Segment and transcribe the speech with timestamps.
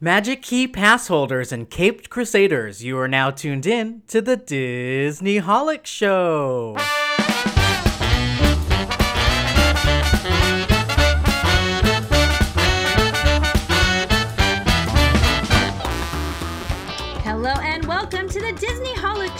[0.00, 5.86] Magic Key pass holders and caped crusaders, you are now tuned in to the Disneyholic
[5.86, 6.76] Show.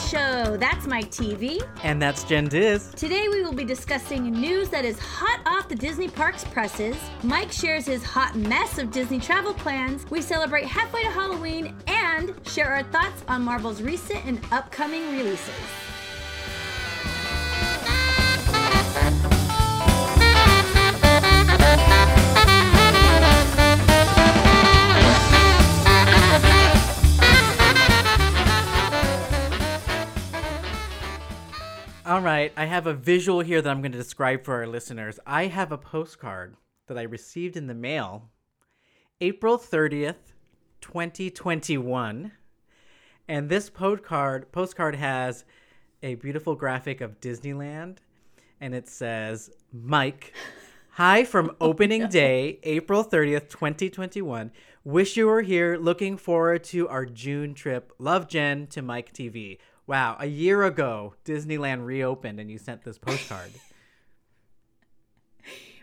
[0.07, 0.57] Show.
[0.57, 1.61] That's Myke TV.
[1.83, 2.93] And that's Jen Diz.
[2.95, 6.95] Today we will be discussing news that is hot off the Disney Parks presses.
[7.23, 10.09] Myke shares his hot mess of Disney travel plans.
[10.09, 15.96] We celebrate halfway to Halloween and share our thoughts on Marvel's recent and upcoming releases.
[32.17, 35.21] All right, I have a visual here that I'm going to describe for our listeners.
[35.27, 36.57] I have a postcard
[36.87, 38.31] that I received in the mail
[39.21, 40.33] April 30th,
[40.81, 42.33] 2021.
[43.29, 45.45] And this postcard postcard has
[46.03, 47.99] a beautiful graphic of Disneyland
[48.63, 50.31] and it says, "Myke,
[50.93, 54.53] hi from oh opening day, April 30th, 2021.
[54.85, 55.77] Wish you were here.
[55.77, 57.93] Looking forward to our June trip.
[57.99, 62.99] Love Jen to Myke TV." Wow, a year ago, Disneyland reopened and you sent this
[62.99, 63.51] postcard.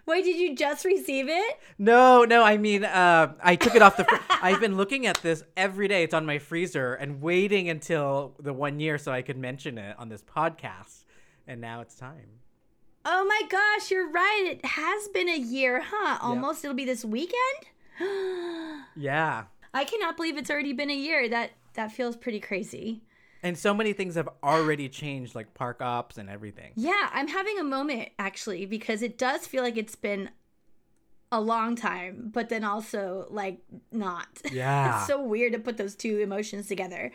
[0.06, 1.60] Wait, did you just receive it?
[1.78, 4.04] No, no, I mean, uh, I took it off the.
[4.04, 6.04] Fr- I've been looking at this every day.
[6.04, 9.98] It's on my freezer and waiting until the one year so I could mention it
[9.98, 11.06] on this podcast.
[11.48, 12.42] And now it's time.
[13.06, 14.44] Oh my gosh, you're right.
[14.52, 16.20] It has been a year, huh?
[16.22, 16.66] Almost.
[16.66, 17.38] It'll be this weekend.
[18.96, 19.46] Yeah.
[19.74, 21.28] I cannot believe it's already been a year.
[21.28, 23.02] That that feels pretty crazy.
[23.44, 26.72] And so many things have already changed, like park ops and everything.
[26.76, 30.30] Yeah, I'm having a moment actually because it does feel like it's been
[31.30, 33.60] a long time, but then also like
[33.92, 34.28] not.
[34.52, 34.98] Yeah.
[35.00, 37.12] it's so weird to put those two emotions together.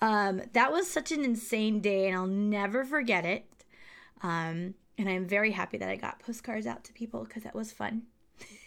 [0.00, 3.44] Um, that was such an insane day, and I'll never forget it.
[4.22, 7.70] Um, and I'm very happy that I got postcards out to people because that was
[7.70, 8.02] fun.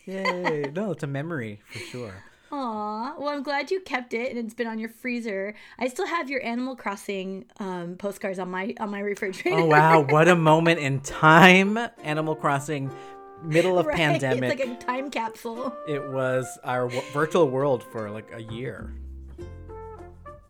[0.05, 0.71] Yay.
[0.75, 2.23] no, it's a memory for sure.
[2.55, 5.55] Aw, well, I'm glad you kept it and it's been on your freezer.
[5.79, 9.57] I still have your Animal Crossing um, postcards on my on my refrigerator.
[9.57, 10.01] Oh, wow.
[10.09, 11.79] What a moment in time.
[12.03, 12.93] Animal Crossing,
[13.41, 13.95] middle of Right?
[13.95, 14.51] pandemic.
[14.59, 15.75] It's like a time capsule.
[15.87, 18.93] it was our w- virtual world for like a year.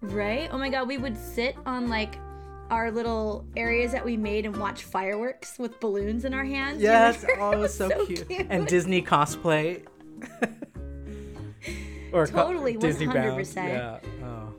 [0.02, 0.50] Right?
[0.52, 2.18] Oh my god, we would sit on like
[2.70, 6.82] our little areas that we made and watch fireworks with balloons in our hands.
[6.82, 7.24] Yes.
[7.40, 8.26] Oh, it was so, cute.
[8.50, 9.86] And Disney cosplay.
[12.14, 13.56] or Totally, Disney 100%.
[13.56, 14.00] Yeah.
[14.24, 14.54] Oh.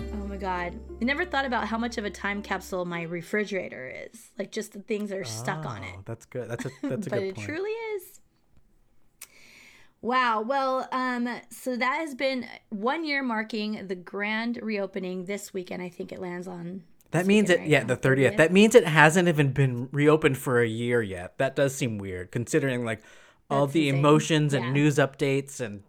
[0.00, 0.78] Oh my god.
[1.00, 4.30] I never thought about how much of a time capsule my refrigerator is.
[4.38, 5.94] Like just the things that are stuck on it.
[5.96, 6.48] Oh, That's good.
[6.48, 8.20] That's a that's a but good it truly is.
[10.00, 10.42] Wow.
[10.42, 15.82] Well, um, so that has been one year marking the grand reopening this weekend.
[15.82, 16.84] I think it lands on.
[17.10, 17.88] that means it weekend, yeah, right?
[17.88, 18.36] the 30th.
[18.36, 21.36] That means it hasn't even been reopened for a year yet.
[21.38, 23.02] That does seem weird considering like
[23.50, 23.98] all That's the insane.
[23.98, 24.72] emotions and Yeah.
[24.72, 25.82] news updates and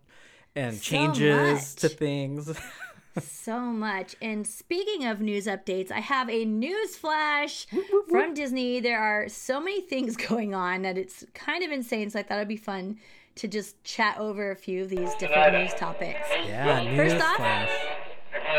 [0.60, 2.52] and So changes to things.
[3.22, 4.16] so much.
[4.22, 7.66] And speaking of news updates, I have a news flash
[8.10, 8.80] from Disney.
[8.80, 12.10] There are so many things going on that it's kind of insane.
[12.10, 12.98] So I thought it'd be fun
[13.36, 16.28] to just chat over a few of these different news topics.
[16.46, 17.70] yeah, news First off- flash.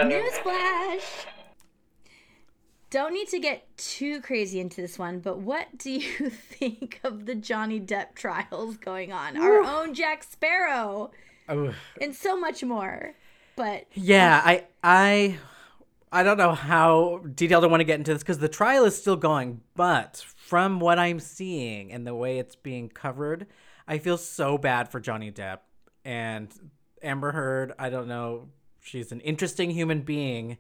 [0.03, 1.27] Newsflash!
[2.91, 7.27] Don't need to get too crazy into this one, but what do you think of
[7.27, 9.37] the Johnny Depp trials going on?
[9.37, 11.11] Our own Jack Sparrow,
[11.51, 11.75] Oh.
[12.01, 13.15] and so much more.
[13.57, 15.39] But Yeah, I I
[16.13, 18.97] I don't know how detailed I want to get into this because the trial is
[18.97, 23.47] still going, but from what I'm seeing and the way it's being covered,
[23.87, 25.59] I feel so bad for Johnny Depp
[26.05, 26.49] and
[27.03, 27.73] Amber Heard.
[27.79, 28.49] I don't know,
[28.81, 30.59] she's an interesting human being,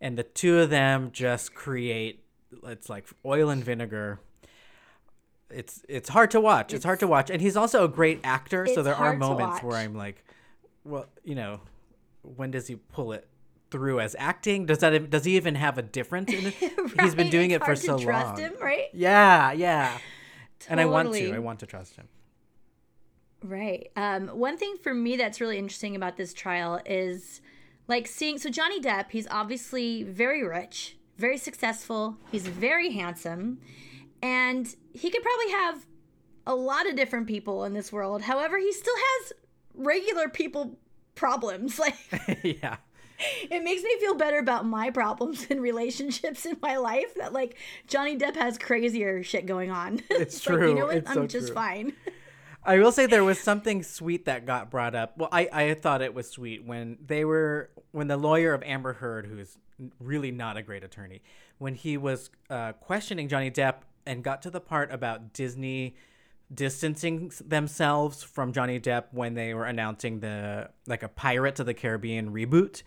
[0.00, 2.24] and the two of them just create
[2.64, 4.20] it's like oil and vinegar.
[5.54, 6.72] It's it's hard to watch.
[6.72, 8.66] It's, hard to watch, and he's also a great actor.
[8.66, 9.76] So there are moments where.
[9.76, 10.24] I'm like,
[10.84, 11.60] well, you know,
[12.22, 13.28] when does he pull it
[13.70, 14.66] through as acting?
[14.66, 16.54] Does that does he even have a difference in it?
[17.00, 18.38] He's been doing It's it for so trust long.
[18.38, 18.86] him, right?
[18.92, 19.98] Yeah, yeah.
[20.68, 21.32] And I want to.
[21.32, 22.08] I want to trust him.
[23.44, 23.90] Right.
[23.96, 27.40] Um, one thing for me that's really interesting about this trial is
[27.88, 33.60] like seeing so Johnny Depp, he's obviously very rich, very successful, he's very handsome,
[34.22, 35.86] and he could probably have
[36.46, 38.22] a lot of different people in this world.
[38.22, 39.32] However, he still has
[39.74, 40.78] regular people
[41.14, 41.78] problems.
[41.82, 41.96] Like
[42.42, 42.76] yeah.
[43.50, 47.58] it makes me feel better about my problems and relationships in my life that like
[47.88, 50.00] Johnny Depp has crazier shit going on.
[50.10, 50.68] It's like, true.
[50.70, 50.96] you know what?
[50.98, 51.54] It's I'm so just true.
[51.54, 51.92] fine.
[52.64, 55.18] I will say there was something sweet that got brought up.
[55.18, 58.92] Well, I, I thought it was sweet when they were when the lawyer of Amber
[58.92, 59.58] Heard, who's
[59.98, 61.22] really not a great attorney,
[61.58, 65.96] when he was uh, questioning Johnny Depp and got to the part about Disney
[66.52, 71.74] distancing themselves from Johnny Depp when they were announcing the like a Pirates of the
[71.74, 72.82] Caribbean reboot,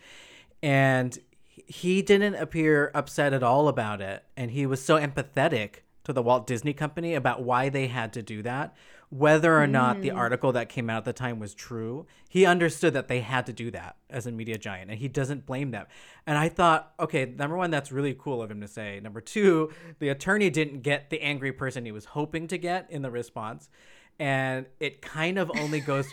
[0.62, 1.18] and
[1.66, 6.22] he didn't appear upset at all about it, and he was so empathetic to the
[6.22, 8.74] Walt Disney Company about why they had to do that
[9.10, 10.16] whether or not the mm.
[10.16, 13.52] article that came out at the time was true, he understood that they had to
[13.52, 15.86] do that as a media giant and he doesn't blame them.
[16.26, 18.98] And I thought, okay, number one, that's really cool of him to say.
[19.00, 23.02] Number two, the attorney didn't get the angry person he was hoping to get in
[23.02, 23.68] the response.
[24.18, 26.08] And it kind of only goes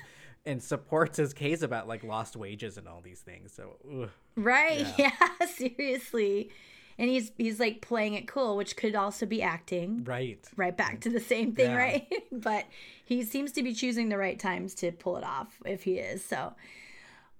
[0.45, 3.53] and supports his case about like lost wages and all these things.
[3.53, 4.09] So, ugh.
[4.35, 4.85] right.
[4.97, 5.11] Yeah.
[5.41, 6.51] yeah, seriously
[6.97, 10.03] and he's he's like playing it cool which could also be acting.
[10.03, 10.39] Right.
[10.55, 11.77] Right back to the same thing yeah.
[11.77, 12.07] right?
[12.31, 12.65] But
[13.05, 16.23] he seems to be choosing the right times to pull it off if he is
[16.23, 16.53] so.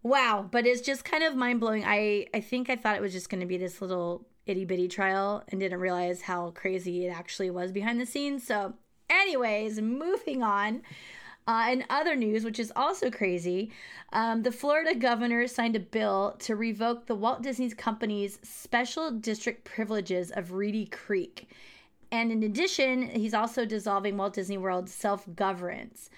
[0.02, 1.84] Wow but it's just kind of mind-blowing.
[1.86, 5.44] I i think i thought it was just going to be this little itty-bitty trial
[5.48, 8.74] and didn't realize how crazy it actually was behind the scenes so.
[9.10, 10.82] Anyways moving on
[11.48, 13.72] uh, in other news, which is also crazy,
[14.14, 19.66] um, the Florida governor signed a bill to revoke the Walt Disney Company's special district
[19.66, 21.50] privileges of Reedy Creek.
[22.12, 26.10] And in addition, he's also dissolving Walt Disney World's self governance.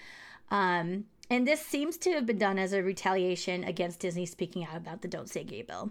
[0.50, 4.76] Um, and this seems to have been done as a retaliation against Disney speaking out
[4.76, 5.90] about the Don't Say Gay bill.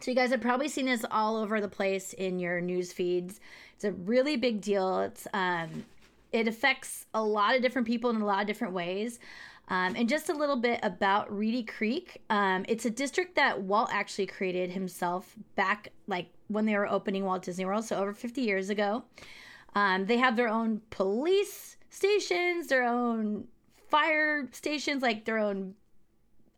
[0.00, 3.40] So you guys have probably seen this all over the place in your news feeds.
[3.74, 5.00] It's a really big deal.
[5.00, 5.84] It's um,
[6.36, 9.18] it affects a lot of different people in a lot of different ways.
[9.68, 12.22] Um, and just a little bit about Reedy Creek.
[12.30, 17.24] Um, it's a district that Walt actually created himself back, like when they were opening
[17.24, 19.02] Walt Disney World, so over 50 years ago.
[19.74, 23.48] Um, they have their own police stations, their own
[23.88, 25.74] fire stations, like their own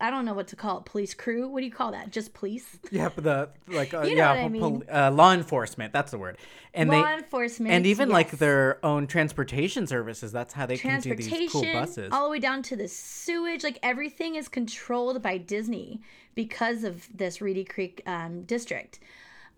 [0.00, 0.84] I don't know what to call it.
[0.84, 1.48] Police crew.
[1.48, 2.12] What do you call that?
[2.12, 2.78] Just police.
[2.92, 4.84] Yeah, but the like uh, you know yeah, I mean.
[4.90, 5.92] uh, law enforcement.
[5.92, 6.38] That's the word.
[6.72, 8.14] And law they, enforcement, and even yes.
[8.14, 10.30] like their own transportation services.
[10.30, 12.10] That's how they can do these cool buses.
[12.12, 13.64] All the way down to the sewage.
[13.64, 16.00] Like everything is controlled by Disney
[16.36, 19.00] because of this Reedy Creek um, district.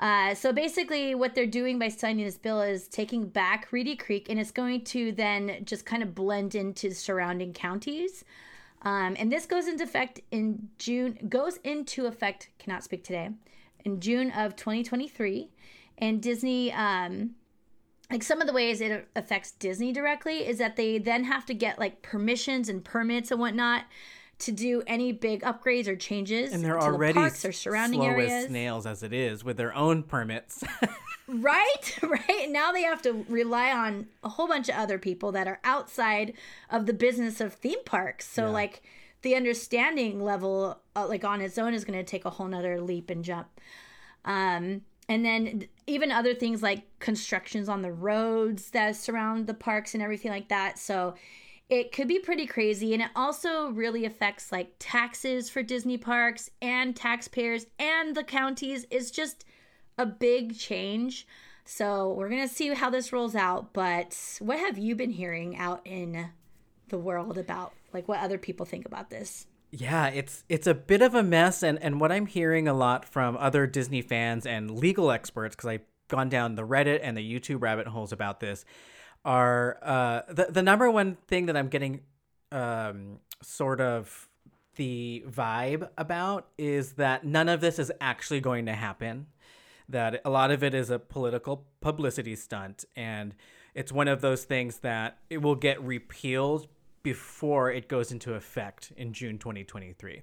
[0.00, 4.30] Uh, so basically, what they're doing by signing this bill is taking back Reedy Creek,
[4.30, 8.24] and it's going to then just kind of blend into surrounding counties.
[8.82, 13.30] Um, and this goes into effect in June, goes into effect, cannot speak today,
[13.84, 15.50] in June of 2023.
[15.98, 17.32] And Disney, um,
[18.10, 21.54] like some of the ways it affects Disney directly is that they then have to
[21.54, 23.84] get like permissions and permits and whatnot
[24.40, 28.00] to do any big upgrades or changes and they're to already the parks or surrounding
[28.00, 28.32] slow areas.
[28.32, 30.64] as snails as it is with their own permits.
[31.34, 32.46] right, right.
[32.48, 36.34] Now they have to rely on a whole bunch of other people that are outside
[36.70, 38.28] of the business of theme parks.
[38.28, 38.52] So yeah.
[38.52, 38.82] like
[39.22, 42.80] the understanding level, uh, like on its own, is going to take a whole nother
[42.80, 43.48] leap and jump.
[44.24, 49.94] Um, and then even other things like constructions on the roads that surround the parks
[49.94, 50.78] and everything like that.
[50.78, 51.14] So
[51.70, 56.50] it could be pretty crazy and it also really affects like taxes for disney parks
[56.60, 59.44] and taxpayers and the counties it's just
[60.00, 61.26] a big change
[61.64, 65.80] so we're gonna see how this rolls out but what have you been hearing out
[65.84, 66.30] in
[66.88, 71.00] the world about like what other people think about this yeah, it's it's a bit
[71.00, 74.70] of a mess, and and what I'm hearing a lot from other Disney fans and
[74.70, 78.64] legal experts, because I've gone down the Reddit and the YouTube rabbit holes about this,
[79.24, 82.00] are uh, the the number one thing that I'm getting
[82.50, 84.28] um, sort of
[84.74, 89.26] the vibe about is that none of this is actually going to happen.
[89.90, 93.34] That a lot of it is a political publicity stunt, and
[93.74, 96.68] it's one of those things that it will get repealed
[97.02, 100.22] before it goes into effect in June 2023.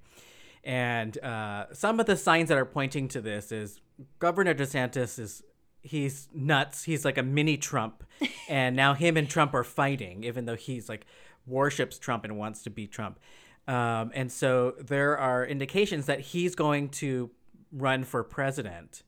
[0.63, 3.79] And uh, some of the signs that are pointing to this is
[4.19, 5.43] Governor DeSantis is
[5.81, 6.83] he's nuts.
[6.83, 8.03] He's like a mini Trump,
[8.49, 11.05] and now him and Trump are fighting, even though he's like
[11.45, 13.19] worships Trump and wants to be Trump.
[13.67, 17.29] Um, and so there are indications that he's going to
[17.71, 19.03] run for president,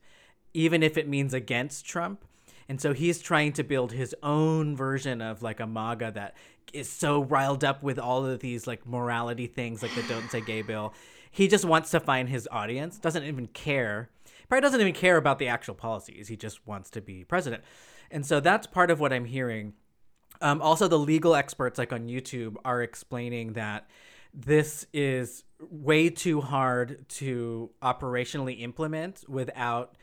[0.54, 2.24] even if it means against Trump.
[2.68, 6.36] And so he's trying to build his own version of like a MAGA that
[6.72, 10.40] is so riled up with all of these like morality things, like the Don't Say
[10.40, 10.94] Gay bill.
[11.32, 14.10] He just wants to find his audience, doesn't even care
[14.50, 16.28] probably doesn't even care about the actual policies.
[16.28, 17.62] He just wants to be president.
[18.10, 19.72] And so that's part of what I'm hearing.
[20.42, 23.88] Um, also, the legal experts, like on YouTube, are explaining that
[24.34, 29.94] this is way too hard to operationally implement without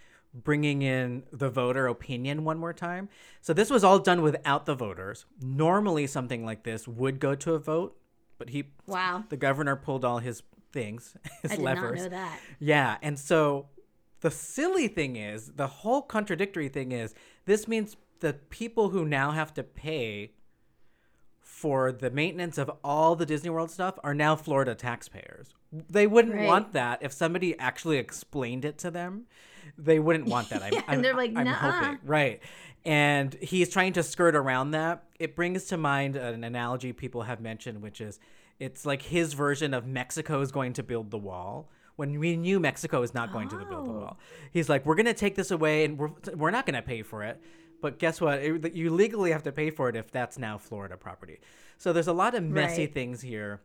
[0.44, 3.10] bringing in the voter opinion one more time.
[3.42, 5.26] So this was all done without the voters.
[5.42, 7.98] Normally, something like this would go to a vote,
[8.38, 9.24] but he, Wow.
[9.30, 12.02] the governor, pulled all his things, his I did levers.
[12.02, 12.40] not know that.
[12.60, 13.68] Yeah, and so
[14.22, 17.16] the silly thing is, the whole contradictory thing is,
[17.46, 20.32] this means the people who now have to pay
[21.40, 25.54] for the maintenance of all the Disney World stuff are now Florida taxpayers.
[25.72, 26.46] They wouldn't Right.
[26.46, 29.26] want that if somebody actually explained it to them.
[29.78, 30.64] They wouldn't want that.
[30.64, 32.00] I'm, Yeah, I'm, they're like, I'm "Nuh-uh." hoping.
[32.04, 32.42] Right.
[32.86, 35.04] And he's trying to skirt around that.
[35.20, 38.20] It brings to mind an analogy people have mentioned, which is
[38.60, 41.70] it's like his version of Mexico is going to build the wall.
[41.96, 44.00] When we knew Mexico is not going to build the Oh.
[44.00, 44.20] wall,
[44.52, 47.02] he's like, "We're going to take this away, and we're we're not going to pay
[47.02, 47.42] for it."
[47.82, 48.40] But guess what?
[48.40, 51.40] It- you legally have to pay for it if that's now Florida property.
[51.78, 52.94] So there's a lot of messy Right.
[52.94, 53.62] things here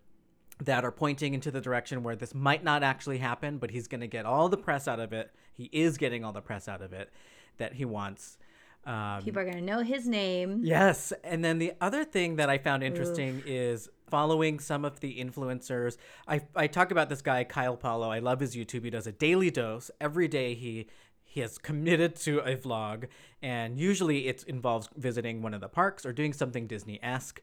[0.64, 4.00] that are pointing into the direction where this might not actually happen, but he's going
[4.00, 5.32] to get all the press out of it.
[5.52, 7.12] He is getting all the press out of it
[7.58, 8.38] that he wants.
[8.84, 10.60] Um, People are going to know his name.
[10.62, 11.12] Yes.
[11.22, 15.96] And then the other thing that I found interesting is following some of the influencers.
[16.26, 18.10] I, I talk about this guy, Kyle Paulo.
[18.10, 18.84] I love his YouTube.
[18.84, 19.90] He does a daily dose.
[20.00, 20.86] Every day he
[21.24, 23.06] he has committed to a vlog,
[23.40, 27.40] and usually it involves visiting one of the parks or doing something Disney esque.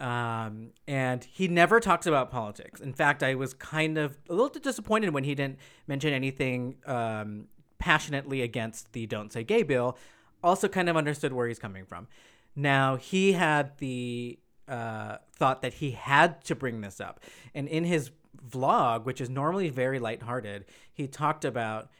[0.00, 2.80] Um, and he never talks about politics.
[2.80, 6.76] In fact, I was kind of a little bit disappointed when he didn't mention anything
[6.86, 7.46] um,
[7.78, 9.96] passionately against the Don't Say Gay bill.
[10.42, 12.08] Also, kind of understood where he's coming from.
[12.54, 14.38] Now, he had the
[14.68, 17.20] uh, thought that he had to bring this up.
[17.54, 18.10] And in his
[18.48, 21.90] vlog, which is normally very lighthearted, he talked about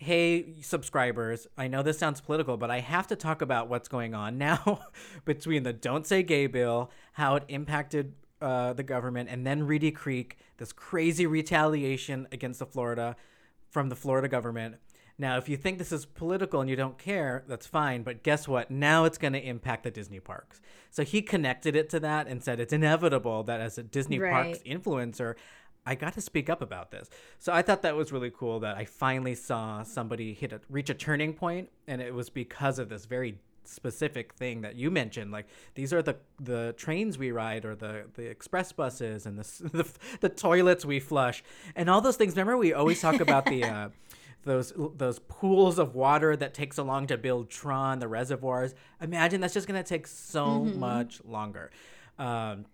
[0.00, 4.14] hey subscribers i know this sounds political but i have to talk about what's going
[4.14, 4.80] on now
[5.24, 9.90] between the don't say gay bill how it impacted uh, the government and then reedy
[9.90, 13.16] creek this crazy retaliation against the florida
[13.68, 14.76] from the florida government.
[15.18, 18.48] Now if you think this is political and you don't care that's fine but guess
[18.48, 18.70] what?
[18.70, 20.60] Now it's going to impact the disney parks.
[20.90, 24.58] So he connected it to that and said it's inevitable that as a disney parks
[24.66, 25.34] influencer
[25.90, 27.10] I got to speak up about this.
[27.40, 30.88] So I thought that was really cool that I finally saw somebody hit a reach
[30.88, 35.30] a turning point and it was because of this very specific thing that you mentioned
[35.30, 39.68] like these are the the trains we ride or the the express buses and the
[39.72, 41.44] the, the toilets we flush
[41.76, 43.88] and all those things remember we always talk about the uh
[44.44, 48.74] those those pools of water that take so long to build Tron, the reservoirs.
[48.98, 51.70] Imagine that's just going to take so much longer.
[52.18, 52.64] Um,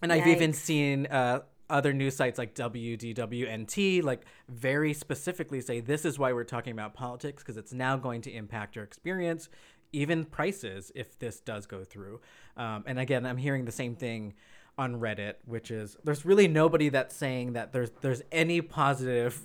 [0.00, 6.04] and I've even seen uh, other news sites like WDWNT, like very specifically say this
[6.04, 9.48] is why we're talking about politics because it's now going to impact your experience,
[9.92, 12.20] even prices if this does go through.
[12.56, 14.34] Um, and again, I'm hearing the same thing
[14.76, 19.42] on Reddit, which is there's really nobody that's saying that there's there's any positive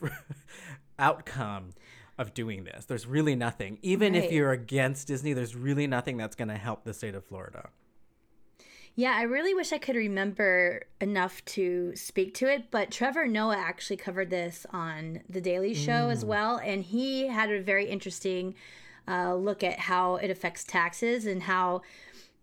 [0.99, 1.71] outcome
[2.17, 2.85] of doing this.
[2.85, 3.79] There's really nothing.
[3.81, 7.25] Even if you're against Disney, there's really nothing that's going to help the state of
[7.25, 7.69] Florida.
[8.95, 13.57] Yeah, I really wish I could remember enough to speak to it, but Trevor Noah
[13.57, 18.53] actually covered this on The Daily Show as well, and he had a very interesting
[19.07, 21.81] uh, look at how it affects taxes and how,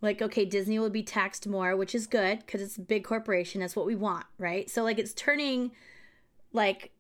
[0.03, 3.61] like, okay, Disney will be taxed more, which is good because it's a big corporation.
[3.61, 4.69] That's what we want, right?
[4.69, 5.71] So, like, it's turning,
[6.53, 6.91] like,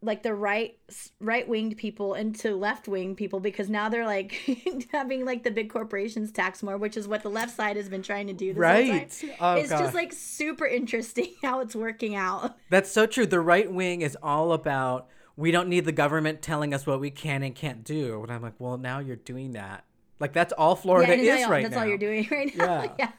[0.00, 0.78] like the right
[1.20, 4.40] right winged people into left wing people because now they're like
[4.92, 8.02] having like the big corporations tax more, which is what the left side has been
[8.02, 8.54] trying to do.
[8.54, 8.98] This Whole
[9.30, 9.36] time.
[9.40, 12.56] Oh, it's just like super interesting how it's working out.
[12.70, 13.26] That's so true.
[13.26, 17.10] The right wing is all about we don't need the government telling us what we
[17.10, 18.22] can and can't do.
[18.22, 19.84] And I'm like, well, now you're doing that.
[20.20, 21.80] Like that's all Florida and is that's all- right that's now.
[21.82, 22.82] all you're doing right now.
[22.82, 22.92] Yeah.
[22.98, 23.10] Yeah,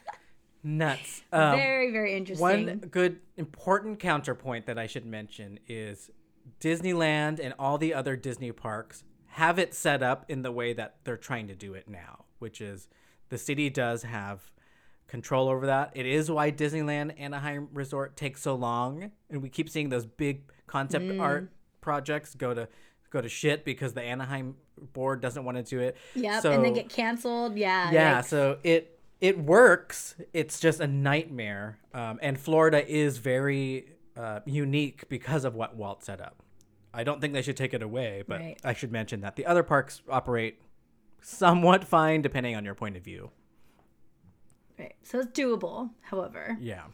[0.62, 1.22] Nuts.
[1.32, 2.42] Um, very very interesting.
[2.42, 6.10] one good important counterpoint that I should mention is
[6.60, 9.04] Disneyland and all the other Disney parks
[9.34, 12.60] have it set up in the way that they're trying to do it now, which
[12.60, 12.88] is
[13.28, 14.50] the city does have
[15.06, 15.92] control over that.
[15.94, 20.42] It is why Disneyland Anaheim Resort takes so long, and we keep seeing those big
[20.66, 21.20] concept Mm.
[21.20, 22.68] art projects go to
[23.10, 24.54] go to shit because the Anaheim
[24.92, 25.96] board doesn't want to do it.
[26.14, 27.56] Yep, So- and then get canceled.
[27.56, 33.18] Yeah, yeah like- so it it works it's just a nightmare um, and florida is
[33.18, 33.84] very
[34.20, 36.36] uh, unique because of what walt set up
[36.92, 38.58] i don't think they should take it away but Right.
[38.64, 40.60] i should mention that the other parks operate
[41.22, 43.30] somewhat fine depending on your point of view
[44.78, 44.94] right.
[45.02, 45.90] So it's doable.
[46.02, 46.84] However, yeah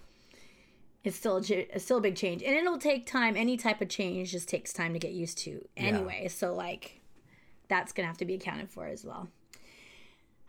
[1.04, 1.40] it's still a,
[1.74, 3.36] it's still a big change, and it'll take time.
[3.36, 6.26] Any type of change just takes time to get used to, anyway.
[6.26, 7.00] So like,
[7.68, 9.28] that's gonna have to be accounted for as well.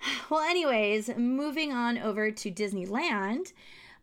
[0.31, 3.53] Well, anyways, moving on over to Disneyland,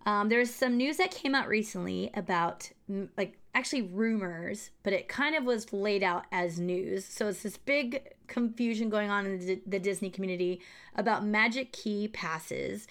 [0.06, 2.70] um, there's some news that came out recently about
[3.16, 7.04] like actually rumors, but it kind of was laid out as news.
[7.04, 10.60] So it's this big confusion going on in the, the Disney community
[10.94, 12.86] about Magic Key passes.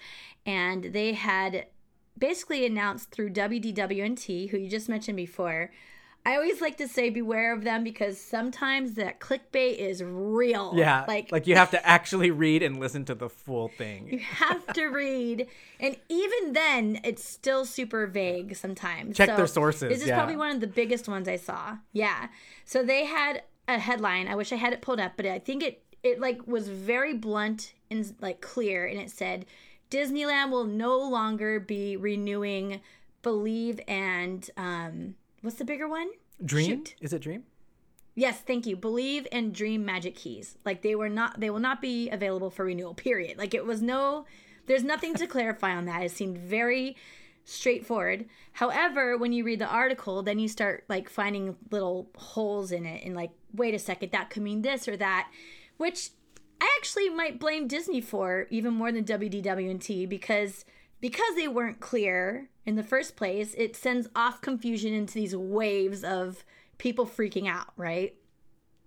[0.46, 1.66] And they had
[2.18, 5.70] basically announced through WDWNT, who you just mentioned before,
[6.26, 10.72] I always like to say beware of them because sometimes that clickbait is real.
[10.74, 11.04] Yeah.
[11.06, 14.08] Like like you have to actually read and listen to the full thing.
[14.10, 15.46] you have to read
[15.80, 19.16] and even then it's still super vague sometimes.
[19.16, 20.16] Check their sources, This is yeah.
[20.16, 21.76] probably one of the biggest ones I saw.
[21.92, 22.28] Yeah.
[22.64, 24.26] So they had a headline.
[24.26, 27.14] I wish I had it pulled up, but I think it it like was very
[27.14, 29.44] blunt and like clear and it said
[29.90, 32.80] Disneyland will no longer be renewing
[33.22, 35.14] Believe and um
[35.44, 36.08] what's the bigger one?
[36.44, 36.66] Dream?
[36.66, 36.94] Shoot.
[37.00, 37.44] Is it Dream?
[38.14, 38.76] Yes, thank you.
[38.76, 40.56] Believe and Dream Magic Keys.
[40.64, 43.38] Like they were not they will not be available for renewal, period.
[43.38, 44.24] Like it was no
[44.66, 46.02] there's nothing to clarify on that.
[46.02, 46.96] It seemed very
[47.44, 48.24] straightforward.
[48.52, 53.04] However, when you read the article, then you start like finding little holes in it
[53.04, 55.30] and like, wait a second, that could mean this or that,
[55.76, 56.10] which
[56.60, 60.64] I actually might blame Disney for even more than WDWNT because
[61.04, 66.02] because they weren't clear in the first place, it sends off confusion into these waves
[66.02, 66.46] of
[66.78, 68.14] people freaking out, right?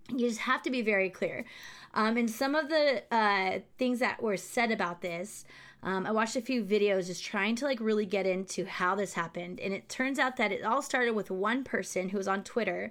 [0.10, 1.46] You just have to be very clear.
[1.94, 5.46] Um, and some of the uh, things that were said about this,
[5.84, 9.14] um, I watched a few videos just trying to like really get into how this
[9.14, 9.60] happened.
[9.60, 12.90] And it turns out that it all started with one person who was on Twitter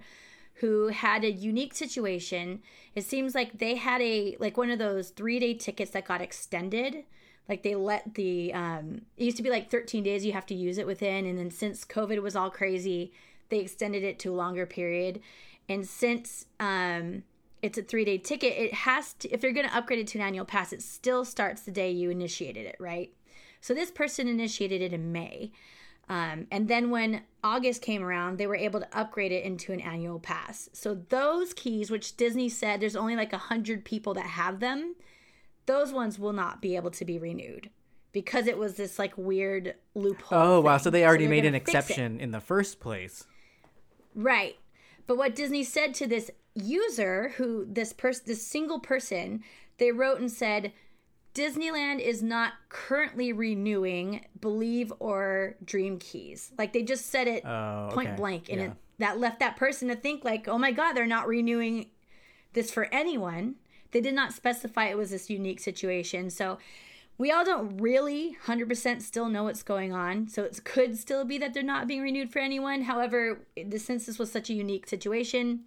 [0.61, 2.62] who had a unique situation.
[2.95, 6.23] It seems like they had a like one of those three day tickets that got
[6.23, 7.02] extended.
[7.48, 10.54] Like they let the um, it used to be like 13 days you have to
[10.54, 13.12] use it within, and then since COVID was all crazy,
[13.48, 15.20] they extended it to a longer period.
[15.68, 17.22] And since um,
[17.62, 20.18] it's a three day ticket, it has to if you're going to upgrade it to
[20.18, 23.12] an annual pass, it still starts the day you initiated it, right?
[23.60, 25.52] So this person initiated it in May.
[26.08, 29.80] Um, and then when August came around, they were able to upgrade it into an
[29.80, 30.68] annual pass.
[30.72, 34.94] So those keys, which Disney said there's only like a hundred people that have them,
[35.66, 37.70] those ones will not be able to be renewed
[38.12, 40.38] because it was this like weird loophole.
[40.38, 40.78] Oh, wow.
[40.78, 43.25] So they already they're made an exception in the first place.
[44.14, 44.56] Right.
[45.06, 49.42] But what Disney said to this user, who this person, this single person,
[49.79, 50.72] they wrote and said,
[51.35, 56.50] Disneyland is not currently renewing Believe or Dream Keys.
[56.57, 58.16] Like they just said it Oh, point okay.
[58.16, 58.66] blank, and Yeah.
[58.68, 61.90] it, that left that person to think like, oh my god, they're not renewing
[62.55, 63.57] this for anyone.
[63.92, 66.31] They did not specify it was this unique situation.
[66.31, 66.59] So
[67.18, 70.29] we all don't really 100% still know what's going on.
[70.29, 72.83] So it could still be that they're not being renewed for anyone.
[72.83, 75.61] However, the, since this was such a unique situation,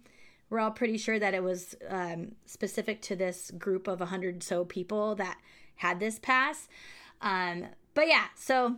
[0.48, 4.64] we're all pretty sure that it was um, specific to this group of 100 so
[4.64, 5.38] people that
[5.76, 6.68] had this pass.
[7.20, 8.76] Um, but yeah, so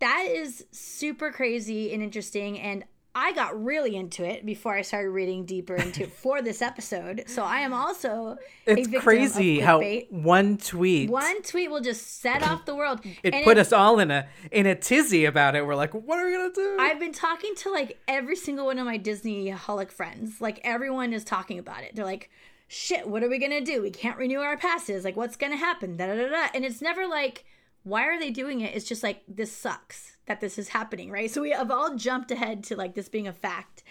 [0.00, 2.58] that is super crazy and interesting.
[2.58, 2.84] And
[3.16, 7.24] I got really into it before I started reading deeper into it for this episode.
[7.26, 12.64] So I am also It's crazy how one tweet one tweet will just set off
[12.64, 13.00] the world.
[13.22, 15.64] it And put us all in a in a tizzy about it.
[15.64, 16.76] We're like, what are we gonna do?
[16.80, 20.40] I've been talking to like every single one of my Disneyholic friends.
[20.40, 21.94] Like everyone is talking about it.
[21.94, 22.30] They're like,
[22.66, 23.82] "Shit, what are we gonna do?
[23.82, 25.04] We can't renew our passes.
[25.04, 26.48] Like, what's gonna happen?" Da da da da.
[26.52, 27.44] And it's never like,
[27.84, 31.30] "Why are they doing it?" It's just like, "This sucks that this is happening." Right?
[31.30, 33.82] So we have all jumped ahead to like this being a fact.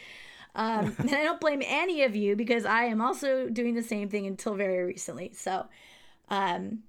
[0.56, 4.10] Um, and I don't blame any of you because I am also doing the same
[4.10, 5.32] thing until very recently.
[5.34, 5.68] So,
[6.30, 6.84] um,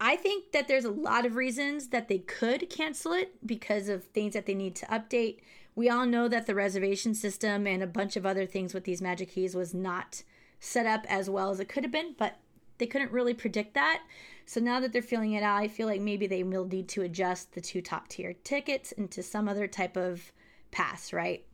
[0.00, 4.04] I think that there's a lot of reasons that they could cancel it because of
[4.04, 5.38] things that they need to update.
[5.74, 9.02] We all know that the reservation system and a bunch of other things with these
[9.02, 10.22] magic keys was not
[10.60, 12.36] set up as well as it could have been, but
[12.78, 14.02] they couldn't really predict that.
[14.48, 17.02] So now that they're feeling it out, I feel like maybe they will need to
[17.02, 20.32] adjust the two top tier tickets into some other type of
[20.70, 21.44] pass, right?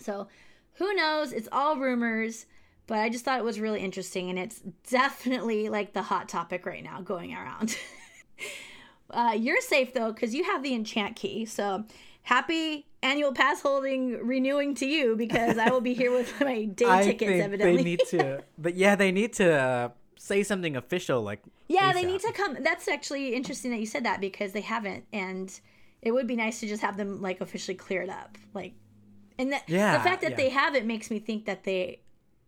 [0.00, 0.26] So
[0.74, 1.32] who knows?
[1.32, 2.46] It's all rumors,
[2.88, 4.60] but I just thought it was really interesting, and it's
[4.90, 7.78] definitely like the hot topic right now going around.
[9.10, 11.44] uh, you're safe though, because you have the enchant key.
[11.44, 11.84] So
[12.22, 17.04] happy annual pass holding renewing to you because I will be here with my day
[17.04, 17.76] tickets, evidently.
[17.76, 19.88] they need to, but yeah, they need to uh,
[20.26, 22.56] say something official, like Yeah, they need to come.
[22.62, 25.58] That's actually interesting that you said that because they haven't, and
[26.02, 28.36] it would be nice to just have them like officially cleared up.
[28.54, 28.74] Like,
[29.38, 30.36] and that Yeah, the fact that yeah.
[30.36, 32.00] they haven't makes me think that they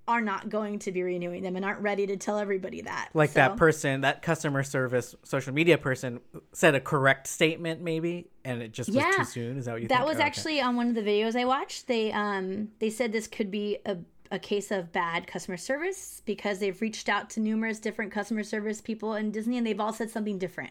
[0.07, 3.11] are not going to be renewing them and aren't ready to tell everybody that.
[3.13, 6.21] like So, that person, that customer service social media person
[6.55, 9.59] said a correct statement, maybe, and it just was too soon.
[9.59, 10.09] Is that what you That think?
[10.09, 10.27] was Oh, okay.
[10.27, 11.89] actually on one of the videos I watched.
[11.89, 13.99] They um they said this could be a
[14.31, 18.81] a case of bad customer service because they've reached out to numerous different customer service
[18.81, 20.71] people in Disney and they've all said something different.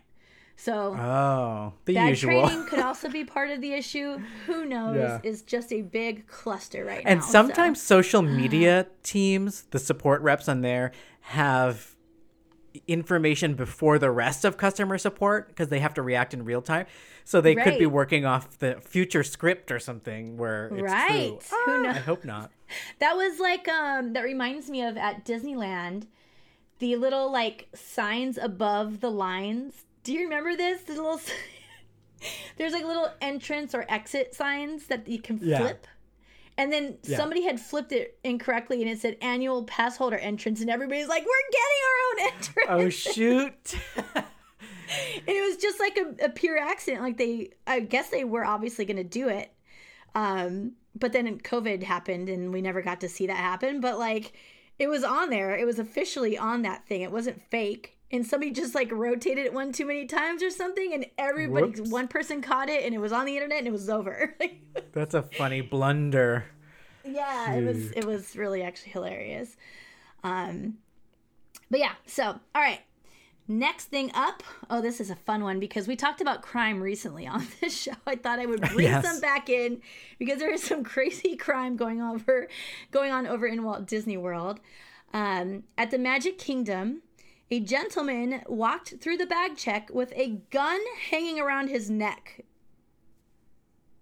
[0.59, 2.47] So Oh, the bad usual.
[2.47, 4.19] training could also be part of the issue.
[4.47, 4.95] Who knows?
[4.97, 5.19] Yeah.
[5.23, 7.11] It's just a big cluster right now.
[7.11, 10.91] And so- sometimes social media teams, the support reps on there,
[11.21, 11.95] have
[12.87, 16.85] information before the rest of customer support because they have to react in real time.
[17.23, 21.39] So they could be working off the future script or something where it's Right.
[21.39, 21.57] true.
[21.65, 21.95] Who Ah, knows?
[21.95, 22.51] I hope not.
[22.99, 26.07] That was like um that reminds me of at Disneyland,
[26.79, 29.85] the little like signs above the lines.
[30.03, 30.81] Do you remember this?
[30.83, 31.19] The little
[32.57, 35.59] There's like little entrance or exit signs that you can Yeah.
[35.59, 35.87] flip.
[36.57, 37.17] And then Yeah.
[37.17, 41.23] somebody had flipped it incorrectly and it said annual pass holder entrance and everybody's like,
[41.23, 42.67] We're getting our own entrance.
[42.69, 43.75] Oh shoot.
[44.15, 44.25] and
[45.27, 47.03] it was just like a, a pure accident.
[47.03, 49.51] Like they I guess they were obviously gonna do it.
[50.15, 53.81] Um, but then COVID happened and we never got to see that happen.
[53.81, 54.33] But like
[54.79, 55.55] it was on there.
[55.55, 57.01] It was officially on that thing.
[57.01, 57.97] It wasn't fake.
[58.09, 61.89] And somebody just like rotated it one too many times or something, and everybody, Whoops.
[61.91, 64.33] one person caught it, and it was on the internet, and it was over.
[64.93, 66.45] That's a funny blunder.
[67.03, 69.57] yeah, it was it was really actually hilarious.
[70.23, 70.75] Um,
[71.69, 72.79] but yeah, so all right.
[73.49, 77.25] Next thing up, oh, this is a fun one because we talked about crime recently
[77.25, 77.93] on this show.
[78.05, 79.05] I thought I would bring Yes.
[79.05, 79.81] some back in
[80.19, 82.47] because there is some crazy crime going over,
[82.91, 84.59] going on over in Walt Disney World.
[85.13, 87.01] Um, at the Magic Kingdom,
[87.49, 90.79] a gentleman walked through the bag check with a gun
[91.09, 92.41] hanging around his neck.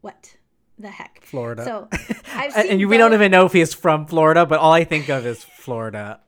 [0.01, 0.37] What
[0.79, 1.21] the heck?
[1.23, 1.63] Florida.
[1.63, 1.87] So
[2.33, 5.25] I've And we don't even know if he's from Florida, but all I think of
[5.27, 6.19] is Florida.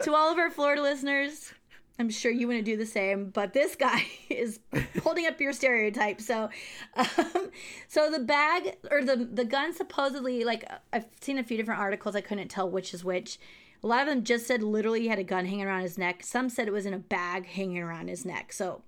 [0.00, 1.52] To all of our Florida listeners,
[1.98, 4.60] I'm sure you want to do the same, but this guy is
[5.02, 6.20] holding up your stereotype.
[6.20, 6.48] So,
[6.96, 7.50] um,
[7.88, 12.16] so the bag or the the gun supposedly, like I've seen a few different articles.
[12.16, 13.38] I couldn't tell which is which.
[13.84, 16.22] A lot of them just said literally he had a gun hanging around his neck.
[16.24, 18.52] Some said it was in a bag hanging around his neck.
[18.52, 18.82] So,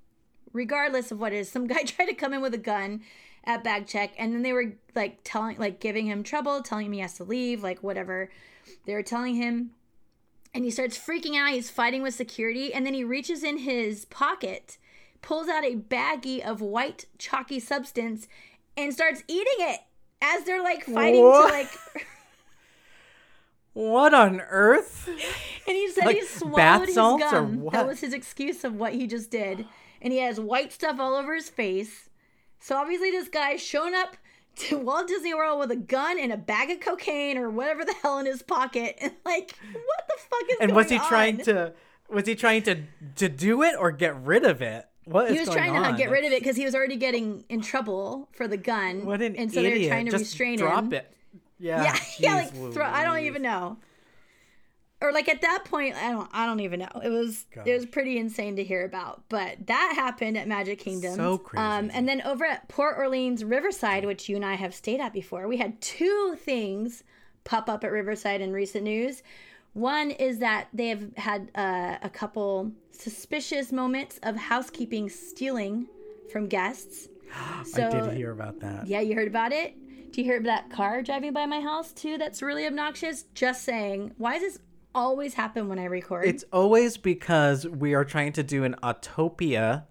[0.52, 3.02] regardless of what it is, some guy tried to come in with a gun
[3.44, 6.92] at bag check, and then they were like telling, like giving him trouble, telling him
[6.92, 8.30] he has to leave, like whatever.
[8.86, 9.72] They were telling him
[10.54, 11.52] and he starts freaking out.
[11.52, 14.78] He's fighting with security, and then he reaches in his pocket,
[15.20, 18.28] pulls out a baggie of white chalky substance,
[18.76, 19.80] and starts eating it
[20.22, 21.48] as they're like fighting What?
[21.48, 21.68] to like.
[23.72, 25.08] What on earth?
[25.08, 27.60] And he said Like he swallowed his gum.
[27.60, 27.72] what?
[27.72, 29.66] That was his excuse of what he just did,
[30.00, 32.08] and he has white stuff all over his face.
[32.60, 34.16] So obviously, this guy's shown up
[34.56, 37.94] to Walt Disney World with a gun and a bag of cocaine or whatever the
[38.02, 40.56] hell in his pocket, and like, what the fuck is this?
[40.60, 41.72] And was he trying to
[42.08, 42.82] was he trying to
[43.16, 44.86] to do it or get rid of it?
[45.04, 45.92] What is he was trying uh, on?
[45.92, 49.04] to get rid of it because he was already getting in trouble for the gun.
[49.04, 49.74] What an and so idiot!
[49.74, 50.92] they were trying to Just restrain drop him.
[50.94, 51.10] it.
[51.58, 52.86] Yeah, Yeah, yeah, like throw.
[52.86, 53.78] I don't even know.
[55.04, 56.30] Or like at that point, I don't.
[56.32, 57.00] I don't even know.
[57.04, 59.22] It was it was pretty insane to hear about.
[59.28, 61.14] But that happened at Magic Kingdom.
[61.14, 61.62] So crazy.
[61.62, 65.12] Um, and then over at Port Orleans Riverside, which you and I have stayed at
[65.12, 67.04] before, we had two things
[67.44, 69.22] pop up at Riverside in recent news.
[69.74, 75.86] One is that they have had uh, a couple suspicious moments of housekeeping stealing
[76.32, 77.08] from guests.
[77.64, 78.86] So, I did hear about that.
[78.86, 79.74] yeah, you heard about it?
[80.12, 82.16] Do you hear that car driving by my house too?
[82.16, 83.24] That's really obnoxious.
[83.34, 84.12] Just saying.
[84.16, 84.58] Why is this
[84.94, 86.26] always happen when I record?
[86.26, 89.84] It's always because we are trying to do an Autopia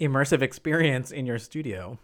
[0.00, 1.98] immersive experience in your studio.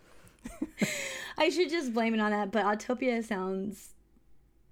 [1.39, 3.91] I should just blame it on that, but Autopia sounds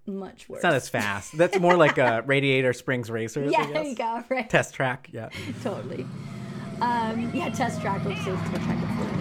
[0.06, 0.58] much worse.
[0.58, 1.36] It's not as fast.
[1.36, 3.52] That's more like a Radiator Springs Racers.
[3.52, 4.24] yeah, there you go.
[4.28, 4.48] Right.
[4.50, 5.08] Test track.
[5.12, 5.28] Yeah.
[5.62, 6.06] totally.
[6.80, 9.14] Um, yeah, test track, which is to attract the fluid.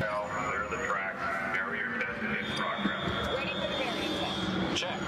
[0.00, 1.14] Now, clear the track.
[1.54, 3.36] Barrier test in progress.
[3.36, 4.80] Waiting for the barrier test.
[4.80, 4.98] Check.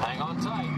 [0.00, 0.74] Hang on tight.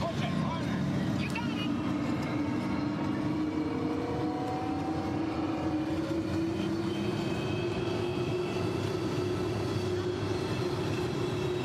[0.00, 0.78] Push it harder.
[1.20, 2.78] You got it.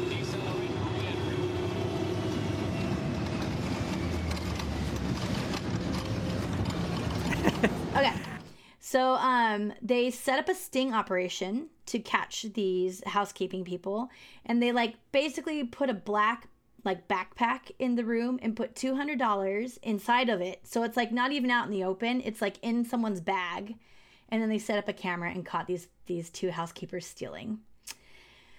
[0.10, 2.44] Decelerate for re-entry.
[7.96, 8.14] Okay.
[8.94, 14.12] So um, they set up a sting operation to catch these housekeeping people,
[14.46, 16.48] and they like basically put a black
[16.86, 20.60] like backpack in the room and put two hundred dollars inside of it.
[20.68, 23.74] So it's like not even out in the open; it's like in someone's bag.
[24.30, 27.62] And then they set up a camera and caught these these two housekeepers stealing.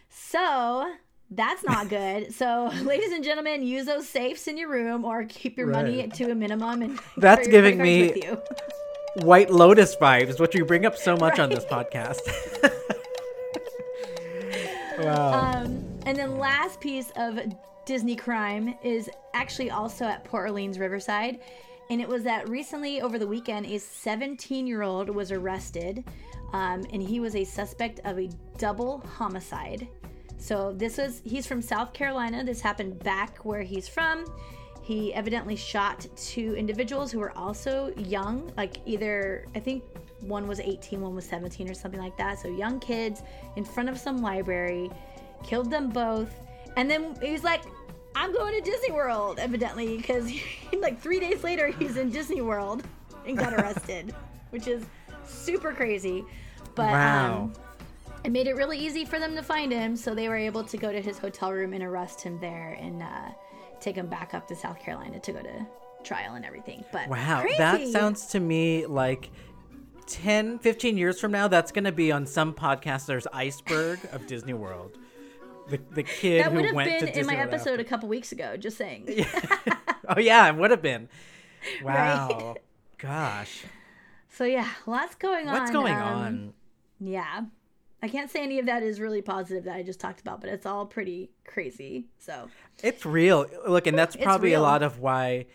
[0.09, 0.95] So
[1.31, 2.35] that's not good.
[2.35, 6.33] so, ladies and gentlemen, use those safes in your room or keep your money to
[6.33, 8.43] a minimum and That's giving me- cards with you.
[9.17, 12.21] White Lotus vibes, which you bring up so much on this podcast.
[14.99, 15.53] wow.
[15.55, 17.39] Um, and then last piece of
[17.87, 21.41] Disney crime is actually also at Port Orleans Riverside.
[21.91, 26.03] And it was that recently over the weekend, a 17 year old was arrested.
[26.53, 29.87] Um, and he was a suspect of a double homicide.
[30.39, 32.45] So this was, he's from South Carolina.
[32.45, 34.25] This happened back where he's from.
[34.85, 39.83] He evidently shot two individuals who were also young, like either, I think
[40.21, 42.39] one was 18, one was 17 or something like that.
[42.39, 43.23] So young kids
[43.57, 44.91] in front of some library,
[45.43, 46.35] killed them both.
[46.77, 47.63] And then he's like,
[48.15, 50.31] I'm going to Disney World, evidently, because
[50.79, 52.83] like three days later, he's in Disney World
[53.27, 54.15] and got arrested,
[54.51, 54.85] which is
[55.27, 56.27] super crazy.
[56.75, 57.35] But Wow.
[57.45, 57.53] um,
[58.23, 60.77] it made it really easy for them to find him, so they were able to
[60.77, 63.31] go to his hotel room and arrest him there and uh,
[63.81, 65.67] take him back up to South Carolina to go to
[66.03, 66.85] trial and everything.
[66.93, 69.31] But Wow, that sounds to me like
[70.07, 74.55] 10, 15 years from now, that's going to be on some podcaster's iceberg of Disney
[74.55, 74.99] World.
[75.69, 77.81] The, the kid that who would have went been in my episode after.
[77.81, 78.57] a couple weeks ago.
[78.57, 79.27] Just saying.
[80.07, 81.09] Oh, yeah, it would have been.
[81.83, 82.29] Right.
[82.29, 82.57] Wow.
[82.99, 83.65] Gosh.
[84.29, 85.55] So yeah, lots going on.
[85.55, 86.53] What's going um, on?
[87.01, 87.45] Yeah.
[88.05, 90.51] I can't say any of that is really positive that I just talked about, but
[90.51, 92.05] it's all pretty crazy.
[92.19, 92.51] So,
[92.83, 93.47] It's real.
[93.67, 95.47] Look, and that's probably a lot of why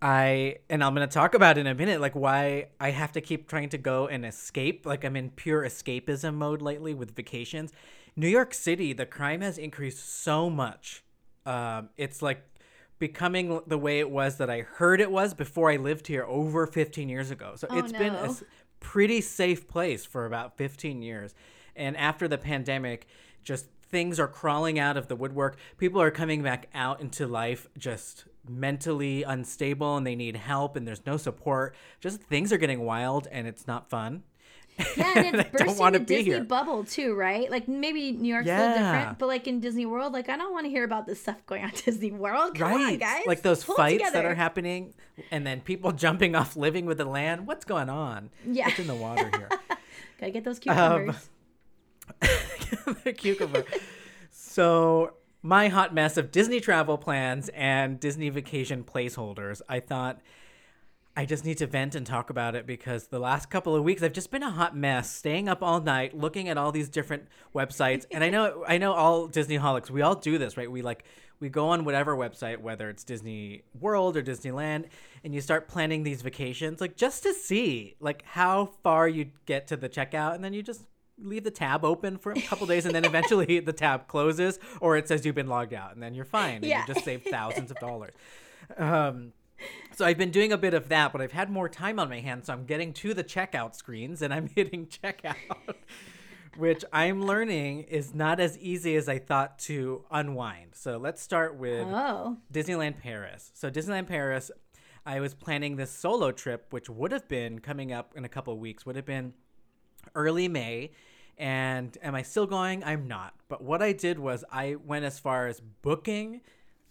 [0.00, 3.20] I and I'm going to talk about in a minute like why I have to
[3.20, 4.86] keep trying to go and escape.
[4.86, 7.70] Like I'm in pure escapism mode lately with vacations.
[8.16, 11.04] New York City, the crime has increased so much.
[11.44, 12.46] Um, it's like
[12.98, 16.66] becoming the way it was that I heard it was before I lived here over
[16.66, 17.56] 15 years ago.
[17.56, 18.34] So Oh, it's been a
[18.80, 21.34] pretty safe place for about 15 years.
[21.76, 23.06] And after the pandemic,
[23.42, 25.56] just things are crawling out of the woodwork.
[25.78, 30.86] People are coming back out into life just mentally unstable and they need help and
[30.86, 31.74] there's no support.
[32.00, 34.22] Just things are getting wild and it's not fun.
[34.96, 36.42] yeah, and it's bursting the be Disney here.
[36.44, 37.48] bubble too, right?
[37.48, 40.52] Like maybe New York's a little different, but like in Disney World, like I don't
[40.52, 42.56] want to hear about this stuff going on Disney World.
[42.58, 42.94] Come right.
[42.94, 43.22] on, guys.
[43.26, 44.94] Like those Pull fights that are happening
[45.30, 47.46] and then people jumping off living with the land.
[47.46, 48.30] What's going on?
[48.44, 48.66] Yeah.
[48.66, 49.48] What's in the water here?
[50.18, 51.28] Gotta get those Um, cucumbers.
[53.04, 53.64] The cucumber.
[54.30, 59.60] So, my hot mess of Disney travel plans and Disney vacation placeholders.
[59.68, 60.20] I thought
[61.16, 64.02] I just need to vent and talk about it because the last couple of weeks
[64.02, 67.28] I've just been a hot mess, staying up all night, looking at all these different
[67.54, 68.04] websites.
[68.10, 70.70] And I know I know all Disneyholics, we all do this, right?
[70.70, 71.04] We like
[71.40, 74.86] we go on whatever website, whether it's Disney World or Disneyland,
[75.22, 79.66] and you start planning these vacations, like just to see like how far you get
[79.68, 80.82] to the checkout, and then you just
[81.18, 84.96] leave the tab open for a couple days, and then eventually the tab closes, or
[84.96, 86.84] it says you've been logged out, and then you're fine, and Yeah.
[86.86, 88.14] you just save thousands of dollars.
[88.76, 89.32] Um,
[89.94, 92.20] so I've been doing a bit of that, but I've had more time on my
[92.20, 95.36] hands, so I'm getting to the checkout screens and I'm hitting checkout,
[96.56, 100.70] which I'm learning is not as easy as I thought to unwind.
[100.74, 103.52] So let's start with oh, Disneyland Paris.
[103.54, 104.50] So Disneyland Paris,
[105.06, 108.52] I was planning this solo trip, which would have been coming up in a couple
[108.52, 109.34] of weeks, would have been
[110.14, 110.92] early May.
[111.36, 112.84] And am I still going?
[112.84, 113.34] I'm not.
[113.48, 116.40] But what I did was I went as far as booking.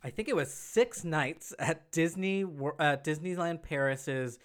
[0.03, 4.37] I think it was six nights at Disney uh, Disneyland Paris's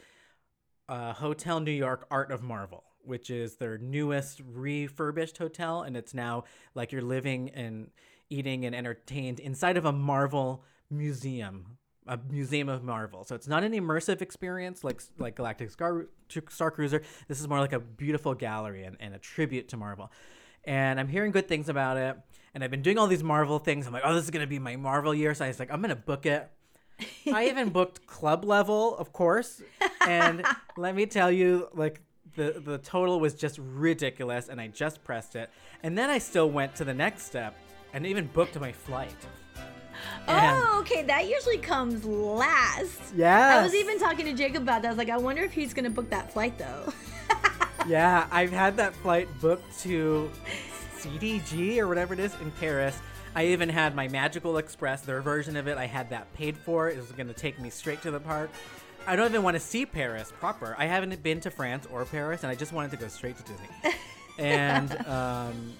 [0.88, 6.14] uh, Hotel New York Art of Marvel, which is their newest refurbished hotel, and it's
[6.14, 7.90] now like you're living and
[8.30, 11.77] eating and entertained inside of a Marvel museum,
[12.08, 13.24] a museum of Marvel.
[13.24, 16.06] So it's not an immersive experience like like Galactic Star,
[16.48, 17.02] Star Cruiser.
[17.28, 20.10] This is more like a beautiful gallery and, and a tribute to Marvel.
[20.64, 22.16] And I'm hearing good things about it.
[22.54, 23.86] And I've been doing all these Marvel things.
[23.86, 25.34] I'm like, oh, this is gonna be my Marvel year.
[25.34, 26.50] So I was like, I'm gonna book it.
[27.32, 29.62] I even booked club level, of course.
[30.06, 30.44] And
[30.76, 32.00] let me tell you, like
[32.34, 35.50] the the total was just ridiculous, and I just pressed it.
[35.82, 37.54] And then I still went to the next step
[37.92, 39.16] and even booked my flight.
[40.26, 41.02] Oh, okay.
[41.02, 43.14] That usually comes last.
[43.16, 43.58] Yeah.
[43.58, 44.88] I was even talking to Jacob about that.
[44.88, 46.92] I was like, I wonder if he's gonna book that flight though.
[47.86, 50.30] Yeah, I've had that flight booked to
[50.98, 52.98] CDG or whatever it is in Paris.
[53.34, 55.78] I even had my Magical Express, their version of it.
[55.78, 56.90] I had that paid for.
[56.90, 58.50] It was going to take me straight to the park.
[59.06, 60.74] I don't even want to see Paris proper.
[60.76, 63.42] I haven't been to France or Paris, and I just wanted to go straight to
[63.44, 63.68] Disney.
[64.38, 65.72] and um,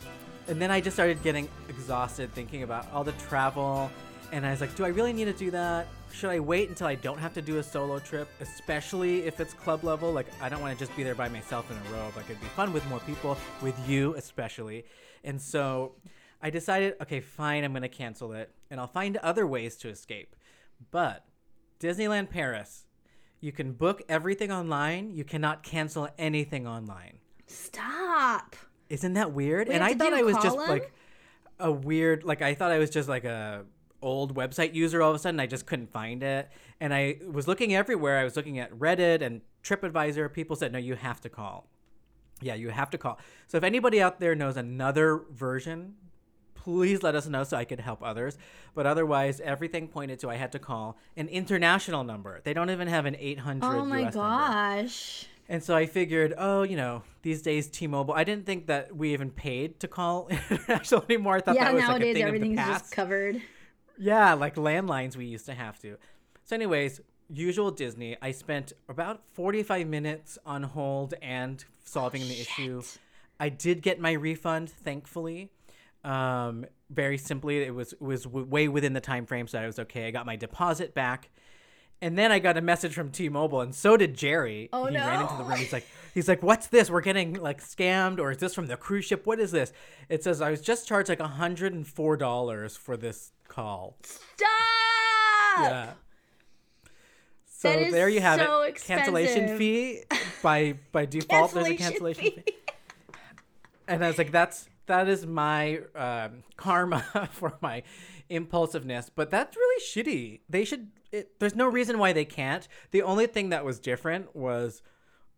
[0.47, 3.91] and then I just started getting exhausted thinking about all the travel,
[4.33, 5.87] and I was like, do I really need to do that?
[6.13, 9.53] Should I wait until I don't have to do a solo trip, especially if it's
[9.55, 10.13] club level?
[10.13, 12.17] Like, I don't want to just be there by myself in a robe.
[12.17, 14.85] Like, it'd be fun with more people, with you especially.
[15.25, 15.95] And so
[16.43, 19.89] I decided, okay, fine, I'm going to cancel it, and I'll find other ways to
[19.89, 20.35] escape.
[20.91, 21.25] But
[21.81, 22.87] Disneyland Paris,
[23.41, 25.13] You can book everything online.
[25.15, 27.19] You cannot cancel anything online.
[27.47, 28.57] Stop.
[28.89, 29.69] Isn't that weird?
[29.69, 30.71] We and I thought I was just column?
[30.71, 30.93] like
[31.61, 33.65] a weird, like I thought I was just like a
[34.03, 35.03] old website user.
[35.03, 36.49] All of a sudden, I just couldn't find it,
[36.81, 38.19] and I was looking everywhere.
[38.19, 40.33] I was looking at Reddit and TripAdvisor.
[40.33, 41.69] People said, "No, you have to call."
[42.41, 43.19] Yeah, you have to call.
[43.49, 45.95] So if anybody out there knows another version,
[46.55, 48.39] please let us know so I could help others.
[48.75, 52.41] But otherwise, everything pointed to I had to call an international number.
[52.45, 54.29] They don't even have an 800 Oh my US number.
[54.29, 55.27] gosh.
[55.49, 58.13] And so I figured, oh, you know, these days T-Mobile.
[58.15, 61.37] I didn't think that we even paid to call international anymore.
[61.37, 63.41] I thought Yeah, that was like a nowadays thing everything's just covered.
[63.99, 65.97] Yeah, like landlines we used to have to.
[66.45, 68.17] So, anyways, usual Disney.
[68.23, 72.83] I spent about 45 minutes on hold and solving the issue.
[73.41, 75.51] I did get my refund, thankfully.
[76.05, 79.67] Um, very simply, it was it was w- way within the time frame, so I
[79.67, 80.07] was okay.
[80.07, 81.31] I got my deposit back.
[82.01, 84.69] And then I got a message from T-Mobile, and so did Jerry.
[84.73, 85.59] Oh, he ran into the room.
[85.59, 85.85] He's like,
[86.15, 86.89] he's like, "What's this?
[86.91, 89.27] We're getting like scammed, or is this from the cruise ship?
[89.27, 89.73] What is this?"
[90.09, 93.97] It says I was just charged like hundred and four dollars for this call.
[94.05, 94.49] Stop.
[95.61, 95.91] Yeah.
[97.47, 98.77] So That is there you have so it.
[98.77, 100.03] Cancellation fee
[100.43, 101.53] by by default.
[101.53, 102.45] there's a cancellation fee.
[103.89, 107.83] And I was like, that's that is my um, karma for my
[108.29, 109.11] impulsiveness.
[109.15, 110.41] But that's really shitty.
[110.49, 110.89] They should.
[111.11, 112.69] It, there's no reason why they can't.
[112.91, 114.83] The only thing that was different was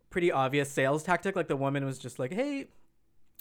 [0.09, 1.35] pretty obvious sales tactic.
[1.35, 2.67] Like the woman was just like, hey,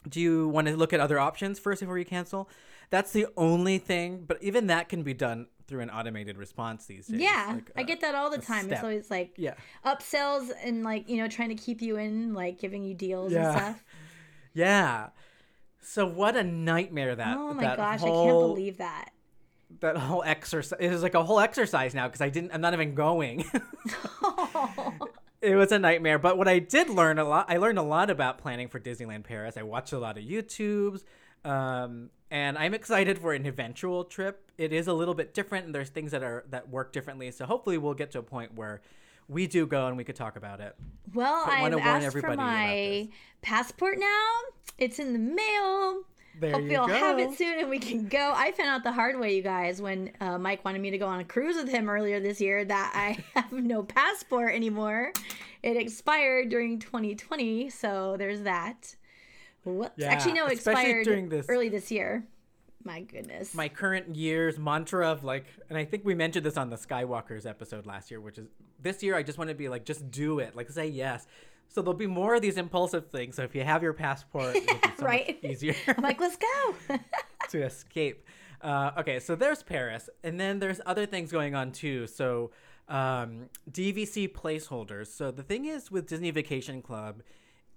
[0.08, 2.48] do you want to look at other options first before you cancel?
[2.90, 4.24] That's the only thing.
[4.26, 7.20] But even that can be done through an automated response these days.
[7.20, 8.68] Yeah, Like, I get that all the time.
[8.72, 9.54] It's always like Yeah.
[9.86, 13.46] upsells and like you know trying to keep you in, like giving you deals Yeah.
[13.46, 13.84] and stuff.
[14.52, 15.08] Yeah.
[15.80, 17.36] So what a nightmare that.
[17.36, 19.10] Oh my that gosh, I can't believe that.
[19.78, 20.78] that whole exercise.
[20.80, 22.52] It was like a whole exercise now because I didn't.
[22.52, 23.44] I'm not even going.
[25.40, 26.18] it was a nightmare.
[26.18, 27.46] But what I did learn a lot.
[27.48, 29.56] I learned a lot about planning for Disneyland Paris.
[29.56, 31.02] I watched a lot of YouTubes.
[31.44, 34.50] Um, and I'm excited for an eventual trip.
[34.56, 37.30] It is a little bit different, and there's things that are that work differently.
[37.30, 38.80] So hopefully, we'll get to a point where
[39.28, 40.74] we do go and we could talk about it.
[41.14, 43.08] Well, But I've asked for my
[43.42, 44.28] passport now.
[44.78, 46.02] It's in the mail.
[46.38, 48.32] There Hopefully, I'll have it soon and we can go.
[48.34, 51.06] I found out the hard way, you guys, when uh, Myke wanted me to go
[51.06, 55.12] on a cruise with him earlier this year that I have no passport anymore.
[55.62, 58.96] It expired during 2020, so there's that.
[59.64, 59.92] Whoops.
[59.96, 62.26] Yeah, Actually, no, it especially expired during this- early this year.
[62.82, 63.52] My goodness.
[63.54, 67.44] my current year's mantra of like and i think we mentioned this on the skywalkers
[67.44, 68.46] episode last year which is
[68.80, 71.26] this year i just want to be like just do it like say yes
[71.68, 74.56] so there'll be more of these impulsive things so if you have your passport
[74.98, 75.38] so Right.
[75.42, 76.96] easier I'm like, let's go.
[77.50, 78.24] to escape
[78.62, 82.50] uh, okay so there's paris and then there's other things going on too so
[82.88, 87.22] um, dvc placeholders so the thing is with disney vacation club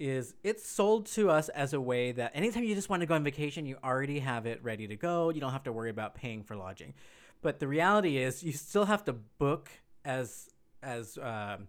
[0.03, 3.15] is it's sold to us as a way that anytime you just want to go
[3.15, 5.29] on vacation, you already have it ready to go.
[5.29, 6.93] You don't have to worry about paying for lodging.
[7.41, 9.69] But the reality is, you still have to book
[10.05, 10.49] as
[10.81, 11.67] as um,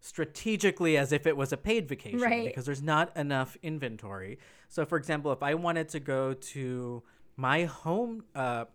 [0.00, 2.44] strategically as if it was a paid vacation Right.
[2.44, 4.38] because there's not enough inventory.
[4.68, 7.02] So, for example, if I wanted to go to
[7.36, 8.66] my home uh,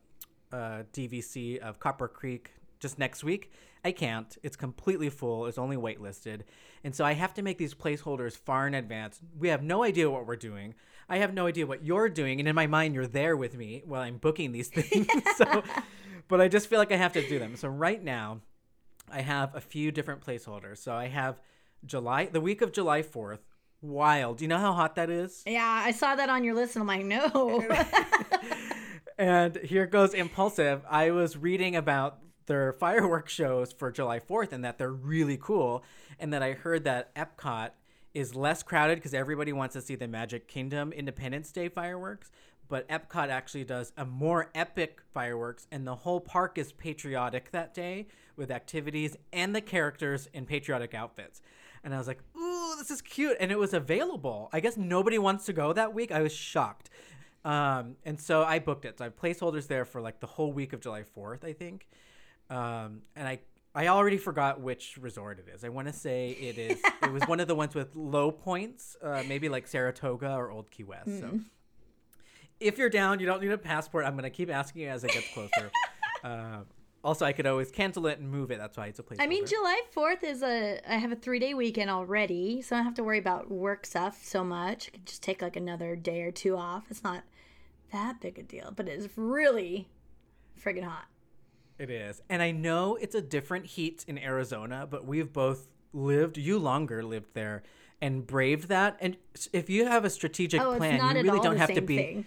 [0.52, 3.52] uh, DVC of Copper Creek just next week,
[3.86, 4.36] I can't.
[4.44, 5.46] It's completely full.
[5.46, 6.42] It's only waitlisted.
[6.84, 9.20] And so I have to make these placeholders far in advance.
[9.38, 10.76] We have no idea what we're doing.
[11.10, 12.40] I have no idea what you're doing.
[12.40, 15.08] And in my mind, you're there with me while I'm booking these things.
[15.36, 15.64] so,
[16.28, 17.56] but I just feel like I have to do them.
[17.56, 18.42] So right now,
[19.12, 20.78] I have a few different placeholders.
[20.78, 21.40] So I have
[21.86, 23.40] July, the week of July 4th.
[23.82, 24.38] Wild.
[24.38, 25.42] Do you know how hot that is?
[25.48, 27.66] yeah, I saw that on your list and I'm like, no.
[29.18, 30.82] And here goes impulsive.
[30.90, 35.84] I was reading about their fireworks shows for July 4th and that they're really cool.
[36.20, 37.70] And that I heard that Epcot
[38.14, 42.32] is less crowded because everybody wants to see the Magic Kingdom Independence Day fireworks.
[42.68, 47.74] But Epcot actually does a more epic fireworks, and the whole park is patriotic that
[47.74, 51.42] day with activities and the characters in patriotic outfits.
[51.84, 53.38] And I was like, ooh, this is cute.
[53.40, 54.50] And it was available.
[54.54, 56.12] I guess nobody wants to go that week.
[56.12, 56.90] I was shocked.
[57.46, 58.98] Um, and so I booked it.
[58.98, 61.88] So I have placeholders there for like the whole week of July 4th, I think.
[62.50, 63.40] Um, and I
[63.76, 65.64] I already forgot which resort it is.
[65.64, 66.82] I want to say it is.
[67.04, 70.72] it was one of the ones with low points, uh, maybe like Saratoga or Old
[70.72, 71.20] Key West.
[71.20, 71.40] So
[72.60, 74.06] if you're down, you don't need a passport.
[74.06, 75.72] I'm gonna keep asking you as it gets closer.
[76.24, 76.62] uh,
[77.04, 78.58] also, I could always cancel it and move it.
[78.58, 79.20] That's why it's a place.
[79.22, 82.80] I mean, July 4th is a, I have a three day weekend already, so I
[82.80, 84.90] don't have to worry about work stuff so much.
[84.90, 86.86] I could just take like another day or two off.
[86.90, 87.24] It's not
[87.94, 89.88] that big a deal, but it's really
[90.62, 91.06] friggin' hot.
[91.80, 92.22] It is.
[92.30, 97.02] And I know it's a different heat in Arizona, but we've both lived, you longer
[97.04, 97.64] lived there
[98.02, 98.98] and braved that.
[99.00, 99.18] And
[99.54, 102.26] if you have a strategic Oh, plan, you really don't have to be thing.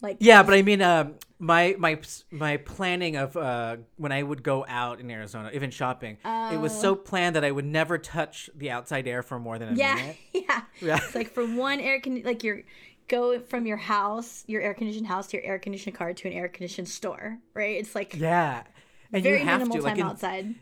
[0.00, 4.42] Like Yeah, but I mean, um, my my my planning of uh, when I would
[4.42, 8.50] go out in Arizona, even shopping, it was so planned that I would never touch
[8.54, 10.16] the outside air for more than a yeah, minute.
[10.32, 11.00] yeah, Yeah.
[11.04, 12.62] It's like from one air con like you're
[13.08, 16.34] go from your house, your air conditioned house to your air conditioned car to an
[16.34, 17.76] air conditioned store, right?
[17.76, 18.64] It's like Yeah,
[19.12, 20.54] and very you have minimal to time like in, outside.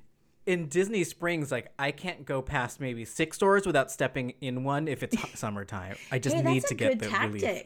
[0.47, 1.51] in Disney Springs.
[1.51, 5.97] Like I can't go past maybe six stores without stepping in one if it's summertime.
[6.11, 7.43] I just Hey, need to get the tactic.
[7.43, 7.65] relief.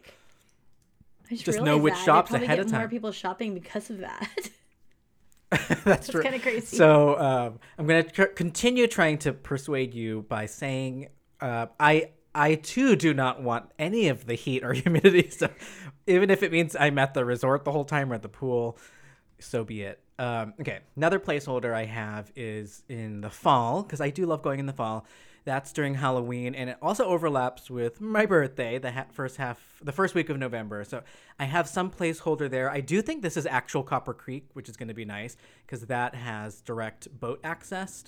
[1.31, 2.05] I just, Just know which that.
[2.05, 2.89] Shops ahead of more time.
[2.91, 4.29] people shopping because of that.
[5.85, 6.23] That's true.
[6.23, 6.77] kinda crazy.
[6.77, 11.09] So um, I'm gonna tr- continue trying to persuade you by saying
[11.41, 15.29] uh, I I too do not want any of the heat or humidity.
[15.31, 15.49] So
[16.07, 18.79] even if it means I'm at the resort the whole time or at the pool,
[19.41, 20.01] so be it.
[20.21, 24.61] Um, okay, another placeholder I have is in the fall because I do love going
[24.61, 25.07] in the fall.
[25.45, 29.93] That's during Halloween, and it also overlaps with my birthday, the ha- first half, the
[29.93, 30.85] first week of November.
[30.85, 31.03] So
[31.39, 32.71] I have some placeholder there.
[32.71, 35.87] I do think this is actual Copper Creek, which is going to be nice because
[35.87, 38.05] that has direct boat access.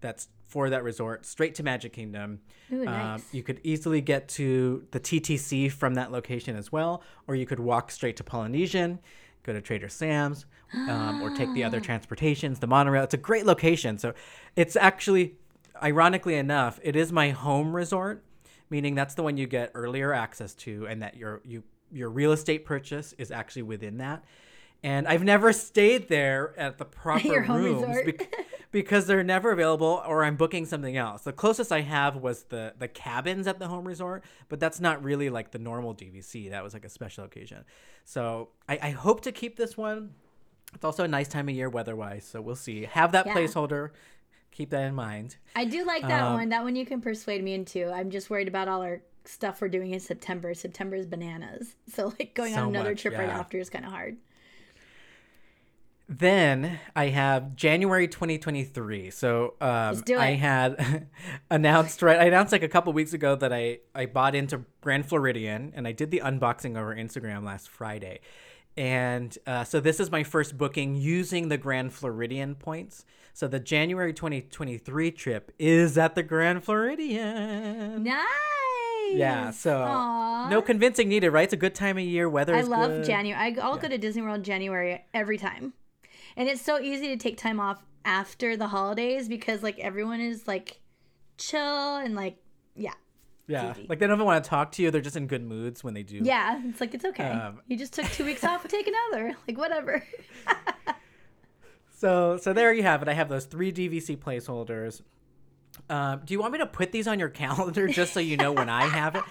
[0.00, 2.40] That's for that resort, straight to Magic Kingdom.
[2.72, 3.34] Ooh, Um, nice.
[3.34, 7.60] you could easily get to the TTC from that location as well, or you could
[7.60, 9.00] walk straight to Polynesian,
[9.42, 13.04] go to Trader Sam's, um, or take the other transportations, the monorail.
[13.04, 13.98] It's a great location.
[13.98, 14.14] So
[14.56, 15.34] it's actually,
[15.82, 18.24] ironically enough, it is my home resort,
[18.68, 21.62] meaning that's the one you get earlier access to, and that your you
[21.92, 24.24] your real estate purchase is actually within that.
[24.82, 28.34] And I've never stayed there at the proper rooms bec-
[28.70, 31.22] because they're never available or I'm booking something else.
[31.22, 35.02] The closest I have was the the cabins at the home resort, but that's not
[35.02, 36.50] really like the normal DVC.
[36.50, 37.64] That was like a special occasion.
[38.04, 40.14] So I, I hope to keep this one.
[40.74, 42.84] It's also a nice time of year weather-wise, so we'll see.
[42.84, 43.34] Have that Yeah.
[43.34, 43.90] placeholder.
[44.52, 45.36] Keep that in mind.
[45.56, 46.48] I do like that Um, one.
[46.50, 47.90] That one you can persuade me into.
[47.90, 50.54] I'm just worried about all our stuff we're doing in September.
[50.54, 51.74] September is bananas.
[51.92, 54.16] So like going So on another much, trip right after is kind of hard.
[56.10, 59.10] Then I have January 2023.
[59.10, 61.06] So um, I had
[61.50, 62.18] announced right.
[62.18, 65.86] I announced like a couple weeks ago that I I bought into Grand Floridian and
[65.86, 68.20] I did the unboxing over Instagram last Friday.
[68.76, 73.04] And uh, so this is my first booking using the Grand Floridian points.
[73.32, 78.02] So the January 2023 trip is at the Grand Floridian.
[78.02, 78.26] Nice.
[79.12, 80.48] Yeah, so Aw.
[80.48, 81.44] no convincing needed, right?
[81.44, 82.28] It's a good time of year.
[82.28, 83.04] Weather I love good.
[83.04, 83.56] January.
[83.58, 85.72] I, I'll go to Disney World January every time,
[86.36, 90.46] and it's so easy to take time off after the holidays because like everyone is
[90.48, 90.80] like
[91.38, 92.36] chill and like
[92.76, 92.92] yeah
[93.46, 94.90] Yeah, like they don't even want to talk to you.
[94.90, 96.20] They're just in good moods when they do.
[96.22, 96.60] yeah.
[96.66, 97.24] It's like it's okay.
[97.28, 98.66] Um, you just took two weeks off.
[98.68, 99.34] Take another.
[99.48, 100.04] Like whatever.
[101.92, 103.08] So so there you have it.
[103.08, 105.02] I have those three DVC placeholders.
[105.88, 108.52] Um, do you want me to put these on your calendar just so you know
[108.52, 109.22] when I have it?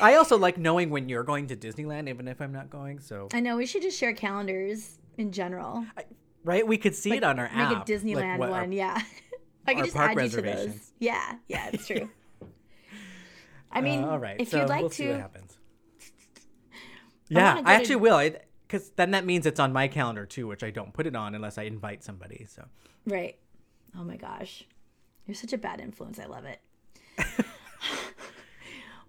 [0.00, 3.00] I also like knowing when you're going to Disneyland, even if I'm not going.
[3.00, 5.84] So I know we should just share calendars in general.
[6.44, 7.88] right, we could see it on our Make app.
[7.88, 8.72] a Disneyland like what our- one.
[8.72, 9.00] Yeah.
[9.66, 10.92] I can just add you to those.
[10.98, 11.36] Yeah.
[11.48, 11.70] Yeah.
[11.72, 12.10] It's true.
[13.70, 14.40] I mean, Uh, all right.
[14.40, 15.56] if so you'd like we'll see what to, happens.
[17.28, 18.30] Yeah, I, to- actually will.
[18.66, 21.34] Because then that means it's on my calendar too, which I don't put it on
[21.34, 22.46] unless I invite somebody.
[22.48, 22.64] So
[23.06, 23.36] Right.
[23.96, 24.64] Oh my gosh.
[25.26, 26.18] You're such a bad influence.
[26.18, 26.60] I love it.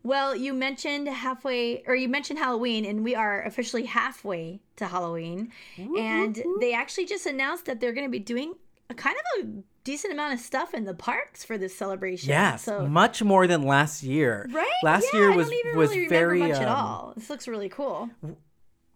[0.03, 5.51] well, you mentioned halfway, or you mentioned Halloween, and we are officially halfway to Halloween.
[5.77, 8.53] And they actually just announced that they're going to be doing
[8.89, 9.47] a kind of a
[9.85, 12.29] decent amount of stuff in the parks for this celebration.
[12.29, 14.47] yes, So, much more than last year.
[14.51, 14.67] right?
[14.83, 17.13] Last Yeah, year was don't even was really very remember much at um, all.
[17.15, 18.09] This looks really cool.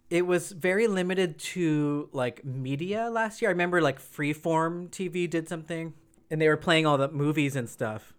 [0.10, 3.50] it was very limited to like media last year.
[3.50, 5.94] I remember like Freeform TV did something
[6.32, 8.14] and they were playing all the movies and stuff.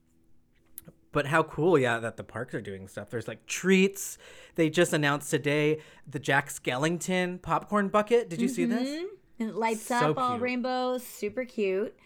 [1.11, 3.11] But how cool, yeah, that the parks are doing stuff.
[3.11, 4.19] There's like treats.
[4.57, 8.29] They just announced today the Jack Skellington popcorn bucket.
[8.29, 9.05] Did you see this?
[9.41, 10.43] And it lights So up all cute.
[10.43, 11.97] rainbows, super cute.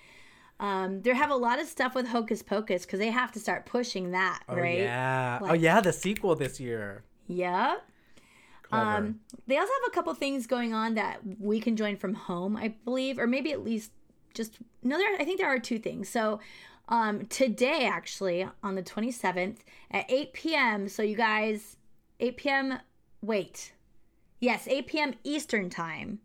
[0.60, 3.66] Um, they have a lot of stuff with Hocus Pocus because they have to start
[3.66, 4.78] pushing that, Oh right?
[4.78, 5.40] yeah.
[5.42, 7.02] oh yeah, the sequel this year.
[7.26, 7.78] Yeah.
[8.62, 8.84] Clever.
[8.96, 12.56] Um, they also have a couple things going on that we can join from home,
[12.56, 13.90] I believe, or maybe at least
[14.34, 14.96] just no.
[14.98, 16.08] There, I think there are two things.
[16.08, 16.38] So,
[16.88, 20.88] um, today actually on the twenty seventh at eight p.m.
[20.88, 21.76] So you guys,
[22.20, 22.78] eight p.m.
[23.22, 23.72] Wait,
[24.40, 25.14] yes, eight p.m.
[25.24, 26.18] Eastern time,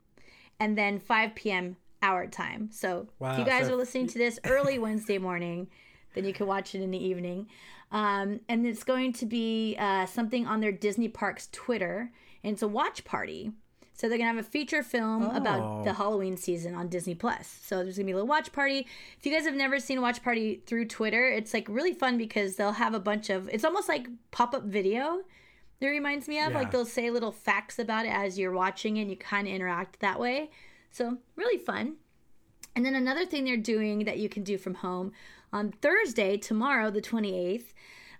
[0.59, 1.77] and then five p.m.
[2.01, 2.69] our time.
[2.71, 5.67] So if you guys so- are listening to this early Wednesday morning,
[6.15, 7.47] then you can watch it in the evening.
[7.91, 12.11] Um, and it's going to be uh, something on their Disney Parks Twitter,
[12.43, 13.51] and it's a watch party.
[13.97, 15.83] So they're gonna have a feature film about Oh.
[15.83, 17.47] the Halloween season on Disney Plus.
[17.65, 18.87] So there's gonna be a little watch party.
[19.19, 22.17] If you guys have never seen a watch party through Twitter, it's like really fun
[22.17, 23.49] because they'll have a bunch of.
[23.49, 25.23] It's almost like pop up video.
[25.79, 26.57] That reminds me of Yeah.
[26.59, 29.99] like they'll say little facts about it as you're watching, and you kind of interact
[29.99, 30.49] that way.
[30.91, 31.97] So really fun.
[32.75, 35.11] And then another thing they're doing that you can do from home
[35.51, 37.73] on Thursday, tomorrow, the 28th,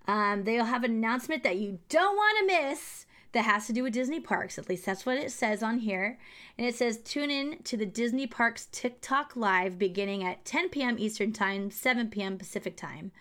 [0.07, 3.05] um, they'll have an announcement that you don't want to miss
[3.37, 4.57] that has to do with Disney Parks.
[4.57, 6.17] At least that's what it says on here.
[6.57, 10.95] And it says tune in to the Disney Parks TikTok Live beginning at 10 p.m.
[10.97, 12.39] Eastern Time, 7 p.m.
[12.39, 13.11] Pacific Time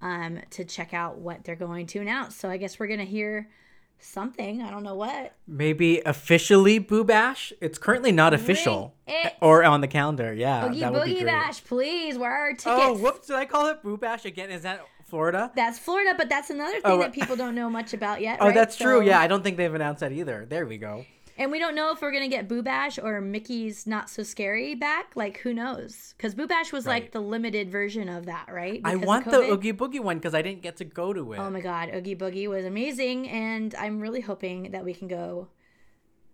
[0.00, 2.36] um, to check out what they're going to announce.
[2.36, 3.48] So I guess we're going to hear
[3.98, 4.62] something.
[4.62, 5.32] I don't know what.
[5.48, 7.52] Maybe officially Boo Bash.
[7.60, 8.94] It's currently not official
[9.40, 10.32] or on the calendar.
[10.32, 11.26] Yeah, Oogie that would be Boogie.
[11.26, 12.16] Bash, please.
[12.16, 12.66] Where are our tickets?
[12.66, 13.26] Oh, whoops!
[13.26, 14.50] Did I call it Boo Bash again?
[14.50, 15.50] Is that Florida?
[15.54, 18.38] That's Florida, but that's another thing Oh, that uh, people don't know much about yet.
[18.40, 18.54] Oh, right?
[18.54, 19.00] that's true.
[19.00, 20.46] Yeah, I don't think they've announced that either.
[20.48, 21.06] There we go.
[21.38, 24.74] And we don't know if we're gonna get Boo Bash or Mickey's Not So Scary
[24.74, 25.12] back.
[25.14, 26.14] Like, who knows?
[26.16, 28.80] Because Boo Bash was like the limited version of that, right?
[28.84, 31.34] I Because of want the Oogie Boogie one because I didn't get to go to
[31.34, 31.38] it.
[31.38, 35.48] Oh my God, Oogie Boogie was amazing, and I'm really hoping that we can go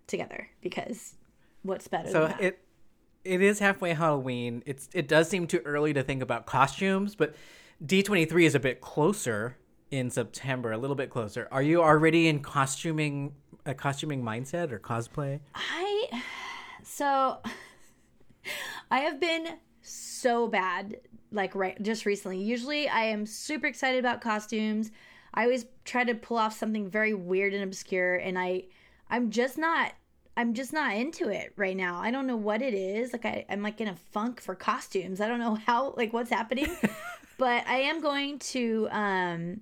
[0.07, 1.15] together because
[1.63, 2.11] what's better?
[2.11, 2.41] so than that?
[2.41, 2.59] it
[3.25, 4.63] it is halfway Halloween.
[4.67, 7.35] It's it does seem too early to think about costumes, but
[7.85, 9.57] D twenty three is a bit closer
[9.91, 11.49] in September, a little bit closer.
[11.51, 13.35] Are you already in costuming
[13.67, 15.41] a costuming mindset or cosplay?
[15.55, 16.23] I
[16.83, 17.39] so
[18.91, 20.97] I have been so bad
[21.33, 22.39] like right just recently.
[22.39, 24.91] Usually I am super excited about costumes.
[25.35, 28.65] I always try to pull off something very weird and obscure and I
[29.11, 29.93] I'm just not
[30.37, 32.01] I'm just not into it right now.
[32.01, 33.13] I don't know what it is.
[33.13, 35.21] Like I, I'm like in a funk for costumes.
[35.21, 36.75] I don't know how like what's happening.
[37.39, 39.61] but I am going to um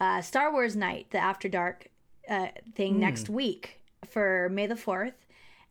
[0.00, 1.88] uh Star Wars night, the after dark
[2.28, 5.14] uh thing next week for May the 4th.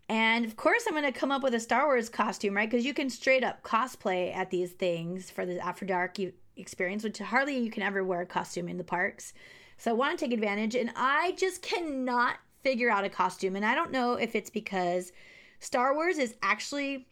[0.09, 2.69] And of course, I'm going to come up with a Star Wars costume, right?
[2.69, 6.17] Because you can straight up cosplay at these things for the After Dark
[6.57, 9.33] experience, which hardly you can ever wear a costume in the parks.
[9.77, 13.55] So I want to take advantage, and I just cannot figure out a costume.
[13.55, 15.13] And I don't know if it's because
[15.59, 17.07] Star Wars is actually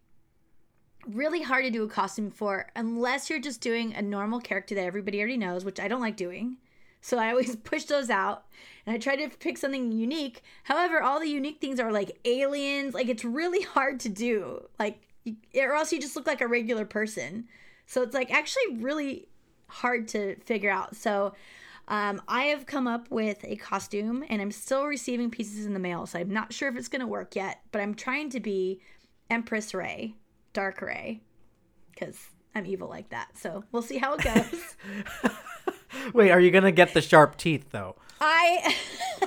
[1.08, 4.86] really hard to do a costume for unless you're just doing a normal character that
[4.86, 6.58] everybody already knows, which I don't like doing.
[7.02, 8.46] So I always push those out
[8.86, 10.44] and I try to pick something unique.
[10.64, 12.94] However, all the unique things are like aliens.
[12.94, 14.68] Like it's really hard to do.
[14.78, 15.02] Like,
[15.56, 17.48] or else you just look like a regular person.
[17.86, 19.28] So it's like actually really
[19.68, 20.96] hard to figure out.
[20.96, 21.34] So
[21.88, 25.80] um, I have come up with a costume and I'm still receiving pieces in the
[25.80, 26.06] mail.
[26.06, 28.80] So I'm not sure if it's going to work yet, but I'm trying to be
[29.30, 30.14] Empress Rey,
[30.54, 31.22] Dark Rey,
[31.94, 32.18] because
[32.56, 33.38] I'm evil like that.
[33.38, 34.76] So we'll see how it goes.
[36.14, 37.96] Wait, are you gonna get the sharp teeth though?
[38.22, 38.76] I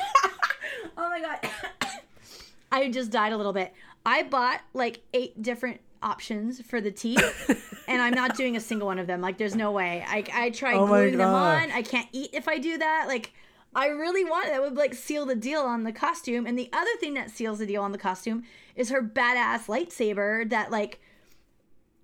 [0.96, 1.50] Oh my god.
[2.72, 3.72] I just died a little bit.
[4.04, 8.88] I bought like eight different options for the teeth and I'm not doing a single
[8.88, 9.20] one of them.
[9.20, 10.04] Like there's no way.
[10.06, 11.70] I I tried Oh gluing them on.
[11.70, 13.04] I can't eat if I do that.
[13.08, 13.32] Like
[13.74, 16.46] I really want that would like seal the deal on the costume.
[16.46, 18.44] And the other thing that seals the deal on the costume
[18.74, 21.00] is her badass lightsaber that like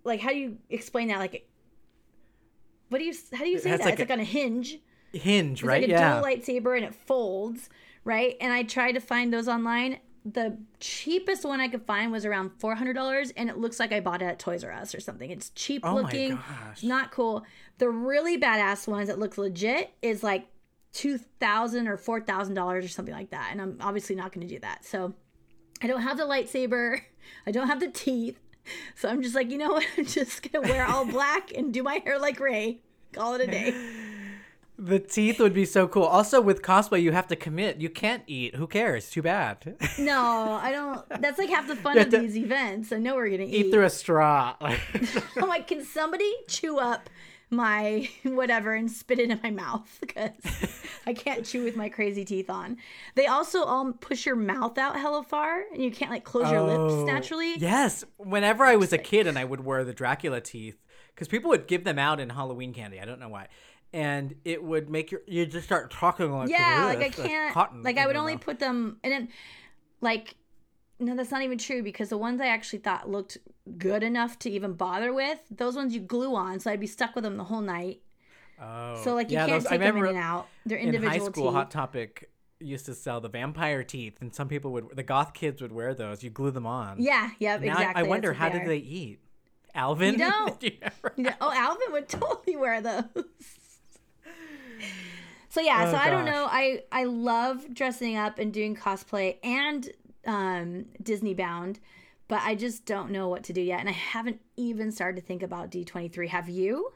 [0.09, 1.49] like how do you explain that like
[2.89, 3.81] what do you how do you say that?
[3.81, 4.79] like it's a- like on a hinge.
[5.13, 5.81] Hinge, It's right?
[5.83, 6.21] like a yeah.
[6.21, 7.71] dual lightsaber and it folds,
[8.05, 8.37] right?
[8.43, 10.01] And I tried to find those online.
[10.25, 13.91] The cheapest one I could find was around four hundred dollars, and it looks like
[13.93, 15.31] I bought it at Toys R Us or something.
[15.31, 16.83] It's cheap Oh my looking, gosh.
[16.83, 17.45] not cool.
[17.79, 20.47] The really badass ones that look legit is like
[20.93, 23.49] two thousand or four thousand dollars or something like that.
[23.53, 24.85] And I'm obviously not going to do that.
[24.85, 25.15] So
[25.83, 27.01] I don't have the lightsaber.
[27.47, 28.39] I don't have the teeth.
[28.95, 29.87] So I'm just like, you know what?
[29.99, 32.81] I'm just gonna wear all black and do my hair like Rey.
[33.13, 33.75] Call it a day.
[34.81, 36.05] The teeth would be so cool.
[36.05, 37.79] Also, with cosplay, you have to commit.
[37.81, 38.55] You can't eat.
[38.55, 39.11] Who cares?
[39.11, 39.77] Too bad.
[39.99, 41.21] No, I don't.
[41.21, 42.93] That's like half the fun of these events.
[42.93, 43.67] I know we're gonna eat.
[43.67, 44.55] eat through a straw.
[44.61, 47.11] I'm like, can somebody chew up
[47.51, 50.33] my whatever and spit it in my mouth because
[51.07, 52.77] I can't chew with my crazy teeth on.
[53.15, 56.61] They also all push your mouth out hella far, and you can't like close your
[56.61, 57.57] Oh, lips naturally.
[57.57, 58.05] Yes.
[58.17, 60.77] Whenever I was a kid and I would wear the Dracula teeth,
[61.15, 63.01] because people would give them out in Halloween candy.
[63.01, 63.49] I don't know why.
[63.93, 67.55] And it would make your you just start talking like yeah, like I can't.
[67.55, 68.43] cotton Like I would only mouth.
[68.43, 69.29] put them, and then
[70.01, 70.35] like.
[71.01, 73.39] No, that's not even true because the ones I actually thought looked
[73.79, 77.15] good enough to even bother with, those ones you glue on, so I'd be stuck
[77.15, 78.01] with them the whole night.
[78.61, 79.01] Oh.
[79.05, 80.49] So like you yeah, can't those- I take them in and out.
[80.67, 81.55] They're in individual high school, teeth.
[81.55, 85.63] Hot Topic used to sell the vampire teeth, and some people would the goth kids
[85.63, 86.25] would wear those.
[86.25, 86.97] You glue them on.
[87.01, 88.03] Yeah, yep, Now I- exactly.
[88.05, 89.21] I wonder how did they eat?
[89.77, 90.61] Alvin, You don't.
[90.63, 93.05] You ever- You oh, know- oh, Alvin would totally wear those.
[95.51, 96.47] So yeah, Oh, so I don't know.
[96.51, 99.89] I I love dressing up and doing cosplay and
[100.29, 101.81] um, Disney bound,
[102.29, 105.27] but I just don't know what to do yet, and I haven't even started to
[105.27, 106.29] think about D twenty three.
[106.29, 106.93] Have you?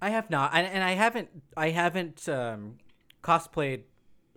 [0.00, 1.28] I have not, and, and I haven't.
[1.56, 2.78] I haven't um,
[3.22, 3.82] cosplayed.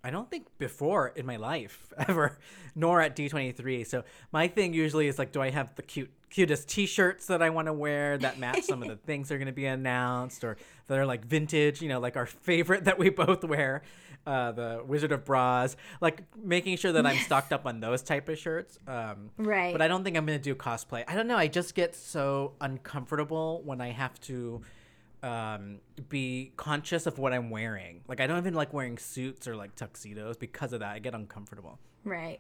[0.04, 2.38] I don't think before in my life ever,
[2.76, 3.86] nor at D twenty three.
[3.86, 4.04] So
[4.34, 7.50] my thing usually is like, do I have the cute, cutest T shirts that I
[7.50, 10.44] want to wear that match some of the things that are going to be announced,
[10.44, 10.58] or
[10.88, 11.82] that are like vintage?
[11.82, 13.84] You know, like our favorite that we both wear,
[14.30, 15.76] uh, the Wizard of Bras.
[16.02, 18.78] Like making sure that I'm stocked up on those type of shirts.
[18.88, 19.72] Um, Right.
[19.72, 21.04] But I don't think I'm going to do cosplay.
[21.08, 21.38] I don't know.
[21.38, 24.62] I just get so uncomfortable when I have to
[25.24, 28.02] um, be conscious of what I'm wearing.
[28.08, 30.94] Like I don't even like wearing suits or like tuxedos because of that.
[30.94, 31.80] I get uncomfortable.
[32.04, 32.40] Right.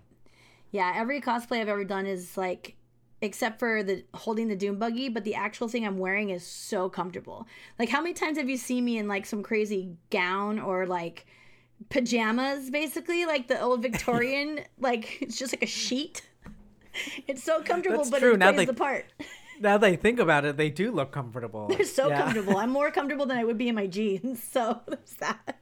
[0.71, 2.75] Yeah, every cosplay I've ever done is like
[3.21, 6.87] except for the holding the doom buggy, but the actual thing I'm wearing is so
[6.87, 7.47] comfortable.
[7.79, 11.25] Like how many times have you seen me in like some crazy gown or like
[11.89, 16.21] pajamas basically, like the old Victorian like it's just like a sheet.
[17.27, 18.33] It's so comfortable That's but true.
[18.33, 19.05] it Now plays they- the part.
[19.61, 21.67] Now they think about it, they do look comfortable.
[21.69, 22.21] They're so Yeah.
[22.23, 22.57] comfortable.
[22.57, 24.41] I'm more comfortable than I would be in my jeans.
[24.41, 25.59] So there's that.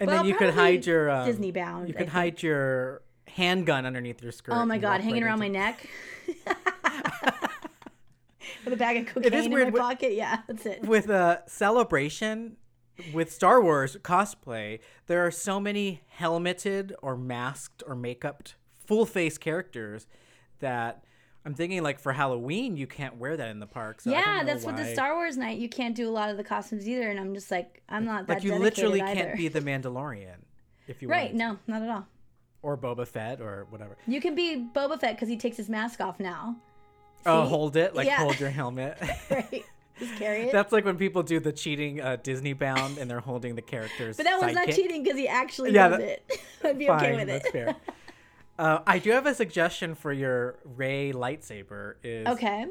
[0.00, 3.84] And But then you could hide your um, Disney bound, You could hide your handgun
[3.84, 4.54] underneath your skirt.
[4.54, 5.86] Oh my god, hanging right around my neck.
[8.64, 10.14] With a bag of cocaine in weird my with- pocket.
[10.14, 10.82] Yeah, that's it.
[10.82, 12.56] with a celebration
[13.14, 14.80] with Star Wars cosplay,
[15.10, 18.54] there are so many helmeted or masked or makeuped
[18.86, 20.06] full face characters
[20.60, 21.02] that
[21.44, 24.02] I'm thinking like for Halloween you can't wear that in the park.
[24.02, 24.84] So yeah, that's what the.
[24.84, 25.58] Star Wars night.
[25.58, 28.28] You can't do a lot of the costumes either, and I'm just like, I'm not
[28.28, 29.14] that like you literally either.
[29.14, 30.36] can't be the Mandalorian
[30.86, 31.34] if you right.
[31.34, 32.06] No, not at all.
[32.62, 33.96] or Boba Fett or whatever.
[34.06, 36.54] You can be Boba Fett because he takes his mask off now.
[37.26, 38.18] Oh, hold it like Yeah.
[38.18, 38.96] hold your helmet.
[39.28, 39.64] Right.
[40.00, 40.52] Just carry it.
[40.52, 44.16] That's like when people do the cheating uh, Disney bound and they're holding the characters.
[44.16, 46.40] but that one's not cheating because he actually Yeah, does that- it.
[46.64, 47.52] I'd be Fine, okay with that's it.
[47.52, 47.76] fair.
[48.58, 51.94] Uh, I do have a suggestion for your Rey lightsaber.
[52.02, 52.66] Is Okay.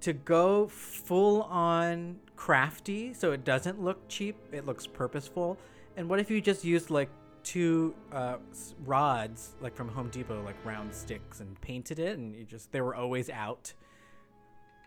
[0.00, 4.34] to go full on crafty, so it doesn't look cheap.
[4.50, 5.56] It looks purposeful.
[5.96, 7.10] And what if you just used like
[7.44, 8.38] two uh,
[8.84, 12.80] rods, like from Home Depot, like round sticks, and painted it, and you just they
[12.80, 13.72] were always out.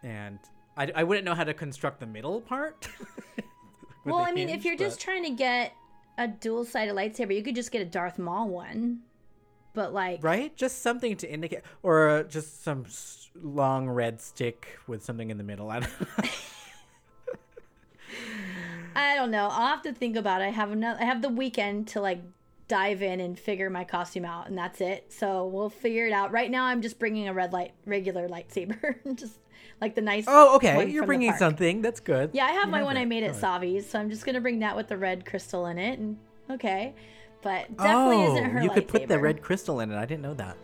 [0.04, 0.40] And
[0.78, 2.88] I, I wouldn't know how to construct the middle part.
[4.06, 5.74] Well, I mean, if you're just trying to get
[6.18, 9.00] a dual sided lightsaber, you could just get a Darth Maul one.
[9.74, 14.80] But like, right, just something to indicate, or uh, just some s- long red stick
[14.88, 15.70] with something in the middle.
[15.72, 15.92] I don't
[18.96, 19.50] I don't know.
[19.52, 20.46] I'll have to think about it.
[20.46, 21.00] I have another.
[21.02, 22.22] I have the weekend to like
[22.68, 25.12] dive in and figure my costume out, and that's it.
[25.14, 26.32] So we'll figure it out.
[26.32, 29.38] Right now, I'm just bringing a red light, regular lightsaber, just
[29.82, 30.26] like the nice.
[30.28, 30.90] Oh, okay.
[30.90, 31.82] You're bringing something.
[31.82, 32.32] That's good.
[32.34, 33.02] Yeah, I have You my one it.
[33.02, 33.36] I made at.
[33.36, 36.18] Savi's, so I'm just gonna bring that with the red crystal in it, and
[36.50, 36.94] okay.
[37.42, 39.98] But definitely oh, isn't her you could put the red crystal in it.
[39.98, 40.58] I didn't know that.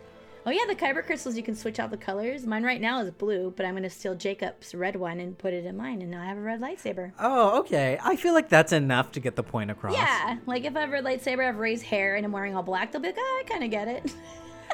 [0.46, 2.46] Oh yeah, the kyber crystals you can switch out the colors.
[2.46, 5.66] Mine right now is blue, but I'm gonna steal Jacob's red one and put it
[5.66, 7.14] in mine, and now I have a red lightsaber.
[7.20, 7.98] Oh, okay.
[8.04, 9.94] I feel like that's enough to get the point across.
[9.94, 12.58] Yeah, like if I have a red lightsaber, I have Rey's hair, and I'm wearing
[12.58, 14.14] all black, they'll be like, oh, I kind of get it.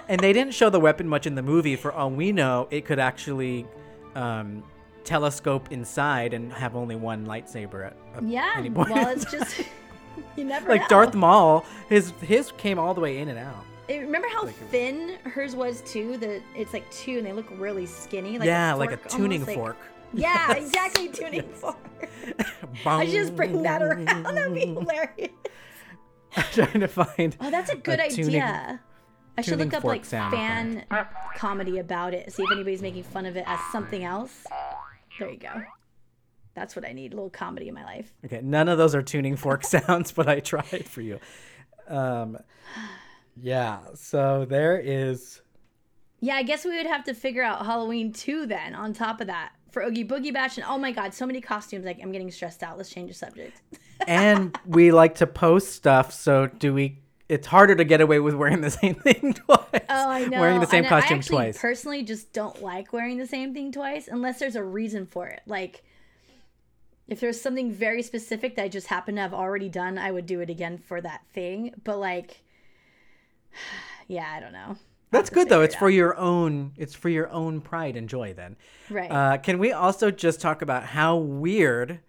[0.08, 1.76] And they didn't show the weapon much in the movie.
[1.76, 3.68] For all we know, it could actually
[4.16, 4.64] um,
[5.04, 8.90] telescope inside and have only one lightsaber at, at yeah, any point.
[8.90, 9.62] well, it's just
[10.36, 10.88] you never like know.
[10.88, 11.66] Darth Maul.
[11.90, 13.66] His his came all the way in and out.
[13.90, 16.18] Eh, Remember how like it- thin hers was too?
[16.18, 18.38] The it's like two, and they look really skinny.
[18.38, 19.78] Like yeah, a like a tuning like- fork.
[20.12, 21.78] Yeah, exactly, tuning fork.
[22.84, 24.06] I should just bring that around.
[24.08, 25.30] That'd be hilarious.
[26.36, 27.38] I'm trying to find.
[27.40, 28.82] Oh, that's a good tuning- idea.
[29.40, 30.86] I should look up like fan
[31.36, 32.32] comedy about it.
[32.32, 34.46] See if anybody's making fun of it as something else.
[35.18, 35.64] There you go.
[36.56, 37.14] That's what I need.
[37.14, 38.12] A little comedy in my life.
[38.26, 41.20] Okay, none of those are tuning fork sounds, but I tried for you.
[41.88, 42.38] Um,
[43.42, 45.42] yeah, so there is.
[46.20, 49.28] Yeah, I guess we would have to figure out Halloween too then on top of
[49.28, 49.54] that.
[49.72, 51.86] For Oogie Boogie Bash and oh my god, so many costumes.
[51.86, 52.76] Like I'm getting stressed out.
[52.78, 53.62] Let's change the subject.
[54.08, 57.00] and we like to post stuff, so do we.
[57.30, 59.86] It's harder to get away with wearing the same thing twice.
[59.90, 60.40] Oh, I know.
[60.42, 61.62] Wearing the same And costume I actually twice.
[61.62, 65.42] personally just don't like wearing the same thing twice unless there's a reason for it.
[65.46, 65.84] Like
[67.08, 70.26] if there's something very specific that I just happen to have already done, I would
[70.26, 71.74] do it again for that thing.
[71.84, 72.42] But like
[74.08, 74.76] yeah, I don't know.
[75.12, 75.62] That's good though.
[75.62, 76.74] It's it for your own.
[76.78, 78.34] It's for your own pride and joy.
[78.34, 78.56] Then,
[78.90, 79.12] Right.
[79.12, 82.00] Uh, can we also just talk about how weird?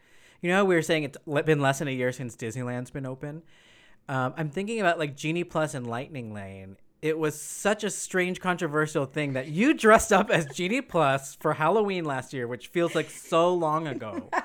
[0.42, 3.42] You know, we were saying it's been less than a year since Disneyland's been open.
[4.10, 6.76] Um, I'm thinking about like Genie Plus and Lightning Lane.
[7.00, 11.52] It was such a strange, controversial thing that you dressed up as Genie Plus for
[11.52, 14.28] Halloween last year, which feels like so long ago.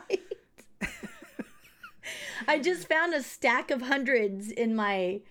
[2.47, 5.21] I just found a stack of hundreds in my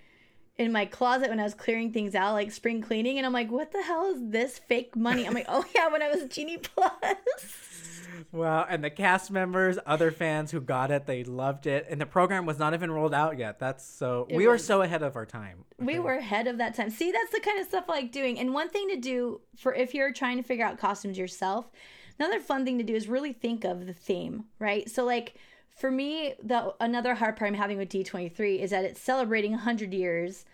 [0.57, 3.53] in my closet when I was clearing things out, like spring cleaning, and I'm like,
[3.53, 5.29] what the hell is this fake money?
[5.29, 7.15] I'm like, oh yeah, when I was Genie Plus.
[8.35, 12.07] Wow, and the cast members, other fans who got it, they loved it, and the
[12.07, 13.61] program was not even rolled out yet.
[13.61, 15.65] That's so we were so ahead of our time.
[15.79, 16.91] we were ahead of that time.
[16.91, 18.41] See, that's the kind of stuff I like doing.
[18.41, 21.71] And one thing to do for if you're trying to figure out costumes yourself,
[22.19, 24.91] another fun thing to do is really think of the theme, right?
[24.91, 25.37] So like
[25.71, 29.95] for me, the another hard part I'm having with D23 is that it's celebrating 100
[29.95, 30.45] years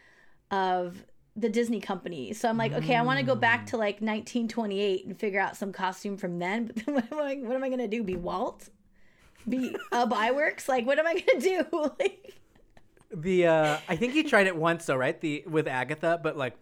[0.50, 1.06] of
[1.36, 2.32] the Disney company.
[2.32, 5.56] So I'm like, okay, I want to go back to like 1928 and figure out
[5.56, 6.72] some costume from then.
[6.74, 8.02] But then what am I, what am I going to do?
[8.02, 8.68] Be Walt?
[9.48, 10.68] Be uh, Byworks?
[10.68, 11.90] Like, what am I going to do?
[12.00, 12.34] like,
[13.12, 15.18] The uh I think he tried it once though, right?
[15.20, 16.56] The with Agatha, but like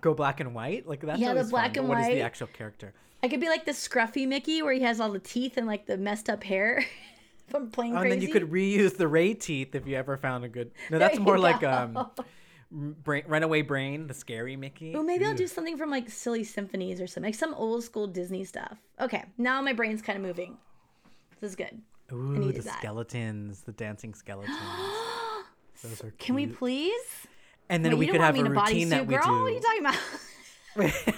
[0.00, 0.86] go black and white.
[0.86, 1.98] Like that's Yeah, the black fun, and white.
[1.98, 2.94] What is the actual character?
[3.22, 5.86] I could be like the scruffy Mickey where he has all the teeth and like
[5.86, 6.84] the messed up hair
[7.48, 8.12] from playing Oh, crazy.
[8.14, 10.72] and then you could reuse the Rey teeth if you ever found a good.
[10.90, 12.06] No, that's more like um,
[12.72, 14.92] brain, Runaway Brain, the scary Mickey.
[14.94, 18.06] Well, maybe I'll do something from like Silly Symphonies or something, like some old school
[18.06, 18.78] Disney stuff.
[19.00, 20.56] Okay, now my brain's kind of moving.
[21.40, 21.80] This is good.
[22.12, 22.78] Ooh, the that.
[22.78, 24.56] skeletons, the dancing skeletons.
[25.82, 27.00] Those are Can we please?
[27.68, 29.14] And then Wait, we could don't have a me in a routine that bodysuit, we
[29.14, 29.22] girl?
[29.24, 29.30] do.
[29.32, 29.96] What are you talking about?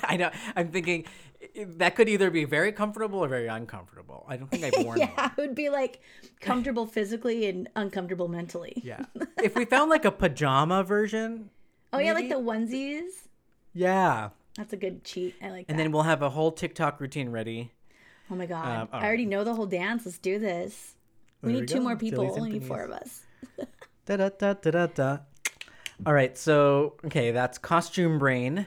[0.10, 0.30] I know.
[0.56, 1.33] I'm thinking i-
[1.78, 4.24] that could either be very comfortable or very uncomfortable.
[4.28, 5.30] I don't think I've worn yeah, one.
[5.36, 6.00] it would be like
[6.40, 8.74] comfortable physically and uncomfortable mentally.
[8.84, 9.04] Yeah.
[9.42, 11.50] if we found like a pajama version,
[11.92, 13.10] Oh yeah, like the onesies.
[13.72, 14.30] yeah.
[14.56, 15.34] That's a good cheat.
[15.42, 15.72] I like that.
[15.72, 17.72] And then we'll have a whole TikTok routine ready.
[18.30, 20.06] oh my god, um, I already know the whole dance.
[20.06, 20.94] Let's do this.
[21.42, 21.82] We need we two go.
[21.82, 22.30] more people.
[22.36, 23.22] Only need four of us.
[24.06, 25.18] Da da da da da da.
[26.06, 28.66] All right, so okay, that's costume brain,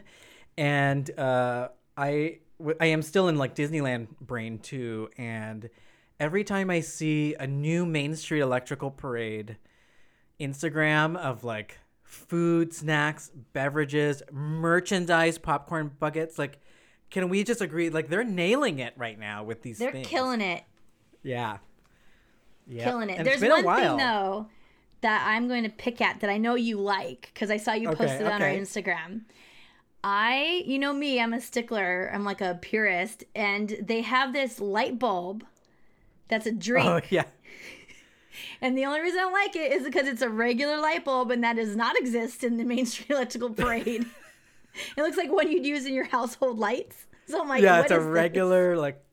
[0.58, 2.40] and uh, I
[2.80, 5.70] I am still in like Disneyland brain too, and
[6.20, 9.58] every time I see a new Main Street Electrical Parade
[10.40, 16.60] Instagram of like food, snacks, beverages, merchandise, popcorn buckets, like.
[17.10, 17.90] Can we just agree?
[17.90, 19.78] Like they're nailing it right now with these.
[19.78, 20.06] They're things.
[20.06, 20.66] killing it.
[21.24, 21.60] Yeah.
[22.68, 22.84] Yeah.
[22.84, 23.20] killing it.
[23.20, 24.48] And There's it's been a one thing though
[25.00, 27.88] that I'm going to pick at that I know you like because I saw you
[27.92, 28.60] Okay, posted on our okay.
[28.60, 29.22] Instagram.
[30.04, 32.10] I, you know me, I'm a stickler.
[32.14, 35.44] I'm like a purist, and they have this light bulb
[36.28, 36.88] that's a drink.
[36.88, 37.24] Oh yeah.
[38.62, 41.44] And the only reason I like it is because it's a regular light bulb, and
[41.44, 44.06] that does not exist in the Main Street Electrical Parade.
[44.96, 47.08] it looks like one you'd use in your household lights.
[47.26, 48.08] So I'm like, yeah, it's a is this?
[48.08, 49.04] regular like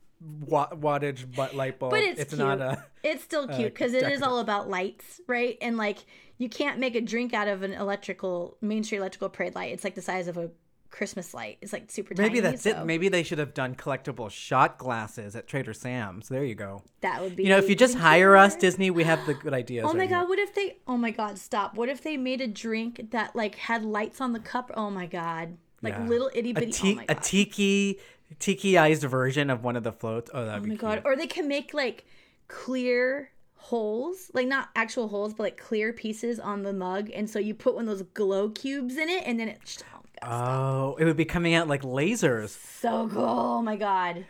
[0.46, 1.92] wa- wattage butt light bulb.
[1.92, 2.38] But it's, cute.
[2.38, 2.84] not a.
[3.02, 5.56] It's still uh, cute because it is all about lights, right?
[5.62, 5.98] And like
[6.36, 9.72] you can't make a drink out of an electrical Main Street electrical parade light.
[9.72, 10.50] It's like the size of a
[10.94, 11.58] Christmas light.
[11.60, 12.28] is like super tiny.
[12.28, 12.86] Maybe that's so it.
[12.86, 16.28] Maybe they should have done collectible shot glasses at Trader Sam's.
[16.28, 16.82] There you go.
[17.00, 17.42] that would be.
[17.42, 18.54] You know, if you just hire us.
[18.54, 19.84] Disney, we have the good ideas.
[19.88, 20.18] Oh my right here.
[20.20, 20.28] god!
[20.28, 20.76] What if they?
[20.86, 21.36] Oh my god!
[21.38, 21.74] Stop!
[21.74, 24.70] What if they made a drink that like had lights on the cup?
[24.76, 25.56] Oh my god!
[25.82, 26.06] Like Yeah.
[26.06, 26.70] little itty bitty.
[26.70, 27.98] ti- oh a tiki
[28.38, 30.30] tiki-ized version of one of the floats.
[30.32, 30.80] Oh, that'd oh be my cute.
[30.80, 31.02] god!
[31.04, 32.04] Or they can make like
[32.48, 37.38] clear holes, like not actual holes, but like clear pieces on the mug, and so
[37.38, 39.82] you put one of those glow cubes in it, and then it.
[40.26, 42.50] Oh it would be coming out like lasers.
[42.80, 43.24] So cool.
[43.24, 44.24] Oh my god.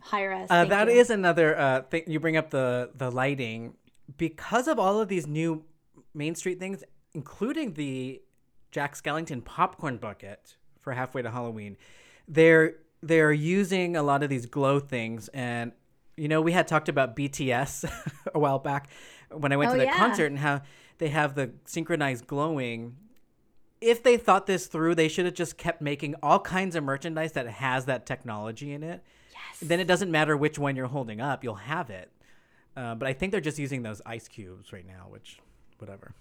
[0.00, 0.48] Hire us.
[0.50, 0.94] Uh, that you.
[0.94, 2.04] is another uh, thing.
[2.06, 3.74] You bring up the the lighting
[4.18, 5.64] because of all of these new
[6.14, 6.84] Main Street things,
[7.14, 8.20] including the
[8.70, 11.76] Jack Skellington popcorn bucket for halfway to Halloween.
[12.28, 15.72] They're they're using a lot of these glow things, and
[16.16, 17.90] you know we had talked about BTS
[18.34, 18.88] a while back
[19.30, 19.96] when I went Oh, to the yeah.
[19.96, 20.62] concert and how
[20.98, 22.96] they have the synchronized glowing.
[23.84, 27.32] If they thought this through, they should have just kept making all kinds of merchandise
[27.32, 29.68] that has that technology in it Yes.
[29.68, 32.10] then it doesn't matter which one you're holding up, you'll have it.
[32.76, 35.38] Uh, but I think they're just using those ice cubes right now, which,
[35.78, 36.12] whatever.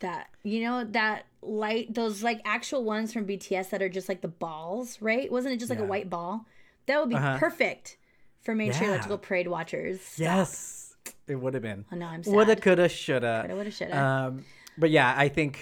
[0.00, 4.20] that you know that light those like actual ones from BTS that are just like
[4.20, 5.30] the balls, right?
[5.32, 6.44] Wasn't it just like a white ball?
[6.86, 7.38] That would be Uh-huh.
[7.38, 7.96] perfect
[8.42, 8.92] for Main Street Yeah.
[8.94, 10.18] Electrical Parade watchers.
[10.18, 10.94] Yes,
[11.26, 11.84] it would have been.
[11.90, 13.40] Oh no, I'm Woulda, coulda, shoulda.
[13.42, 13.98] Coulda, woulda, shoulda.
[13.98, 14.44] Um,
[14.76, 15.60] but yeah, I think,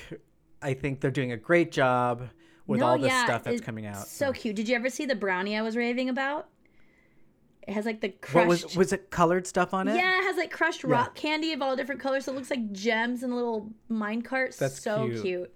[0.62, 2.28] I think they're doing a great job
[2.66, 4.06] with No, all this yeah, stuff that's coming out.
[4.06, 4.56] So cute.
[4.56, 6.48] Did you ever see the brownie I was raving about?
[7.66, 8.48] It has like the what crushed.
[8.64, 9.94] was was it colored stuff on it?
[9.94, 12.24] yeah, it has like crushed rock candy of all different colors.
[12.24, 14.56] So it looks like gems and little mine carts.
[14.56, 15.22] That's so cute.
[15.22, 15.54] cute.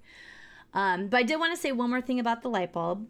[0.72, 3.06] Um, but I did want to say one more thing about the light bulb.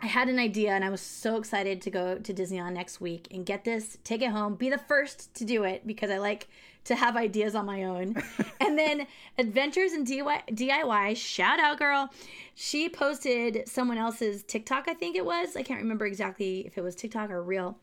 [0.00, 3.26] I had an idea and I was so excited to go to Disneyland next week
[3.32, 6.46] and get this, take it home, be the first to do it because I like
[6.84, 8.14] to have ideas on my own.
[8.60, 9.06] and then
[9.38, 12.10] Adventures in DIY, DIY, shout out girl.
[12.54, 15.56] She posted someone else's TikTok, I think it was.
[15.56, 17.78] I can't remember exactly if it was TikTok or real.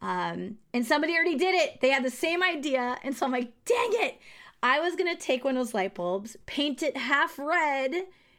[0.00, 1.80] Um, and somebody already did it.
[1.80, 2.96] They had the same idea.
[3.02, 4.18] And so I'm like, dang it.
[4.62, 7.92] I was going to take one of those light bulbs, paint it half red,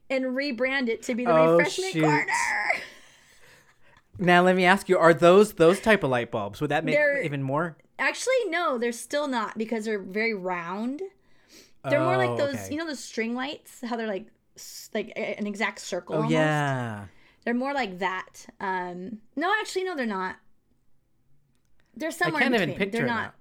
[0.09, 2.01] and rebrand it to be the Oh, refreshment shoot.
[2.03, 2.25] corner.
[4.17, 6.59] Now let me ask you: Are those those type of light bulbs?
[6.59, 7.77] Would that make They're- even more?
[7.99, 11.01] Actually, no, they're still not because they're very round.
[11.87, 12.67] They're more like Oh, those, okay.
[12.71, 13.81] you know, those string lights.
[13.85, 14.27] How they're like,
[14.93, 16.15] like an exact circle.
[16.15, 16.33] Oh almost?
[16.33, 17.05] yeah.
[17.45, 18.45] They're more like that.
[18.59, 20.37] Um, no, actually, no, they're not.
[21.95, 23.33] They're somewhere can't in even picture they're not.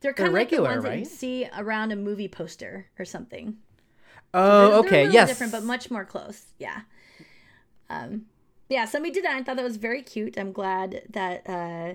[0.00, 3.04] They're kind of regular, like the ones that you see around a movie poster or
[3.04, 3.58] something.
[4.32, 4.90] Oh, They're- okay.
[5.02, 5.28] They're a yes.
[5.28, 6.54] different, but much more close.
[6.58, 6.82] Yeah.
[7.90, 8.26] Um,
[8.68, 8.84] yeah.
[8.86, 9.34] Somebody did that.
[9.36, 10.38] I thought that was very cute.
[10.38, 11.48] I'm glad that.
[11.48, 11.94] Uh,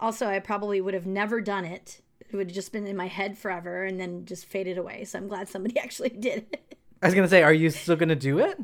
[0.00, 2.00] also, I probably would have never done it.
[2.20, 5.04] It would have just been in my head forever and then just faded away.
[5.04, 6.78] So I'm glad somebody actually did it.
[7.02, 8.58] I was gonna say, are you still gonna do it?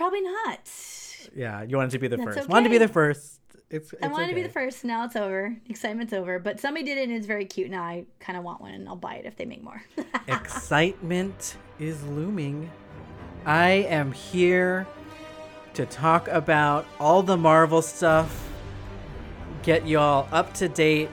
[0.00, 0.70] probably not.
[1.36, 2.48] Yeah, you wanted to be the That's first.
[2.48, 3.38] Wanted to be the first.
[3.68, 3.92] It's.
[4.02, 4.82] I it's wanted to be the first.
[4.82, 5.54] Now it's over.
[5.68, 6.38] Excitement's over.
[6.38, 7.70] But somebody did it and it's very cute.
[7.70, 9.82] Now I kind of want one and I'll buy it if they make more.
[10.28, 12.70] Excitement is looming.
[13.44, 14.86] I am here
[15.74, 18.49] to talk about all the Marvel stuff,
[19.62, 21.10] get y'all up to date,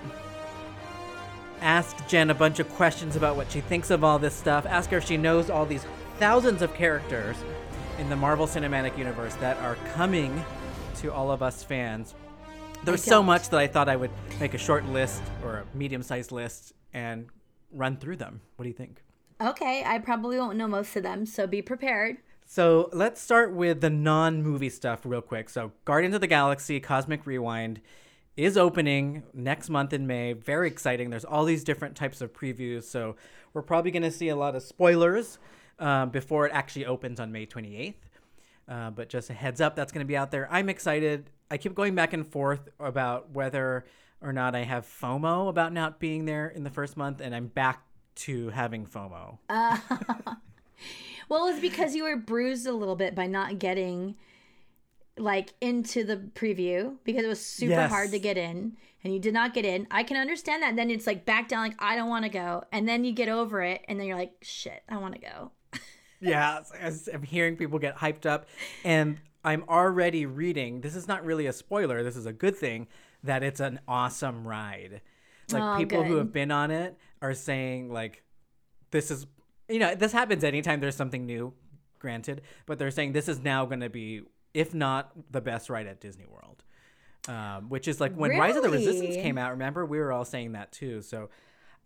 [1.61, 4.89] ask Jen a bunch of questions about what she thinks of all this stuff, ask
[4.91, 5.85] her if she knows all these
[6.17, 7.37] thousands of characters
[7.99, 10.43] in the Marvel Cinematic Universe that are coming
[10.97, 12.15] to all of us fans.
[12.83, 16.03] There's so much that I thought I would make a short list or a medium
[16.03, 17.27] sized list and
[17.71, 18.41] run through them.
[18.55, 19.03] What do you think?
[19.39, 19.83] okay.
[19.85, 21.25] I probably won't know most of them.
[21.25, 22.17] So be prepared.
[22.45, 25.49] So let's start with the non movie stuff real quick.
[25.49, 27.81] So, Guardians of the Galaxy Cosmic Rewind
[28.37, 30.33] is opening next month in May.
[30.33, 31.09] Very exciting.
[31.09, 32.83] There's all these different types of previews.
[32.83, 33.15] So,
[33.53, 35.39] we're probably going to see a lot of spoilers
[35.79, 37.95] um, before it actually opens on May 28th.
[38.69, 40.47] Uh, but just a heads up, that's going to be out there.
[40.51, 41.29] I'm excited.
[41.49, 43.85] I keep going back and forth about whether
[44.21, 47.47] or not I have FOMO about not being there in the first month, and I'm
[47.47, 47.83] back
[48.15, 49.37] to having FOMO.
[51.29, 54.15] Well, it's because you were bruised a little bit by not getting
[55.17, 57.89] like into the preview because it was super Yes.
[57.89, 59.87] hard to get in and you did not get in.
[59.91, 60.75] I can understand that.
[60.75, 62.63] Then it's like back down like I don't want to go.
[62.71, 65.51] And then you get over it and then you're like shit, I want to go.
[66.19, 66.61] Yeah,
[67.13, 68.47] I'm hearing people get hyped up,
[68.83, 70.81] and I'm already reading.
[70.81, 72.01] This is not really a spoiler.
[72.01, 72.87] This is a good thing
[73.23, 75.01] that it's an awesome ride.
[75.51, 78.23] Like Oh, people who have been on it are saying like,
[78.89, 79.27] this is,
[79.69, 81.53] you know, this happens anytime there's something new.
[81.99, 84.23] Granted, but they're saying this is now going to be,
[84.53, 86.63] if not the best ride at Disney World.
[87.27, 89.51] Um, which is like when Rise of the Resistance came out.
[89.51, 91.01] Remember, we were all saying that too.
[91.01, 91.29] So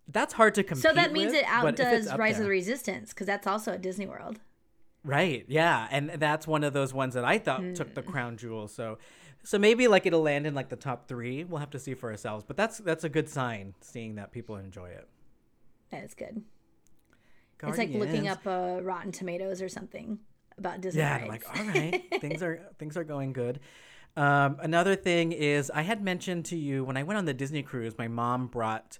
[0.06, 0.84] that's hard to compete.
[0.84, 3.46] So that means with, it but if it's outdoes Rise of the Resistance because that's
[3.48, 4.38] also at Disney World.
[5.04, 5.44] Right.
[5.48, 7.94] Yeah, and that's one of those ones that I thought took Hmm.
[7.94, 8.68] the crown jewel.
[8.68, 8.98] So,
[9.42, 11.42] so maybe like it'll land in like the top three.
[11.42, 12.44] We'll have to see for ourselves.
[12.46, 15.08] But that's that's a good sign, seeing that people enjoy it.
[15.90, 16.42] That is good.
[17.64, 18.28] It's like looking Guardians.
[18.28, 20.18] up uh, Rotten Tomatoes or something
[20.58, 21.00] about Disney.
[21.00, 23.60] Yeah, I'm like, all right, things are things are going good.
[24.16, 27.62] Um, another thing is, I had mentioned to you when I went on the Disney
[27.62, 28.98] cruise, my mom brought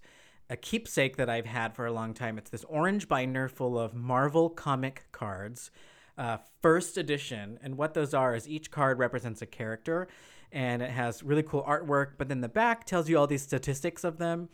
[0.48, 2.38] a keepsake that I've had for a long time.
[2.38, 5.70] It's this orange binder full of Marvel comic cards,
[6.16, 7.58] uh, first edition.
[7.62, 10.08] And what those are is each card represents a character,
[10.50, 12.12] and it has really cool artwork.
[12.18, 14.48] But then the back tells you all these statistics of them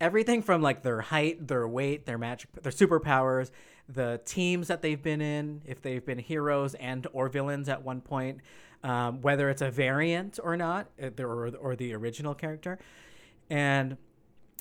[0.00, 3.50] everything from like their height, their weight, their magic, their superpowers,
[3.88, 8.00] the teams that they've been in, if they've been heroes and or villains at one
[8.00, 8.40] point,
[8.82, 12.78] um, whether it's a variant or not, uh, or, or the original character,
[13.48, 13.96] and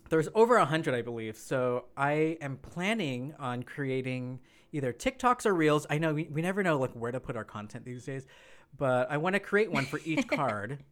[0.10, 1.38] there's over a hundred, I believe.
[1.38, 4.40] So I am planning on creating
[4.72, 5.88] either TikToks or Reels.
[5.90, 8.28] I know we, we never know like where to put our content these days,
[8.78, 10.84] but I want to create one for each card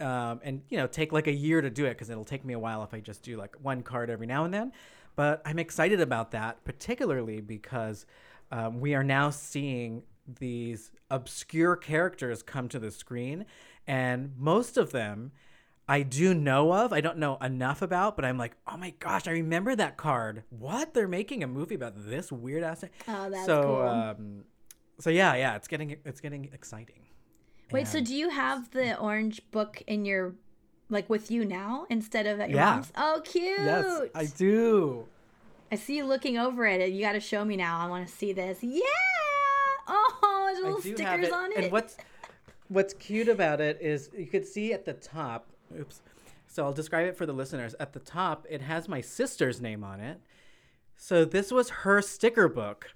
[0.00, 2.54] um, and you know take like a year to do it because it'll take me
[2.54, 4.72] a while if I just do like one card every now and then.
[5.18, 8.06] But I'm excited about that, particularly because
[8.52, 10.04] um, we are now seeing
[10.38, 13.44] these obscure characters come to the screen,
[13.84, 15.32] and most of them
[15.88, 16.92] I do know of.
[16.92, 20.44] I don't know enough about, but I'm like, oh my gosh, I remember that card.
[20.50, 20.94] What?
[20.94, 22.90] They're making a movie about this weird ass thing.
[23.08, 23.88] Oh, that's so, cool.
[23.88, 24.44] um,
[25.00, 27.00] so yeah, yeah, it's getting it's getting exciting.
[27.72, 30.36] Wait, so do you have the orange book in your
[30.90, 32.74] like with you now instead of at your Yeah.
[32.74, 32.92] mom's?
[32.96, 33.58] Oh, cute.
[33.58, 35.06] Yes, I do.
[35.70, 36.90] I see you looking over it.
[36.90, 37.78] You got to show me now.
[37.78, 38.58] I want to see this.
[38.62, 38.80] Yeah.
[39.86, 41.32] Oh, there's little stickers it.
[41.32, 41.58] on it.
[41.58, 41.96] And what's
[42.68, 45.46] what's cute about it is you could see at the top.
[45.78, 46.00] Oops.
[46.46, 47.74] So I'll describe it for the listeners.
[47.78, 50.20] At the top, it has my sister's name on it.
[50.96, 52.90] So this was her sticker book.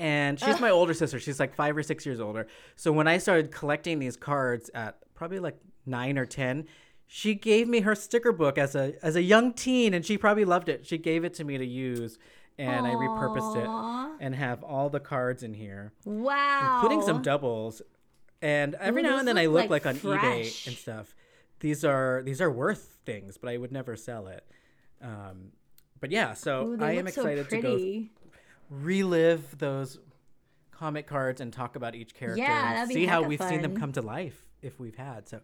[0.00, 1.18] And she's my older sister.
[1.18, 2.46] She's like five or six years older.
[2.76, 6.66] So when I started collecting these cards at probably like nine or ten,
[7.10, 10.44] she gave me her sticker book as a as a young teen, and she probably
[10.44, 10.86] loved it.
[10.86, 12.18] She gave it to me to use,
[12.58, 16.74] and I repurposed it and have all the cards in here, Wow.
[16.82, 17.80] including some doubles.
[18.42, 20.22] And every Ooh, now and then I look like, like on fresh.
[20.22, 21.14] eBay and stuff.
[21.60, 24.44] These are these are worth things, but I would never sell it.
[25.02, 25.52] Um,
[26.00, 28.04] but yeah, so Ooh, I am so excited to go
[28.70, 29.98] relive those
[30.70, 33.62] comic cards and talk about each character Yeah, and that'd be see how we've seen
[33.62, 35.26] them come to life if we've had.
[35.28, 35.40] So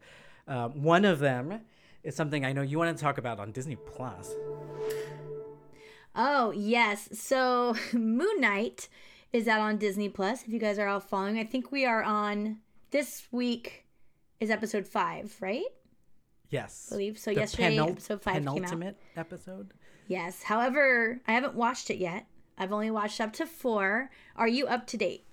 [0.49, 1.61] um, one of them
[2.03, 4.33] is something I know you want to talk about on Disney Plus.
[6.15, 7.09] Oh, yes.
[7.19, 8.89] So Moon Knight
[9.33, 10.43] is out on Disney Plus.
[10.43, 12.59] If you guys are all following, I think we are on
[12.91, 13.85] this week
[14.41, 15.65] is episode five, right?
[16.51, 17.19] Yes, believe.
[17.19, 18.55] So The yesterday, penul- episode five came out.
[18.55, 19.73] penultimate episode.
[20.07, 20.43] Yes.
[20.45, 22.27] However, I haven't watched it yet.
[22.57, 24.11] I've only watched up to four.
[24.37, 25.25] Are you up to date?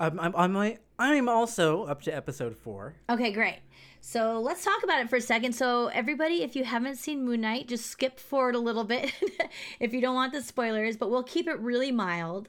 [0.00, 2.96] Um, I'm I'm I'm also up to episode four.
[3.08, 3.60] Okay, great.
[4.00, 5.54] So let's talk about it for a second.
[5.54, 9.12] So, everybody, if you haven't seen Moon Knight, just skip forward a little bit
[9.80, 12.48] if you don't want the spoilers, but we'll keep it really mild.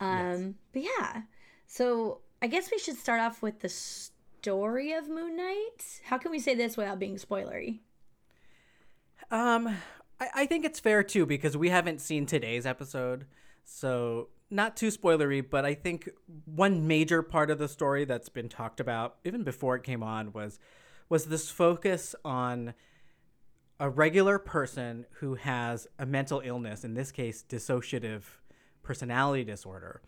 [0.00, 1.22] Um, But yeah,
[1.66, 6.00] so I guess we should start off with the story of Moon Knight.
[6.04, 7.80] How can we say this without being spoilery?
[9.30, 9.68] Um,
[10.20, 13.26] I, I think it's fair too because we haven't seen today's episode,
[13.64, 15.44] so not too spoilery.
[15.48, 16.08] But I think
[16.44, 20.32] one major part of the story that's been talked about even before it came on
[20.32, 20.58] was
[21.08, 22.74] was this focus on
[23.78, 28.22] a regular person who has a mental illness, in this case, dissociative
[28.82, 30.00] personality disorder,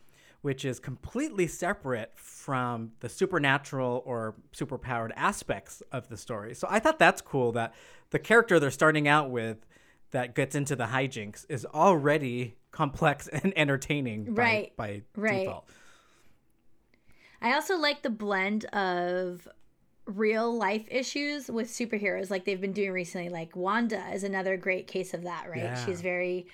[0.43, 6.55] which is completely separate from the supernatural or superpowered aspects of the story.
[6.55, 7.75] So I thought that's cool that
[8.11, 9.67] the character they're starting out with
[10.13, 15.45] that gets into the hijinks is already complex and entertaining by, Right, by right.
[15.45, 15.68] default.
[17.41, 19.47] I also like the blend of
[20.07, 24.87] real life issues with superheroes like they've been doing recently like Wanda is another great
[24.87, 25.87] case of that right Yeah.
[25.87, 26.47] she's very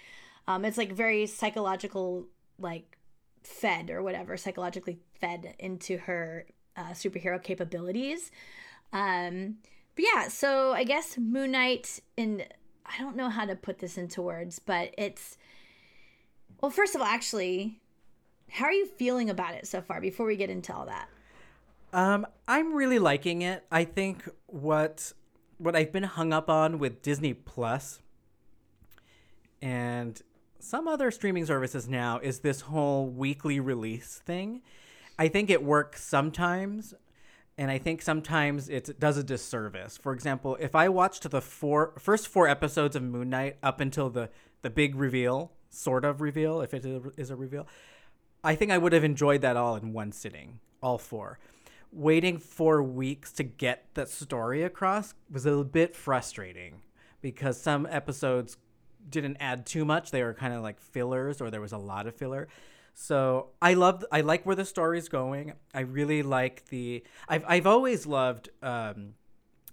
[0.46, 2.28] um it's like very psychological
[2.60, 2.96] like
[3.42, 6.46] fed or whatever psychologically fed into her
[6.76, 8.30] uh, superhero capabilities
[8.92, 9.56] um
[9.96, 12.44] but yeah so I guess Moon Knight in
[12.86, 15.36] I don't know how to put this into words but it's
[16.60, 17.80] well first of all actually
[18.50, 21.08] how are you feeling about it so far before we get into all that
[21.92, 23.64] Um, I'm really liking it.
[23.70, 25.12] I think what
[25.58, 28.00] what I've been hung up on with Disney Plus
[29.60, 30.22] and
[30.58, 34.62] some other streaming services now is this whole weekly release thing.
[35.18, 36.94] I think it works sometimes,
[37.58, 39.98] and I think sometimes it does a disservice.
[39.98, 44.10] For example, if I watched the four first four episodes of Moon Knight up until
[44.10, 44.30] the
[44.62, 46.84] the big reveal, sort of reveal, if it
[47.16, 47.66] is a reveal,
[48.42, 51.38] I think I would have enjoyed that all in one sitting, all four.
[51.92, 56.82] Waiting four weeks to get the story across was a bit frustrating
[57.20, 58.56] because some episodes
[59.08, 60.10] didn't add too much.
[60.10, 62.48] They were kind of like fillers, or there was a lot of filler.
[62.94, 65.54] So I love, I like where the story's going.
[65.74, 67.02] I really like the.
[67.28, 69.14] I've I've always loved um,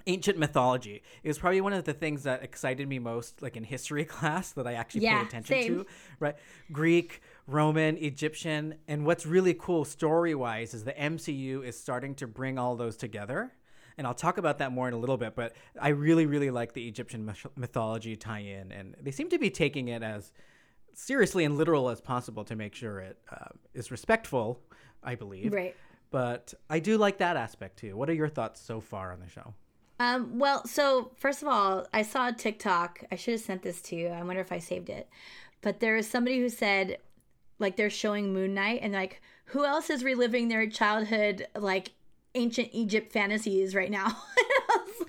[0.08, 1.04] ancient mythology.
[1.24, 4.52] It was probably one of the things that excited me most, like in history class,
[4.54, 5.76] that I actually Yeah, paid attention same.
[5.80, 5.86] to.
[6.20, 6.36] Right,
[6.72, 12.28] Greek, Roman, Egyptian, and what's really cool story wise is the MCU is starting to
[12.28, 13.54] bring all those together.
[13.98, 16.74] And I'll talk about that more in a little bit, but I really, really like
[16.74, 20.32] the Egyptian mythology tie-in, and they seem to be taking it as
[20.94, 24.62] seriously and literal as possible to make sure it uh, is respectful.
[25.04, 25.76] I believe, Right.
[26.10, 27.96] But I do like that aspect too.
[27.96, 29.54] What are your thoughts so far on the show?
[30.00, 33.04] Um, well, so first of all, I saw a TikTok.
[33.12, 34.08] I should have sent this to you.
[34.10, 35.10] I wonder if I saved it.
[35.62, 36.98] But there was somebody who said,
[37.60, 41.92] like, they're showing Moon Knight, and like, who else is reliving their childhood, like,
[42.36, 44.16] ancient Egypt fantasies right now?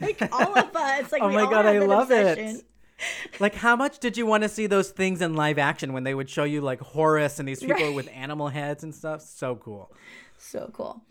[0.01, 1.11] Like, all of us.
[1.11, 2.65] Like, Oh my God, I love it.
[3.41, 6.15] Like, how much did you want to see those things in live action when they
[6.15, 7.95] would show you like Horus and these people Right.
[7.95, 9.23] with animal heads and stuff?
[9.23, 9.93] So cool.
[10.37, 11.03] so cool.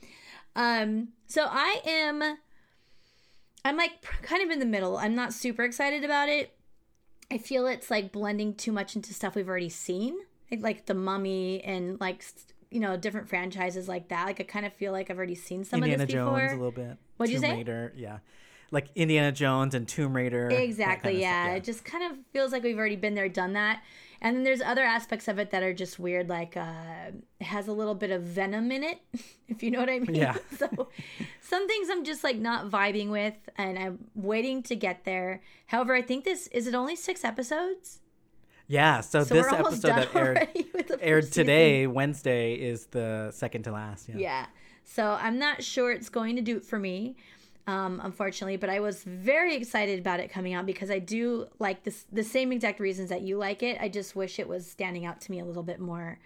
[0.56, 2.38] Um, so I am,
[3.66, 4.98] I'm like kind of in the middle.
[4.98, 6.54] I'm not super excited about it.
[7.30, 10.18] I feel it's like blending too much into stuff we've already seen,
[10.50, 12.24] like, the Mummy and like
[12.72, 14.26] you know different franchises like that.
[14.26, 16.48] Like I kind of feel like I've already seen some Indiana of this Jones before.
[16.48, 16.98] a little bit.
[17.18, 17.56] What'd you Tomb say?
[17.58, 18.20] Raider, yeah.
[18.72, 20.50] Like Indiana Jones and Tomb Raider.
[20.50, 21.12] Exactly.
[21.12, 21.44] kind of yeah.
[21.46, 23.82] stuff, It just kind of feels like we've already been there, done that.
[24.22, 27.68] And then there's other aspects of it that are just weird, like uh, it has
[27.68, 29.00] a little bit of venom in it,
[29.48, 30.16] if you know what I mean.
[30.16, 30.38] Yeah.
[30.58, 30.90] so
[31.42, 35.42] some things I'm just like not vibing with, and I'm waiting to get there.
[35.68, 38.00] However, I think this is it only six episodes.
[38.68, 39.02] Yeah.
[39.02, 41.46] So, So this episode that aired already with the aired first season.
[41.46, 44.10] today, Wednesday, is the second to last.
[44.10, 44.18] Yeah.
[44.18, 44.46] Yeah.
[44.84, 47.16] So I'm not sure it's going to do it for me.
[47.68, 48.58] Um, unfortunately.
[48.58, 52.24] But I was very excited about it coming out because I do like this the
[52.24, 53.78] same exact reasons that you like it.
[53.80, 56.18] I just wish it was standing out to me a little bit more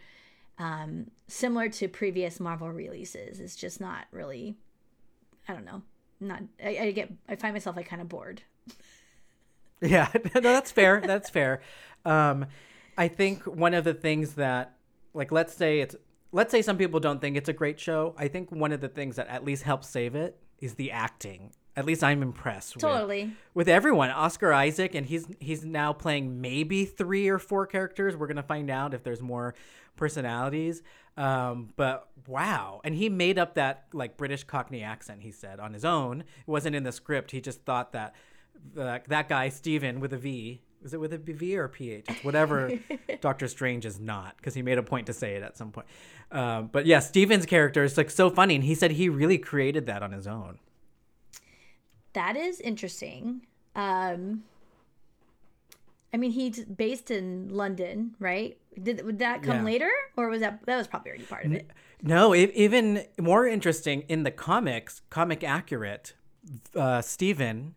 [0.59, 3.39] um, similar to previous Marvel releases.
[3.39, 4.55] It's just not really.
[5.47, 5.81] I don't know.
[6.19, 6.43] Not.
[6.63, 7.11] I, I get.
[7.27, 8.43] I find myself like kind of bored.
[9.83, 11.01] Yeah, no, that's fair.
[11.01, 11.61] That's fair.
[12.05, 12.45] Um,
[12.97, 14.75] I think one of the things that,
[15.15, 15.95] like, let's say it's,
[16.31, 18.13] let's say some people don't think it's a great show.
[18.15, 21.51] I think one of the things that at least helps save it is the acting.
[21.75, 22.75] At least I'm impressed.
[22.75, 23.33] with- Totally.
[23.53, 24.09] with everyone.
[24.11, 28.15] Oscar Isaac, and he's he's now playing maybe three or four characters.
[28.15, 29.55] We're gonna find out if there's more
[29.95, 30.81] personalities.
[31.17, 35.21] Um, but wow, and he made up that like British Cockney accent.
[35.21, 36.21] He said on his own.
[36.21, 37.31] It wasn't in the script.
[37.31, 38.15] He just thought that
[38.75, 40.61] that that guy Steven with a V.
[40.83, 42.05] Is it with a V or a PH?
[42.09, 42.71] It's whatever
[43.21, 45.87] Doctor Strange is not, because he made a point to say it at some point.
[46.31, 49.85] Um, but yeah, Steven's character is like so funny, and he said he really created
[49.85, 50.57] that on his own.
[52.13, 53.45] That is interesting.
[53.75, 54.43] Um,
[56.13, 58.57] I mean, he's based in London, right?
[58.81, 59.63] Did would that come Yeah.
[59.63, 61.69] later, or was that that was probably already part of it?
[62.01, 66.13] No, e- even more interesting in the comics, comic accurate,
[66.75, 67.75] uh, Steven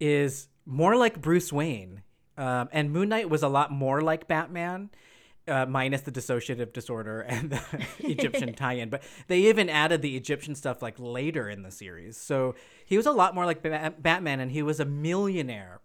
[0.00, 2.02] is more like Bruce Wayne.
[2.40, 4.90] Um, and Moon Knight was a lot more like Batman,
[5.46, 7.60] uh, minus the dissociative disorder and the
[8.00, 8.88] Egyptian tie in.
[8.88, 12.16] But they even added the Egyptian stuff like later in the series.
[12.16, 12.54] So
[12.86, 15.80] he was a lot more like Ba- Batman, and he was a millionaire.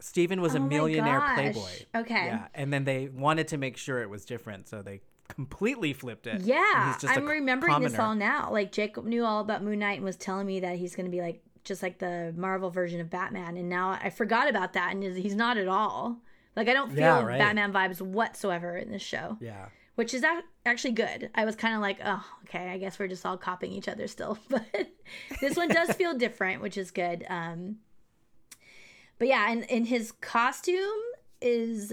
[0.00, 1.34] Stephen was a Oh my millionaire gosh.
[1.34, 1.70] playboy.
[1.94, 2.26] Okay.
[2.26, 2.48] Yeah.
[2.54, 4.68] And then they wanted to make sure it was different.
[4.68, 6.42] So they completely flipped it.
[6.42, 8.50] Yeah, a I'm remembering this all now.
[8.50, 11.10] Like Jacob knew all about Moon Knight and was telling me that he's going to
[11.10, 14.92] be like just like the Marvel version of Batman, and now I forgot about that,
[14.92, 16.18] and he's not at all.
[16.56, 17.38] Like I don't feel Yeah, right.
[17.38, 19.36] Batman vibes whatsoever in this show.
[19.40, 19.66] Yeah.
[19.96, 20.24] which is
[20.66, 21.30] actually good.
[21.34, 24.06] I was kind of like, oh, okay, I guess we're just all copying each other
[24.08, 24.64] still, but
[25.40, 27.24] this one does feel different, which is good.
[27.28, 27.76] Um,
[29.18, 31.00] but yeah, and, and his costume
[31.40, 31.92] is,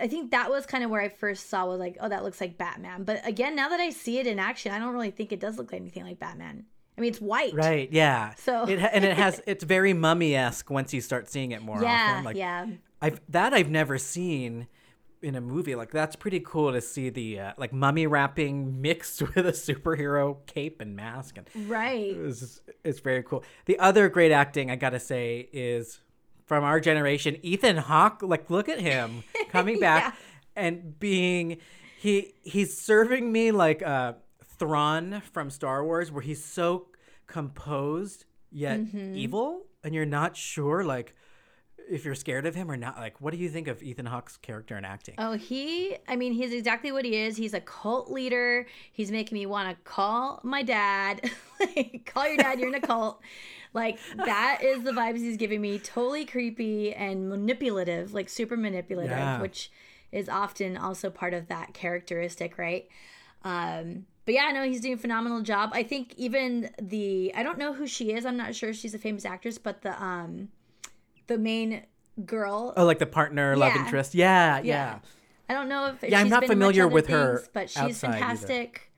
[0.00, 2.40] I think that was kind of where I first saw was like, oh, that looks
[2.40, 3.04] like Batman.
[3.04, 5.58] But again, now that I see it in action, I don't really think it does
[5.58, 6.64] look like anything like Batman.
[6.96, 7.90] I mean, it's white, Right.
[7.92, 8.34] Yeah.
[8.36, 11.82] So- it and it has it's very mummy esque once you start seeing it more
[11.82, 12.24] Yeah, often.
[12.24, 12.66] Like yeah.
[13.02, 14.66] I've that I've never seen
[15.22, 15.74] in a movie.
[15.74, 20.38] Like that's pretty cool to see the uh, like mummy wrapping mixed with a superhero
[20.46, 22.14] cape and mask and Right.
[22.16, 23.44] it's, it's very cool.
[23.66, 26.00] The other great acting I gotta say is
[26.46, 28.22] from our generation, Ethan Hawke.
[28.22, 30.16] Like, look at him coming back
[30.54, 31.58] and being
[31.98, 34.12] he he's serving me like uh,
[34.58, 36.86] Thrawn from Star Wars, where he's so
[37.26, 41.14] composed yet evil, and you're not sure like
[41.88, 42.96] if you're scared of him or not.
[42.96, 45.14] Like, what do you think of Ethan Hawke's character and acting?
[45.18, 47.36] Oh, he, I mean, he's exactly what he is.
[47.36, 48.66] He's a cult leader.
[48.92, 51.30] He's making me want to call my dad.
[51.60, 53.20] like, call your dad, you're in a cult.
[53.72, 55.78] Like, that is the vibes he's giving me.
[55.78, 59.40] Totally creepy and manipulative, like super manipulative, Yeah.
[59.40, 59.70] which
[60.10, 62.88] is often also part of that characteristic, right?
[63.44, 65.70] Um, but yeah, no, he's doing a phenomenal job.
[65.72, 68.26] I think even the, I don't know who she is.
[68.26, 70.48] I'm not sure she's a famous actress, but the, um,
[71.28, 71.84] the main
[72.24, 74.14] girl Oh, like the partner, love interest.
[74.14, 74.62] Yeah, yeah.
[74.64, 74.98] Yeah.
[75.48, 78.18] I don't know if Yeah, I'm not familiar with her things, but she's outside either.
[78.18, 78.92] fantastic.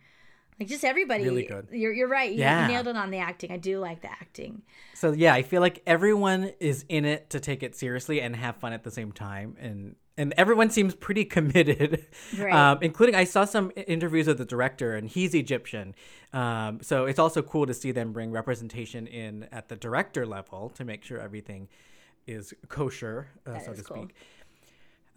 [0.59, 1.69] Like just everybody, Really good.
[1.71, 2.33] You're you're right.
[2.33, 2.63] You, Yeah.
[2.67, 3.53] you nailed it on the acting.
[3.53, 4.63] I do like the acting.
[4.95, 8.57] So yeah, I feel like everyone is in it to take it seriously and have
[8.57, 12.05] fun at the same time, and and everyone seems pretty committed.
[12.39, 12.53] Right.
[12.53, 15.95] Um, including I saw some interviews with the director, and he's Egyptian.
[16.33, 20.69] Um, so it's also cool to see them bring representation in at the director level
[20.71, 21.69] to make sure everything
[22.27, 23.97] is kosher, uh, so is to cool.
[24.05, 24.15] speak.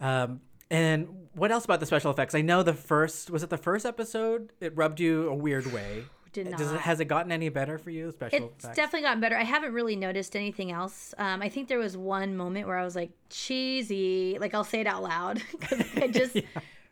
[0.00, 0.40] Um,
[0.70, 2.34] and what else about the special effects?
[2.34, 4.52] I know the first was it the first episode?
[4.60, 6.04] It rubbed you a weird way.
[6.32, 8.10] Did Does it, has it gotten any better for you?
[8.10, 8.76] Special It's effects?
[8.76, 9.36] definitely gotten better.
[9.36, 11.14] I haven't really noticed anything else.
[11.18, 14.38] Um, I think there was one moment where I was like cheesy.
[14.40, 16.38] Like I'll say it out loud 'cause I just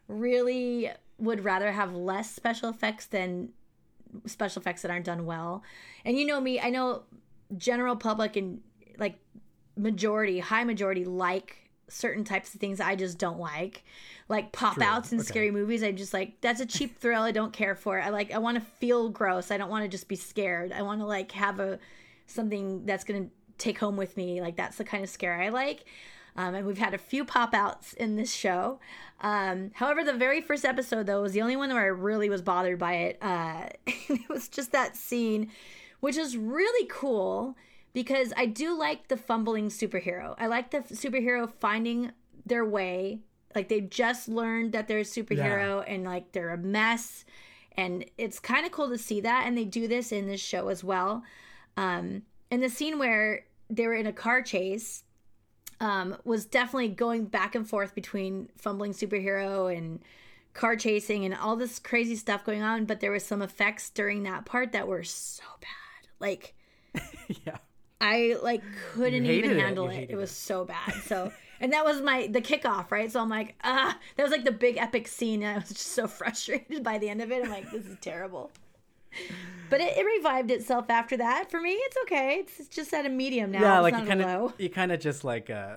[0.09, 3.51] really would rather have less special effects than
[4.27, 5.63] special effects that aren't done well.
[6.05, 7.05] And you know me, I know
[7.57, 8.61] general public and
[8.99, 9.19] like
[9.77, 11.60] majority, high majority like
[11.91, 13.83] certain types of things I just don't like.
[14.29, 15.27] Like pop outs in Okay.
[15.27, 15.83] scary movies.
[15.83, 17.23] I'm just like, that's a cheap thrill.
[17.23, 18.03] I don't care for it.
[18.03, 19.51] I like I want to feel gross.
[19.51, 20.73] I don't want to just be scared.
[20.73, 21.79] I want to like have a
[22.27, 23.27] something that's gonna
[23.59, 24.41] take home with me.
[24.41, 25.85] Like that's the kind of scare I like.
[26.37, 28.79] Um, and we've had a few pop outs in this show.
[29.21, 32.41] Um, however, the very first episode though was the only one where I really was
[32.41, 33.19] bothered by it.
[33.21, 35.51] Uh, it was just that scene,
[35.99, 37.57] which is really cool
[37.93, 40.35] because I do like the fumbling superhero.
[40.39, 42.13] I like the f- superhero finding
[42.47, 43.21] their way.
[43.55, 47.25] Like they've just learned that they're a superhero and like they're a mess.
[47.77, 49.47] And it's kind of cool to see that.
[49.47, 51.23] And they do this in this show as well.
[51.77, 55.05] Um, and the scene where they were in a car chase
[55.81, 60.01] um, was definitely going back and forth between fumbling superhero and
[60.53, 62.85] car chasing and all this crazy stuff going on.
[62.85, 66.11] But there was some effects during that part that were so bad.
[66.21, 66.55] Like
[67.47, 67.59] yeah.
[68.01, 68.63] I like
[68.93, 69.61] couldn't even hated it.
[69.61, 70.09] handle it.
[70.11, 70.95] It, was so bad.
[71.05, 73.11] So and that was my the kickoff, right?
[73.11, 75.89] So I'm like, ah, that was like the big epic scene, and I was just
[75.89, 77.45] so frustrated by the end of it.
[77.45, 78.51] I'm like, this is terrible.
[79.69, 81.51] But it, it revived itself after that.
[81.51, 82.37] For me, it's okay.
[82.41, 83.61] It's, it's just at a medium now.
[83.61, 85.77] yeah, it's like you kind of you kind of just like uh,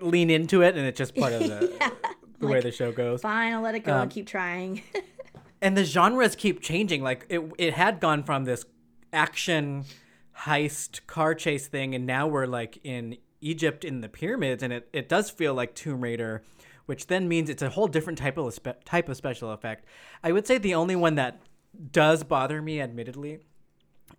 [0.00, 1.90] lean into it, and it's just part of the, Yeah,
[2.38, 3.20] the way like, the show goes.
[3.22, 4.82] Fine, I'll let it go Um, and keep trying.
[5.62, 7.02] And the genres keep changing.
[7.02, 8.64] Like it, it had gone from this
[9.12, 9.84] action
[10.44, 14.88] heist car chase thing, and now we're like in Egypt in the pyramids, and it,
[14.92, 16.42] it does feel like Tomb Raider,
[16.86, 19.84] which then means it's a whole different type of spe- type of special effect.
[20.22, 21.40] I would say the only one that
[21.92, 23.40] does bother me, admittedly,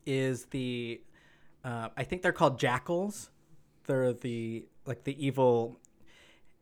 [0.05, 1.01] is the
[1.63, 3.29] uh, I think they're called jackals.
[3.85, 5.79] They're the like the evil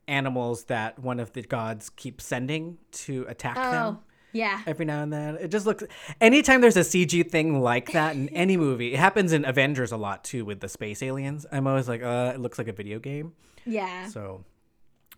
[0.08, 4.60] animals that one of the gods keeps sending to attack them oh, yeah.
[4.66, 5.36] every now and then.
[5.36, 5.84] It just looks.
[6.20, 9.96] Anytime there's a CG thing like that in any movie, it happens in Avengers a
[9.96, 11.46] lot too with the space aliens.
[11.50, 13.32] I'm always like, uh, it looks like a video game.
[13.66, 14.06] Yeah.
[14.08, 14.44] So,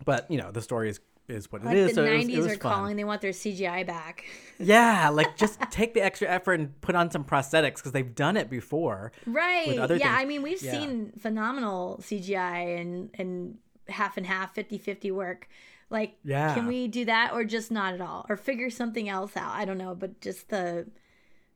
[0.04, 1.88] but you know, the story is is what like it is.
[1.90, 2.58] the so it was, 90s it was are fun.
[2.58, 4.24] calling, they want their CGI back.
[4.58, 8.36] Yeah, like just take the extra effort and put on some prosthetics because they've done
[8.36, 9.10] it before.
[9.26, 9.74] Right.
[9.74, 10.02] yeah, things.
[10.04, 10.70] I mean, we've Yeah.
[10.72, 13.58] seen phenomenal CGI and and
[13.88, 15.48] half and half, 50-50 work.
[15.92, 16.54] Like, Yeah.
[16.54, 18.26] can we do that or just not at all?
[18.28, 19.54] Or figure something else out?
[19.54, 20.86] I don't know, but just the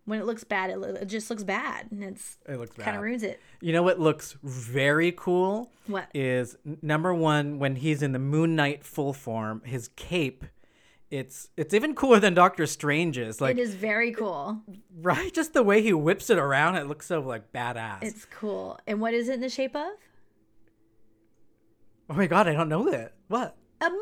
[0.04, 2.96] when it looks bad, it, lo- it just looks bad, and it's It looks kind
[2.96, 3.40] of ruins it.
[3.60, 5.72] You know what looks very cool?
[5.88, 6.06] What?
[6.14, 10.44] is number one when he's in the Moon Knight full form, his cape.
[11.10, 13.40] It's it's even cooler than Doctor Strange's.
[13.40, 14.60] Like it is very cool.
[15.00, 18.02] right, just the way he whips it around, it looks so like badass.
[18.02, 18.78] It's cool.
[18.86, 19.88] And what is it in the shape of?
[22.10, 23.14] oh my god, I don't know that.
[23.28, 23.56] What?
[23.80, 23.98] A moon,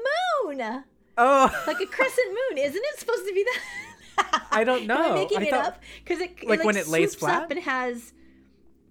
[1.17, 4.43] Oh, like a crescent moon, isn't it supposed to be that?
[4.51, 4.97] I don't know.
[5.05, 5.13] Am.
[5.13, 5.83] I making I it thought- up?
[6.03, 7.45] Because it like, when it lays flat?
[7.45, 8.13] up and has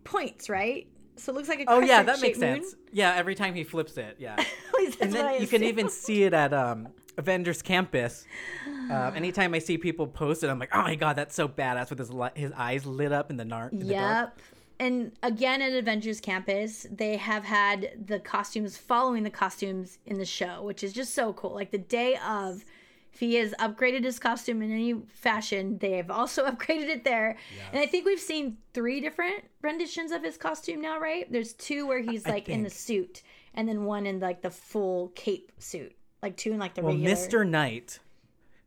[0.04, 0.88] points, right?
[1.16, 2.76] So it looks like a Oh yeah, that makes sense.
[2.92, 4.36] Yeah, every time he flips it, yeah.
[4.80, 4.94] Moon.
[5.00, 8.26] And that's what I then you can even see it at um Avengers Campus.
[8.66, 11.90] Um, anytime I see people post it, I'm like, oh my god, that's so badass
[11.92, 14.38] with his li- his eyes lit up in the, nar- in the dark.
[14.80, 20.26] And again at Avengers Campus, they have had the costumes following the costumes in the
[20.26, 21.54] show, which is just so cool.
[21.54, 22.66] Like the day of,
[23.14, 27.38] if he has upgraded his costume in any fashion, they have also upgraded it there.
[27.72, 31.32] And I think we've seen three different renditions of his costume now, right?
[31.32, 33.22] There's two where he's like in the suit,
[33.54, 36.94] and then one in like the full cape suit, like two in like the Well,
[36.96, 37.16] regular.
[37.16, 37.48] Mr.
[37.48, 38.00] Knight,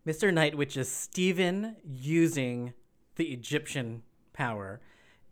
[0.06, 0.32] Mr.
[0.32, 2.72] Knight, which is Steven using
[3.16, 4.02] the Egyptian
[4.32, 4.80] power,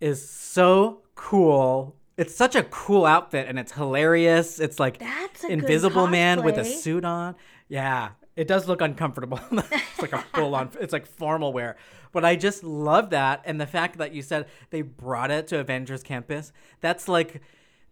[0.01, 1.97] is so cool.
[2.17, 4.61] It's such a cool outfit and it's hilarious.
[4.61, 7.35] It's like That's Invisible Man with a suit on.
[7.69, 9.41] Yeah, it does look uncomfortable.
[9.53, 11.77] it's like a full on, it's like formal wear.
[12.13, 13.43] But I just love that.
[13.45, 17.41] And the fact that you said they brought it to Avengers Campus, that's like,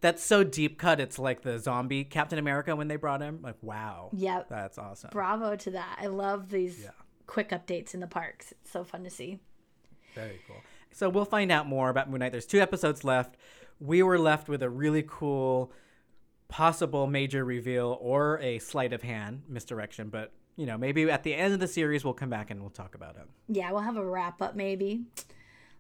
[0.01, 1.01] that's so deep cut.
[1.01, 3.41] It's like the zombie Captain America when they brought him.
[3.43, 4.11] Like, wow.
[4.13, 4.49] Yep.
[4.49, 5.11] That's awesome.
[5.13, 5.99] Bravo to that.
[6.01, 6.91] I love these Yeah.
[7.27, 8.53] quick updates in the parks.
[8.53, 9.41] It's so fun to see.
[10.15, 10.57] Very cool.
[10.93, 12.33] So we'll find out more about Moon Knight.
[12.33, 13.37] There's two episodes left.
[13.81, 15.73] We were left with a really cool
[16.49, 21.35] possible major reveal or a sleight of hand misdirection, but you know, maybe at the
[21.35, 23.23] end of the series we'll come back and we'll talk about it.
[23.49, 25.05] Yeah, we'll have a wrap up maybe.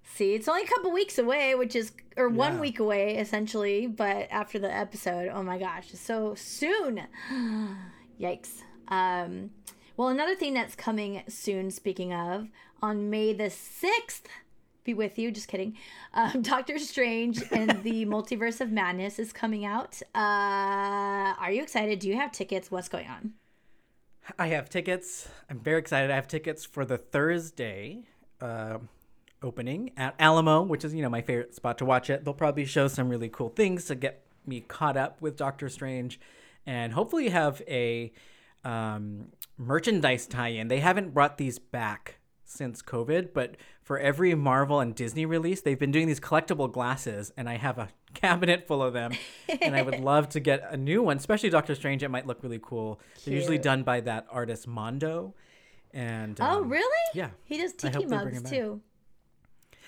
[0.03, 2.61] See, it's only a couple weeks away, which is or one Yeah.
[2.61, 7.03] week away essentially, but after the episode, oh my gosh, so soon.
[8.21, 8.63] Yikes.
[8.89, 9.51] Um
[9.97, 12.49] well, another thing that's coming soon, speaking of,
[12.81, 14.23] on May the 6th,
[14.85, 15.77] be with you, just kidding.
[16.15, 20.01] Um, Doctor Strange and the Multiverse of Madness is coming out.
[20.15, 21.99] Uh, are you excited?
[21.99, 22.71] Do you have tickets?
[22.71, 23.35] What's going on?
[24.39, 25.29] I have tickets.
[25.51, 26.11] I'm very excited.
[26.11, 28.05] I have tickets for the Thursday
[28.41, 28.79] uh,
[29.43, 32.25] opening at Alamo, which is you know my favorite spot to watch it.
[32.25, 36.21] They'll probably show some really cool things to get me caught up with Doctor Strange,
[36.67, 38.13] and hopefully have a
[38.65, 40.69] um, merchandise tie-in.
[40.69, 42.21] They haven't brought these back
[42.53, 47.33] since COVID, but for every Marvel and Disney release, they've been doing these collectible glasses,
[47.37, 49.12] and I have a cabinet full of them,
[49.61, 52.03] and I would love to get a new one, especially Doctor Strange.
[52.03, 53.01] It might look really cool.
[53.24, 55.35] They're usually done by that artist Mondo,
[55.93, 57.11] and Oh, um, really?
[57.15, 57.31] yeah.
[57.45, 58.81] He does tiki mugs too.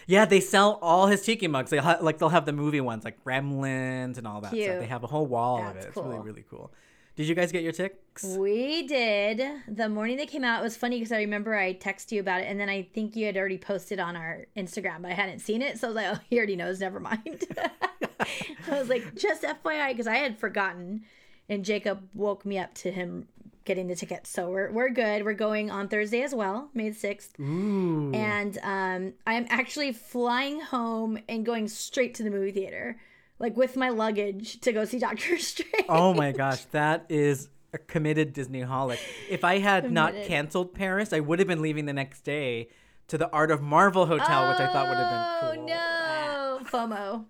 [0.07, 1.71] Yeah, they sell all his tiki mugs.
[1.71, 4.65] They ha- like they'll have the movie ones like Gremlins and all that Cute.
[4.67, 4.81] stuff.
[4.81, 5.89] They have a whole wall of That's it.
[5.89, 6.73] It's really really cool.
[7.17, 8.25] Did you guys get your ticks?
[8.25, 9.41] We did.
[9.69, 12.41] The morning they came out, it was funny because I remember I texted you about
[12.41, 15.39] it, and then I think you had already posted on our Instagram, but I hadn't
[15.39, 15.79] seen it.
[15.79, 16.81] So I was like, oh, he already knows.
[16.81, 17.45] Never mind.
[18.21, 21.05] I was like, just FYI, because I had forgotten,
[21.49, 23.29] and Jacob woke me up to him
[23.65, 24.31] getting the tickets.
[24.31, 25.25] So we're, we're good.
[25.25, 27.39] We're going on Thursday as well, May 6th.
[27.41, 28.13] Ooh.
[28.13, 32.99] And um, I'm actually flying home and going straight to the movie theater,
[33.39, 35.87] like with my luggage to go see Doctor Strange.
[35.89, 38.99] Oh my gosh, that is a committed Disneyholic.
[39.29, 42.69] If I had not canceled Paris, I would have been leaving the next day
[43.09, 45.75] to the Art of Marvel hotel, which I thought would have been cool.
[45.75, 47.25] Oh no, FOMO.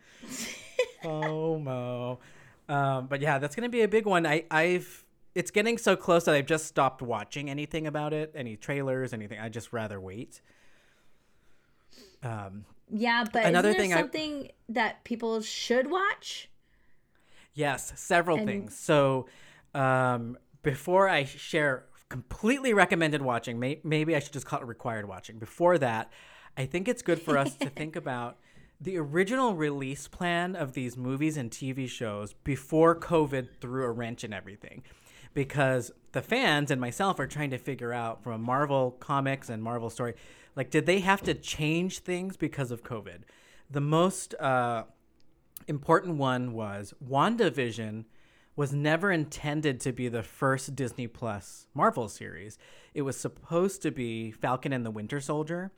[1.03, 2.19] FOMO.
[2.69, 4.27] Um, but yeah, that's gonna be a big one.
[4.27, 5.05] I, I've
[5.35, 9.41] it's getting so close that I've just stopped watching anything about it, any trailers, anything.
[9.41, 10.41] I just rather wait.
[12.23, 16.49] Um, Yeah, but Another isn't there thing I- something that people should watch?
[17.55, 18.77] Yes, several And- things.
[18.77, 19.27] So,
[19.75, 25.09] um, before I share completely recommended watching, may- maybe I should just call it required
[25.09, 25.39] watching.
[25.39, 26.13] Before that,
[26.57, 28.39] I think it's good for us to think about
[28.81, 34.25] the original release plan of these movies and TV shows before COVID threw a wrench
[34.25, 34.83] in everything.
[35.33, 39.63] Because the fans and myself are trying to figure out from a Marvel comics and
[39.63, 40.15] Marvel story,
[40.57, 43.23] like, did they have to change things because of COVID?
[43.71, 44.85] The most uh,
[45.67, 48.05] important one was WandaVision
[48.57, 52.57] was never intended to be the first Disney Plus Marvel series.
[52.95, 55.73] It was supposed to be Falcon and the Winter Soldier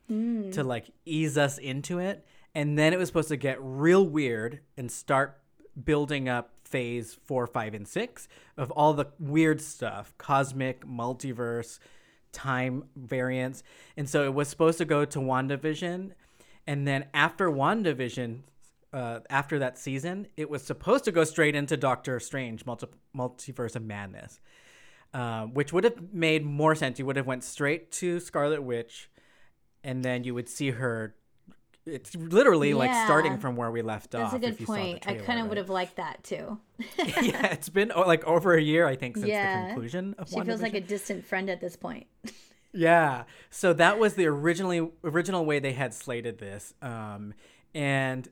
[0.53, 2.27] to like ease us into it.
[2.55, 5.40] And then it was supposed to get real weird and start
[5.85, 11.78] building up phase four, five, and six of all the weird stuff cosmic, multiverse,
[12.37, 13.63] time variance.
[13.97, 16.13] And so it was supposed to go to WandaVision.
[16.67, 18.41] And then after WandaVision,
[18.93, 23.75] uh, after that season, it was supposed to go straight into Doctor Strange, multi- Multiverse
[23.75, 24.41] of Madness,
[25.15, 26.99] uh, which would have made more sense.
[26.99, 29.11] You would have went straight to Scarlet Witch,
[29.83, 31.15] and then you would see her.
[31.87, 34.33] It's literally like starting from where we left That's off.
[34.33, 35.07] a if good you saw the point.
[35.07, 36.59] I kind of would have liked that too.
[36.99, 40.41] yeah, it's been oh, like over a year, I think, since the conclusion of She
[40.41, 42.07] feels like a distant friend at this point.
[42.73, 43.25] Yeah.
[43.49, 46.75] So that was the originally original way they had slated this.
[46.83, 47.33] Um,
[47.75, 48.29] and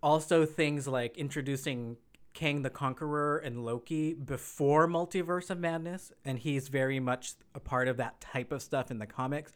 [0.00, 1.96] also things like introducing
[2.32, 7.88] Kang the Conqueror and Loki before Multiverse of Madness, and he's very much a part
[7.88, 9.52] of that type of stuff in the comics.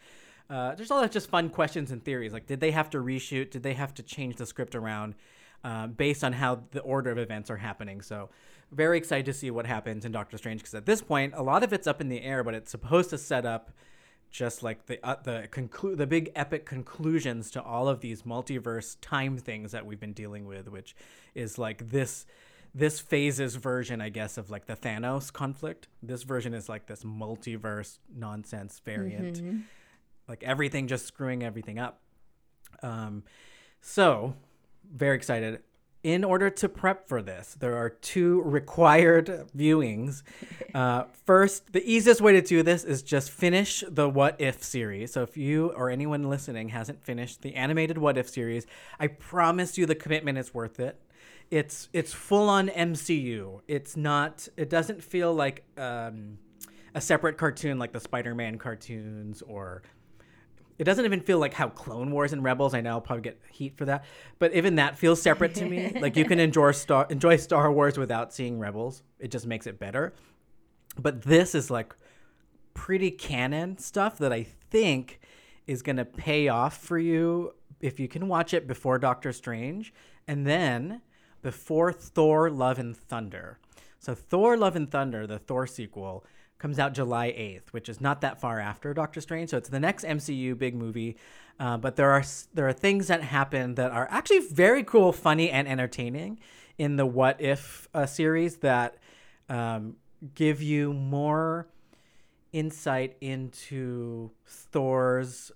[0.49, 2.33] Uh, there's all that just fun questions and theories.
[2.33, 3.51] Like, did they have to reshoot?
[3.51, 5.15] Did they have to change the script around
[5.63, 8.03] uh, based on how the order of events are happening?
[8.03, 8.29] So,
[8.71, 11.63] very excited to see what happens in Doctor Strange because at this point, a lot
[11.63, 13.71] of it's up in the air, but it's supposed to set up
[14.31, 18.97] just like the uh, the conclu- the big epic conclusions to all of these multiverse
[19.01, 20.97] time things that we've been dealing with, which
[21.35, 22.27] is like this
[22.75, 25.87] this phase's version, I guess, of like the Thanos conflict.
[26.03, 29.41] This version is like this multiverse nonsense variant,
[30.29, 32.01] like everything just screwing everything up.
[32.83, 33.25] Um,
[33.81, 34.35] so
[34.93, 35.63] very excited.
[36.03, 40.23] In order to prep for this, there are two required viewings.
[40.75, 45.13] Uh, first, the easiest way to do this is just finish the What If series.
[45.13, 48.67] So, if you or anyone listening hasn't finished the animated What If series,
[48.99, 51.01] I promise you the commitment is worth it.
[51.49, 53.61] It's it's full on MCU.
[53.69, 54.49] It's not.
[54.57, 56.39] It doesn't feel like um,
[56.93, 59.83] a separate cartoon like the Spider-Man cartoons or
[60.79, 62.75] it doesn't even feel like how Clone Wars and Rebels.
[62.75, 64.05] I know I'll probably get heat for that,
[64.39, 65.93] but even that feels separate to me.
[66.01, 69.03] like you can enjoy Star enjoy Star Wars without seeing Rebels.
[69.19, 70.15] It just makes it better.
[70.99, 71.95] But this is like
[72.75, 75.21] pretty canon stuff that I think
[75.67, 79.93] is going to pay off for you if you can watch it before Doctor Strange
[80.27, 81.01] and then
[81.43, 83.59] before Thor Love and Thunder.
[83.99, 86.25] So Thor Love and Thunder, the Thor sequel,
[86.65, 89.51] comes out July 8th, which is not that far after Doctor Strange.
[89.51, 91.19] So it's the next MCU big movie.
[91.61, 92.25] Uh, but there are
[92.55, 96.41] there are things that happen that are actually very cool, funny, and entertaining
[96.79, 98.97] in the What If uh, series that
[99.51, 99.97] um,
[100.35, 101.69] give you more
[102.55, 105.53] insight into Thor's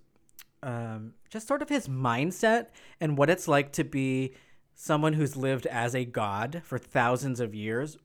[0.63, 2.67] um, just sort of his mindset
[3.01, 4.35] and what it's like to be
[4.75, 7.97] someone who's lived as a god for thousands of years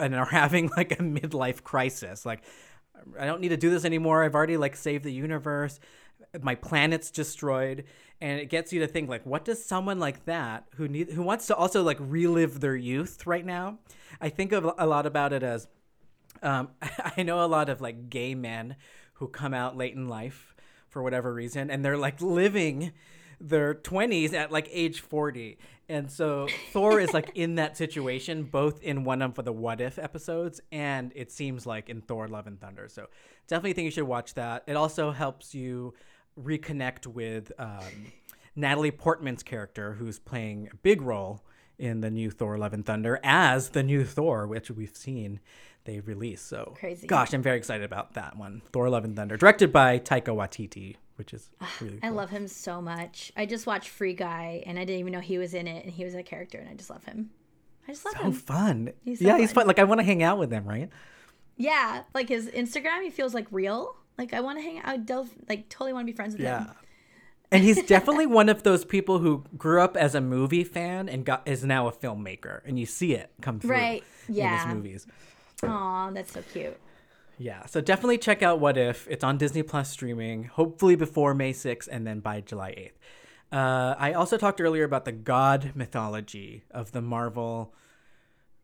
[0.00, 2.24] and are having like a midlife crisis.
[2.26, 2.42] Like,
[3.18, 4.24] I don't need to do this anymore.
[4.24, 5.80] I've already like saved the universe.
[6.42, 7.84] My planet's destroyed,
[8.20, 11.22] and it gets you to think like, what does someone like that who need who
[11.22, 13.78] wants to also like relive their youth right now?
[14.20, 15.66] I think of a lot about it as
[16.42, 16.70] um,
[17.16, 18.76] I know a lot of like gay men
[19.14, 20.54] who come out late in life
[20.88, 22.92] for whatever reason, and they're like living
[23.40, 25.58] their 20s at like age 40.
[25.88, 29.80] And so Thor is like in that situation, both in one of for the What
[29.80, 32.88] If episodes, and it seems like in Thor Love and Thunder.
[32.88, 33.06] So
[33.48, 34.62] definitely think you should watch that.
[34.66, 35.94] It also helps you
[36.40, 38.12] reconnect with um,
[38.54, 41.42] Natalie Portman's character, who's playing a big role
[41.78, 45.40] in the new Thor Love and Thunder as the new Thor, which we've seen
[45.84, 46.42] they release.
[46.42, 47.06] So Crazy.
[47.06, 48.62] Gosh, I'm very excited about that one.
[48.72, 52.48] Thor Love and Thunder, directed by Taika Waititi, which is ah, really I love him
[52.48, 53.30] so much.
[53.36, 55.92] I just watched Free Guy and I didn't even know he was in it and
[55.92, 57.28] he was a character and I just love him.
[57.86, 58.32] I just love so him.
[58.32, 58.92] fun.
[59.04, 59.62] He's so yeah, he's fun.
[59.62, 59.66] fun.
[59.68, 60.88] Like I want to hang out with him, right?
[61.58, 63.94] Yeah, like his Instagram, he feels like real.
[64.16, 64.86] Like I want to hang out.
[64.86, 66.64] I delve, like totally want to be friends with Yeah.
[66.64, 66.70] him.
[67.52, 71.24] And he's definitely one of those people who grew up as a movie fan and
[71.24, 74.64] got is now a filmmaker, and you see it come through Right, in yeah.
[74.66, 75.06] his movies.
[75.64, 76.78] Aw, that's so cute.
[77.40, 79.08] Yeah, so definitely check out What If.
[79.08, 82.90] It's on Disney Plus streaming, hopefully before May 6th and then by July
[83.50, 83.56] 8th.
[83.56, 87.72] Uh, I also talked earlier about the god mythology of the Marvel,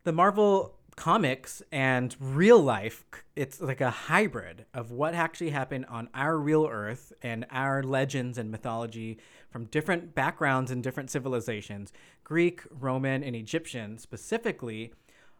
[0.04, 3.02] the Marvel comics and real life.
[3.34, 8.36] It's like a hybrid of what actually happened on our real Earth and our legends
[8.36, 9.16] and mythology
[9.48, 11.94] from different backgrounds and different civilizations,
[12.24, 14.92] Greek, Roman, and Egyptian specifically,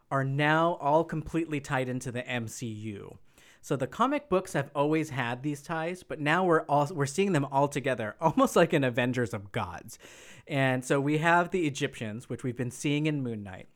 [0.09, 3.17] are now all completely tied into the MCU.
[3.61, 7.33] So the comic books have always had these ties, but now we're all we're seeing
[7.33, 9.99] them all together, almost like an Avengers of gods.
[10.47, 13.67] And so we have the Egyptians, which we've been seeing in Moon Knight.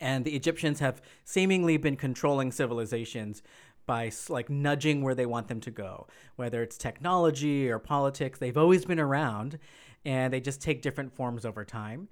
[0.00, 3.42] And the Egyptians have seemingly been controlling civilizations
[3.86, 6.06] by like nudging where they want them to go,
[6.36, 8.38] whether it's technology or politics.
[8.38, 9.58] They've always been around
[10.04, 12.08] and they just take different forms over time.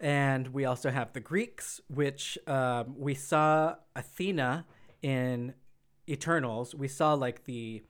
[0.00, 4.66] And we also have the Greeks, which um, we saw Athena
[5.02, 5.54] in
[6.08, 6.74] Eternals.
[6.74, 7.82] We saw like the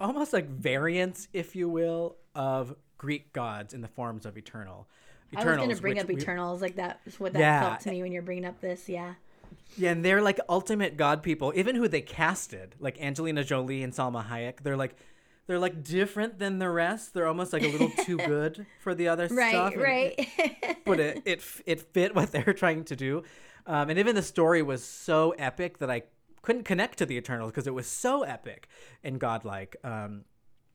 [0.00, 4.88] almost like variants, if you will, of Greek gods in the forms of Eternal.
[5.36, 7.00] I was gonna bring which up we- Eternals, like that.
[7.06, 7.60] is What that Yeah.
[7.68, 8.88] felt to me when you're bringing up this.
[8.88, 9.14] Yeah.
[9.76, 11.52] Yeah, and they're like ultimate god people.
[11.56, 14.96] Even who they casted, like Angelina Jolie and Salma Hayek, they're like
[15.46, 17.12] they're like different than the rest.
[17.12, 19.50] They're almost like a little too good for the other Right.
[19.50, 19.72] stuff.
[19.74, 20.78] and right.
[20.84, 23.22] but it, it it fit what they were trying to do,
[23.66, 26.02] um, and even the story was so epic that I
[26.44, 28.68] couldn't connect to the Eternals because it was so epic
[29.02, 29.76] and godlike.
[29.82, 30.24] Um,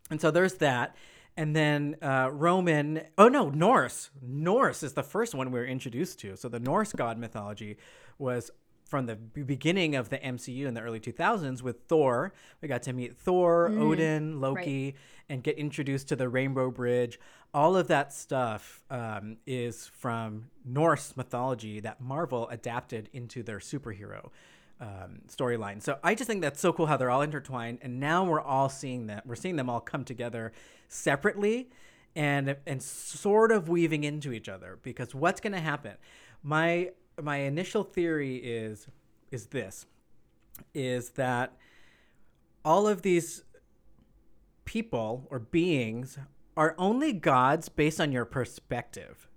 [0.09, 0.95] and so there's that.
[1.37, 4.09] And then uh, Roman, oh no, Norse.
[4.21, 6.35] Norse is the first one we were introduced to.
[6.35, 7.77] So the Norse god mythology
[8.17, 8.51] was
[8.89, 12.33] from the beginning of the MCU in the early 2000s with Thor.
[12.61, 14.95] We got to meet Thor, Odin, Loki,
[15.29, 17.19] and get introduced to the Rainbow Bridge.
[17.53, 24.31] All of that stuff um, is from Norse mythology that Marvel adapted into their superhero
[24.79, 25.81] um, storyline.
[25.81, 28.69] So I just think that's so cool how they're all intertwined, and now we're all
[28.69, 30.51] seeing that we're seeing them all come together
[30.87, 31.69] separately,
[32.15, 34.79] and and sort of weaving into each other.
[34.81, 35.95] Because what's going to happen?
[36.43, 36.91] My
[37.21, 38.87] my initial theory is
[39.31, 39.85] is this
[40.73, 41.53] is that
[42.65, 43.43] all of these
[44.65, 46.17] people or beings
[46.57, 49.27] are only gods based on your perspective.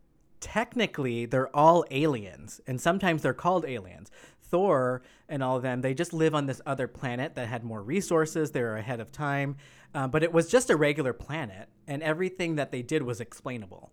[0.41, 4.11] Technically, they're all aliens, and sometimes they're called aliens.
[4.53, 7.83] Thor and all of them, they just live on this other planet that had more
[7.83, 8.53] resources.
[8.53, 9.57] They were ahead of time,
[9.95, 13.93] uh, but it was just a regular planet, and everything that they did was explainable.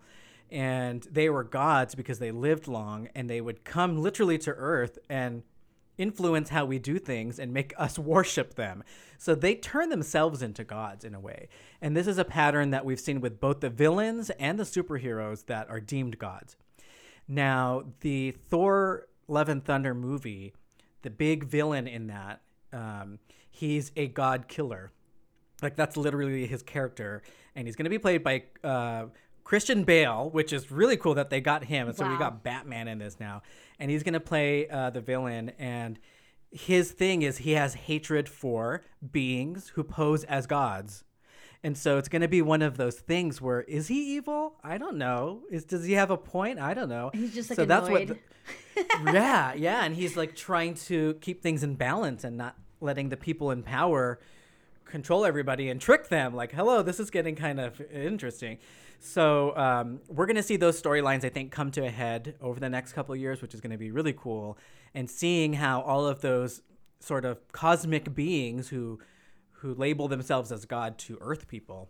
[0.51, 4.99] And they were gods because they lived long, and they would come literally to Earth
[5.09, 5.43] and
[5.97, 8.83] influence how we do things and make us worship them.
[9.17, 11.47] So they turn themselves into gods in a way.
[11.81, 15.45] And this is a pattern that we've seen with both the villains and the superheroes
[15.45, 16.57] that are deemed gods.
[17.27, 20.53] Now, the Thor Love and Thunder movie,
[21.01, 22.41] the big villain in that,
[22.73, 23.19] um,
[23.49, 24.91] he's a god killer.
[25.61, 27.21] Like that's literally his character,
[27.55, 29.07] and he's going to be played by uh,
[29.43, 31.87] Christian Bale, which is really cool that they got him.
[31.87, 32.19] And so we Wow.
[32.19, 33.41] got Batman in this now,
[33.79, 35.51] and he's going to play uh, the villain.
[35.59, 35.99] And
[36.51, 41.03] his thing is he has hatred for beings who pose as gods.
[41.63, 44.55] And so it's going to be one of those things where is he evil?
[44.63, 45.41] I don't know.
[45.51, 46.57] Is does he have a point?
[46.59, 47.11] I don't know.
[47.13, 48.03] He's just like so that's what.
[48.03, 48.19] annoyed.
[48.75, 53.09] the- yeah, yeah, and he's like trying to keep things in balance and not letting
[53.09, 54.19] the people in power
[54.85, 56.33] control everybody and trick them.
[56.33, 58.57] Like, hello, this is getting kind of interesting.
[59.01, 62.69] So um, we're gonna see those storylines, I think, come to a head over the
[62.69, 64.57] next couple of years, which is gonna be really cool.
[64.93, 66.61] And seeing how all of those
[66.99, 68.99] sort of cosmic beings who
[69.61, 71.89] who label themselves as God to Earth people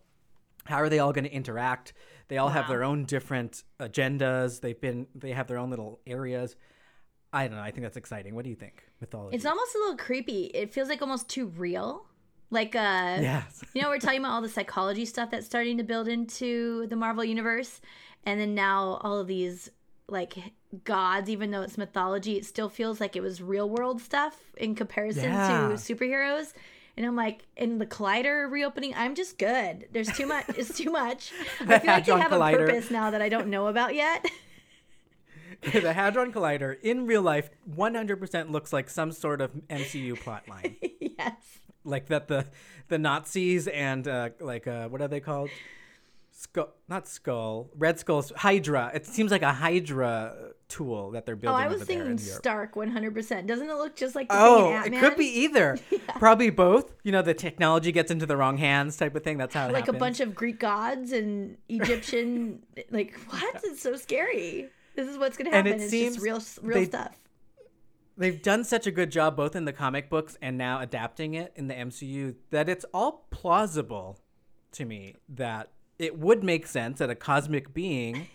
[0.66, 1.94] how are they all going to interact
[2.28, 6.54] they all have their own different agendas they've been they have their own little areas
[7.32, 9.78] i don't know i think that's exciting what do you think mythology It's almost a
[9.78, 10.44] little creepy.
[10.52, 12.04] It feels like almost too real.
[12.50, 13.64] Like uh Yes.
[13.74, 16.96] you know, we're talking about all the psychology stuff that's starting to build into the
[16.96, 17.80] Marvel universe,
[18.24, 19.70] and then now all of these
[20.08, 20.34] like
[20.84, 24.74] gods, even though it's mythology, it still feels like it was real world stuff in
[24.74, 25.68] comparison Yeah.
[25.68, 26.52] to superheroes.
[27.00, 29.88] And I'm like, in the Collider reopening, I'm just good.
[29.90, 30.44] There's too much.
[30.50, 31.32] It's too much.
[31.60, 32.52] I feel like they have Collider.
[32.52, 34.22] a purpose now that I don't know about yet.
[35.72, 40.76] the Hadron Collider in real life 100% looks like some sort of MCU plotline.
[41.00, 41.60] yes.
[41.84, 42.44] like that the
[42.88, 45.48] the Nazis and uh, like uh, what are they called?
[46.32, 48.90] Skull, not skull, Red Skull's Hydra.
[48.92, 51.60] It seems like a Hydra tool that they're building.
[51.60, 51.64] Oh.
[51.64, 53.46] I was thinking Stark 100%.
[53.46, 55.78] Doesn't it look just like the Oh, it could be either.
[56.18, 56.94] Probably both.
[57.02, 59.36] You know, the technology gets into the wrong hands, type of thing.
[59.36, 62.62] That's how it like a bunch of Greek gods and Egyptian.
[62.90, 63.60] like what?
[63.64, 64.68] It's so scary.
[64.96, 65.80] This is what's gonna And happen.
[65.80, 67.16] it it's seems just real, real they- stuff.
[68.16, 71.52] They've done such a good job both in the comic books and now adapting it
[71.56, 74.18] in the MCU that it's all plausible
[74.72, 78.28] to me that it would make sense that a cosmic being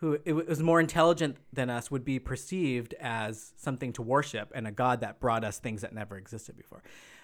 [0.00, 4.66] who it was more intelligent than us would be perceived as something to worship and
[4.66, 6.82] a god that brought us things that never existed before.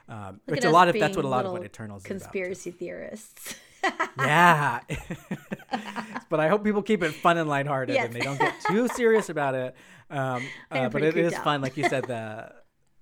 [0.08, 3.52] Um, which a lot of that's what a lot of what Eternals conspiracy theorists.
[3.52, 4.08] is about.
[4.18, 4.80] Yeah.
[6.28, 8.06] but I hope people keep it fun and lighthearted Yes.
[8.06, 9.74] and they don't get too serious about it.
[10.10, 11.44] Um, uh, but it is out.
[11.44, 12.52] fun, like you said, the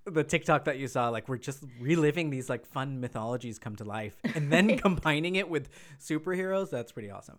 [0.07, 3.85] the TikTok that you saw, like we're just reliving these like fun mythologies come to
[3.85, 5.69] life and then combining it with
[6.01, 6.71] superheroes.
[6.71, 7.39] That's pretty awesome.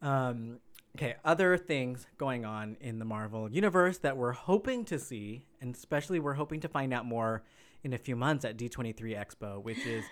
[0.00, 0.60] Um,
[0.98, 5.74] okay, other things going on in the Marvel universe that we're hoping to see, and
[5.74, 7.44] especially we're hoping to find out more
[7.84, 10.04] in a few months at D23 Expo, which is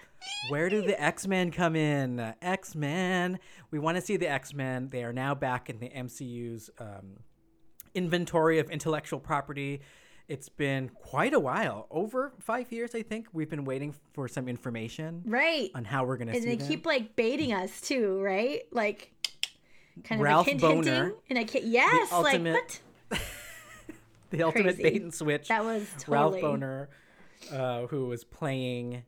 [0.48, 2.34] where do the X Men come in?
[2.40, 3.40] X Men.
[3.72, 4.88] We want to see the X Men.
[4.90, 7.18] They are now back in the MCU's um,
[7.94, 9.80] inventory of intellectual property.
[10.28, 13.28] It's been quite a while, over five years, I think.
[13.32, 15.70] We've been waiting for some information right.
[15.72, 16.66] on how we're going to And they them.
[16.66, 18.62] keep like baiting us too, right?
[18.72, 19.12] Like
[20.04, 21.14] kind of Ralph like hint, Bohner, hinting.
[21.30, 21.64] And I can't.
[21.64, 22.12] Yes.
[22.12, 23.20] Like ultimate- what?
[24.30, 24.82] the ultimate Crazy.
[24.82, 25.48] bait and switch.
[25.48, 26.42] That was totally...
[26.42, 26.60] Ralph.
[26.60, 26.86] Bohner,
[27.52, 29.02] uh, who was playing.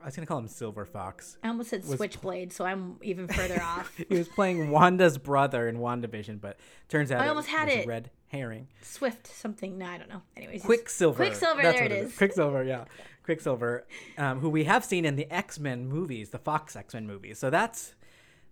[0.00, 1.38] I was gonna call him Silver Fox.
[1.44, 3.96] I almost said Switchblade, so I'm even further off.
[3.96, 6.58] He was playing Wanda's brother in WandaVision, but
[6.88, 7.86] turns out I it almost had was it.
[7.86, 8.66] red herring.
[8.80, 9.78] Swift something.
[9.78, 10.22] No, I don't know.
[10.36, 11.16] Anyways, Quicksilver.
[11.24, 11.62] Quicksilver.
[11.62, 12.16] That's there it is.
[12.16, 12.86] Quicksilver, yeah.
[13.24, 13.86] Quicksilver,
[14.18, 17.38] um, who we have seen in the X Men movies, the Fox X Men movies.
[17.38, 17.94] So that's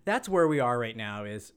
[0.05, 1.25] that's where we are right now.
[1.25, 1.53] Is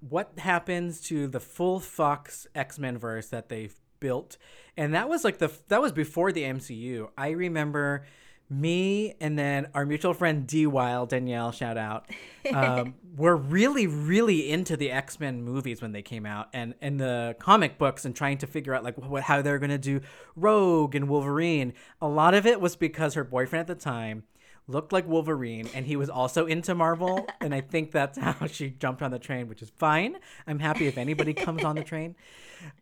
[0.00, 4.36] what happens to the full Fox X Men verse that they've built,
[4.76, 7.08] and that was like the that was before the MCU.
[7.16, 8.04] I remember
[8.50, 12.10] me and then our mutual friend D Wild Danielle shout out
[12.54, 17.00] um, were really really into the X Men movies when they came out and and
[17.00, 20.00] the comic books and trying to figure out like what how they're gonna do
[20.36, 21.72] Rogue and Wolverine.
[22.00, 24.24] A lot of it was because her boyfriend at the time
[24.66, 28.70] looked like Wolverine and he was also into Marvel and I think that's how she
[28.70, 30.16] jumped on the train, which is fine.
[30.46, 32.14] I'm happy if anybody comes on the train.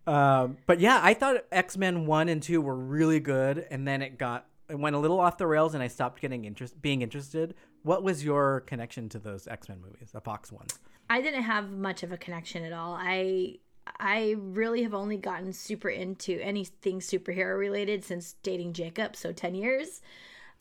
[0.07, 4.03] Um, but yeah, I thought X Men one and two were really good, and then
[4.03, 7.03] it got it went a little off the rails, and I stopped getting interest being
[7.03, 7.55] interested.
[7.83, 10.79] What was your connection to those X Men movies, the Fox ones?
[11.11, 12.95] I didn't have much of a connection at all.
[12.95, 13.59] I
[13.99, 19.55] I really have only gotten super into anything superhero related since dating Jacob, so 10
[19.55, 20.01] years.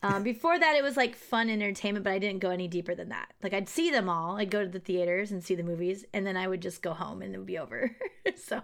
[0.02, 3.10] Um, before that, it was like fun entertainment, but I didn't go any deeper than
[3.10, 3.32] that.
[3.42, 4.36] Like, I'd see them all.
[4.36, 6.92] I'd go to the theaters and see the movies, and then I would just go
[6.92, 7.94] home and it would be over.
[8.36, 8.62] so,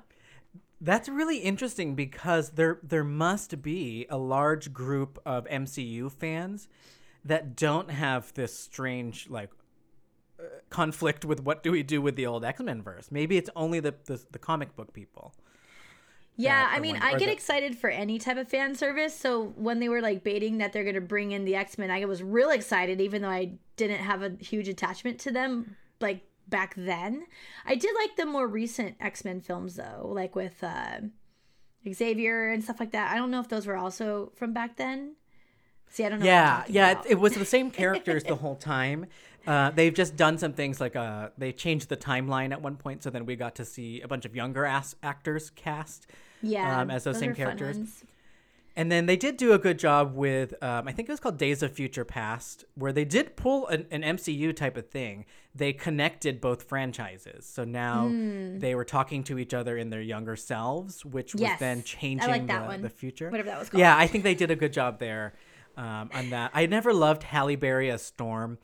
[0.81, 6.69] That's really interesting because there there must be a large group of MCU fans
[7.25, 9.51] that don't have this strange like
[10.41, 13.11] uh, conflict with what do we do with the old X Men verse.
[13.13, 15.35] Maybe it's only the, the the comic book people.
[16.39, 19.15] Yeah, I mean, I get the- excited for any type of fan service.
[19.15, 21.91] So, when they were like baiting that they're going to bring in the X Men,
[21.91, 26.23] I was real excited, even though I didn't have a huge attachment to them like
[26.49, 27.27] back then.
[27.67, 31.01] I did like the more recent X Men films, though, like with uh,
[31.93, 33.13] Xavier and stuff like that.
[33.13, 35.17] I don't know if those were also from back then.
[35.91, 36.27] See, I don't know.
[36.27, 39.07] Yeah, yeah, it, it was the same characters the whole time.
[39.47, 43.03] Uh, they've just done some things like uh, they changed the timeline at one point,
[43.03, 46.07] so then we got to see a bunch of younger ass actors cast.
[46.43, 48.05] Yeah, um, as those same characters.
[48.77, 51.37] And then they did do a good job with, um, I think it was called
[51.37, 55.25] Days of Future Past, where they did pull an, an MCU type of thing.
[55.53, 57.45] They connected both franchises.
[57.45, 61.57] So now they were talking to each other in their younger selves, which was Hmm.
[61.59, 62.83] Then changing like that the, one.
[62.83, 63.31] the future.
[63.31, 63.81] Whatever that was called.
[63.81, 65.35] Yeah, I think they did a good job there
[65.77, 66.53] um, on that.
[66.55, 68.59] I never loved Halle Berry as Storm,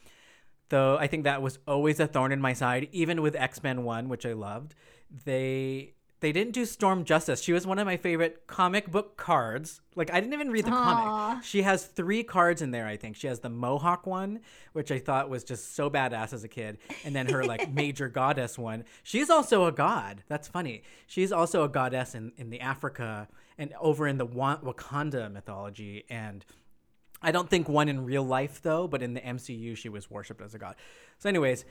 [0.69, 3.83] though I think that was always a thorn in my side, even with X Men
[3.83, 4.77] 1, which I loved.
[5.25, 5.95] They
[6.25, 7.43] they didn't do Storm justice.
[7.43, 9.83] She was one of my favorite comic book cards.
[9.95, 10.73] Like I didn't even read the Aw.
[10.73, 11.45] comic.
[11.45, 12.87] She has three cards in there.
[12.87, 14.41] I think she has the Mohawk one,
[14.73, 18.09] which I thought was just so badass as a kid, and then her like major
[18.09, 18.85] goddess one.
[19.03, 20.25] She's also a god.
[20.27, 20.85] That's funny.
[21.07, 23.29] She's also a goddess in in the Africa
[23.59, 26.43] and over in the Wakanda mythology and.
[27.27, 30.43] I don't think one in real life though, but in the MCU she was worshipped
[30.43, 30.77] as a god.
[31.19, 31.65] So, anyways,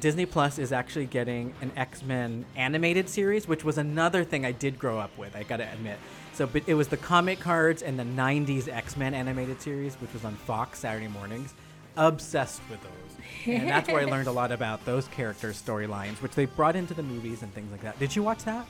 [0.00, 4.52] Disney Plus is actually getting an X Men animated series, which was another thing I
[4.52, 5.34] did grow up with.
[5.34, 5.98] I gotta admit.
[6.34, 10.12] So, but it was the comic cards and the '90s X Men animated series, which
[10.12, 11.54] was on Fox Saturday mornings.
[11.96, 16.32] Obsessed with those, and that's where I learned a lot about those characters' storylines, which
[16.32, 17.98] they brought into the movies and things like that.
[17.98, 18.66] Did you watch that?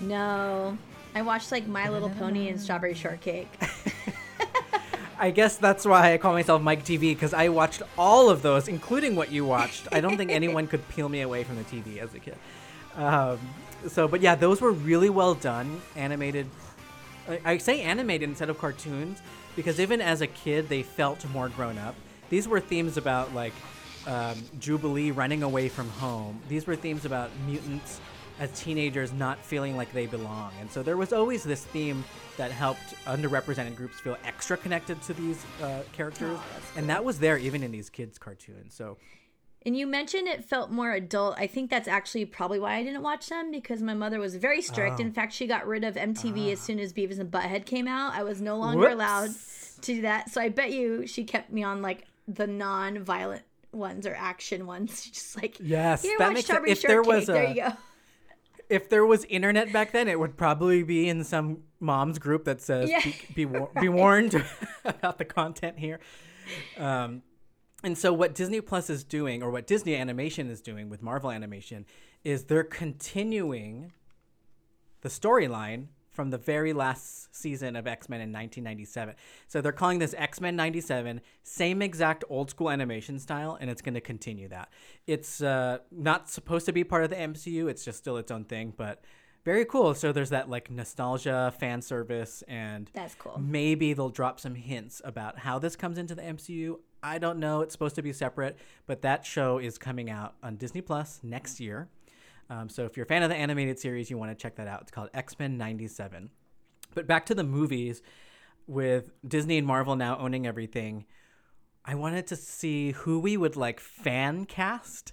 [0.00, 0.78] No.
[1.14, 3.52] I watched like My Little Pony and Strawberry Shortcake.
[5.24, 8.68] I guess that's why I call myself Myke TV because I watched all of those,
[8.68, 9.88] including what you watched.
[9.90, 12.36] I don't think anyone could peel me away from the TV as a kid.
[12.94, 13.38] Um,
[13.88, 16.46] so, but yeah, those were really well done, animated.
[17.26, 19.22] I, I say animated instead of cartoons
[19.56, 21.94] because even as a kid, they felt more grown up.
[22.28, 23.54] These were themes about like
[24.06, 26.38] um, Jubilee running away from home.
[26.50, 27.98] These were themes about mutants
[28.40, 30.52] as teenagers not feeling like they belong.
[30.60, 32.04] And so there was always this theme
[32.36, 36.38] that helped underrepresented groups feel extra connected to these uh, characters.
[36.76, 38.74] and that was there even in these kids' cartoons.
[38.74, 38.96] So
[39.64, 41.36] And you mentioned it felt more adult.
[41.38, 44.62] I think that's actually probably why I didn't watch them because my mother was very
[44.62, 44.98] strict.
[44.98, 48.14] In fact, she got rid of MTV as soon as Beavis and Butthead came out.
[48.14, 48.92] I was no longer Whoops.
[48.94, 49.30] allowed
[49.82, 50.30] to do that.
[50.30, 53.42] So I bet you she kept me on like the non-violent
[53.72, 55.02] ones or action ones.
[55.04, 56.64] She's just like, Yes, that makes sense.
[56.66, 57.26] If there was Shortcake.
[57.26, 57.76] there a- you go.
[58.68, 62.60] If there was internet back then, it would probably be in some mom's group that
[62.60, 63.00] says Yeah.
[63.02, 64.42] be, be, war- be warned
[64.84, 66.00] about the content here.
[66.78, 67.22] Um,
[67.82, 71.30] and so what Disney Plus is doing, or what Disney Animation is doing with Marvel
[71.30, 71.84] Animation,
[72.24, 73.92] is they're continuing
[75.02, 79.14] the storyline from the very last season of X Men in 1997.
[79.48, 83.82] So they're calling this X Men 97, same exact old school animation style, and it's
[83.82, 84.70] going to continue that.
[85.06, 88.44] It's uh, not supposed to be part of the MCU, it's just still its own
[88.44, 89.04] thing, but
[89.44, 89.94] very cool.
[89.94, 93.38] So there's that like nostalgia, fan service, and That's cool.
[93.38, 96.76] maybe they'll drop some hints about how this comes into the MCU.
[97.02, 97.60] I don't know.
[97.60, 101.60] It's supposed to be separate, but that show is coming out on Disney Plus next
[101.60, 101.88] year.
[102.50, 104.68] Um, so if you're a fan of the animated series, you want to check that
[104.68, 104.82] out.
[104.82, 106.30] It's called X Men '97.
[106.94, 108.02] But back to the movies,
[108.66, 111.06] with Disney and Marvel now owning everything,
[111.84, 115.12] I wanted to see who we would like fan cast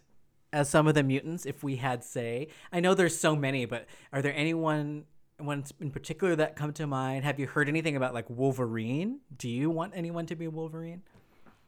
[0.53, 2.47] as some of the mutants if we had say.
[2.71, 5.05] I know there's so many, but are there anyone
[5.39, 7.25] ones in particular that come to mind?
[7.25, 9.19] Have you heard anything about like Wolverine?
[9.37, 11.01] Do you want anyone to be Wolverine?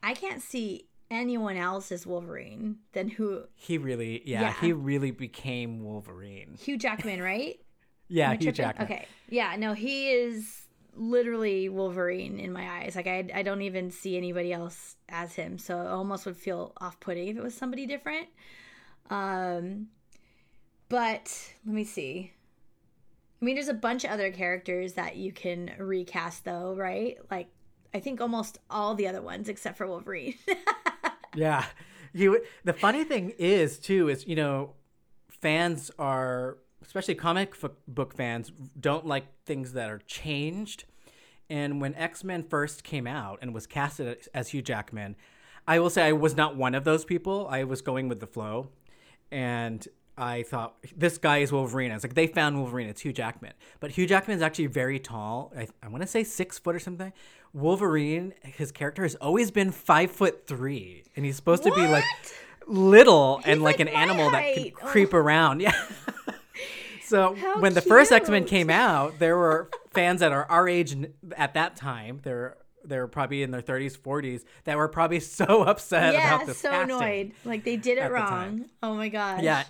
[0.02, 4.54] I can't see anyone else as Wolverine than who He really, yeah, Yeah.
[4.62, 6.56] he really became Wolverine.
[6.60, 7.60] Hugh Jackman, right?
[8.10, 8.54] Yeah, Hugh tripping?
[8.54, 8.86] Jackman.
[8.86, 9.06] Okay.
[9.30, 12.96] Yeah, no, he is literally Wolverine in my eyes.
[12.96, 15.58] Like I I don't even see anybody else as him.
[15.58, 18.28] So it almost would feel off-putting if it was somebody different.
[19.10, 19.88] Um
[20.90, 22.34] but let me see.
[23.42, 27.18] I mean there's a bunch of other characters that you can recast though, right?
[27.32, 27.48] Like
[27.96, 30.36] I think almost all the other ones except for Wolverine.
[31.36, 31.66] Yeah.
[32.14, 34.74] You the funny thing is too is you know
[35.30, 40.86] fans are especially comic f- book fans don't like things that are changed.
[41.50, 45.16] And when X-Men first came out and was casted as Hugh Jackman,
[45.68, 47.48] I will say I was not one of those people.
[47.50, 48.70] I was going with the flow.
[49.32, 51.92] And I thought this guy is Wolverine.
[51.92, 52.88] I was like, they found Wolverine.
[52.88, 53.54] It's Hugh Jackman.
[53.80, 55.52] But Hugh Jackman is actually very tall.
[55.58, 57.12] I, I want to say six foot or something.
[57.54, 62.04] Wolverine, his character has always been five foot three, and he's supposed to be like
[62.68, 64.74] little and like, like an animal that can height.
[64.82, 64.88] Oh.
[64.88, 65.62] creep around.
[65.64, 65.74] Yeah.
[67.06, 70.68] so How when the first X Men came out, there were fans that are our
[70.68, 70.96] age
[71.38, 72.20] at that time.
[72.24, 76.48] They're they were probably in their 30s, 40s that were probably so upset yeah, about
[76.48, 77.32] this so annoyed.
[77.46, 78.66] Like they did it wrong.
[78.82, 79.42] Oh my gosh.
[79.42, 79.64] Yeah,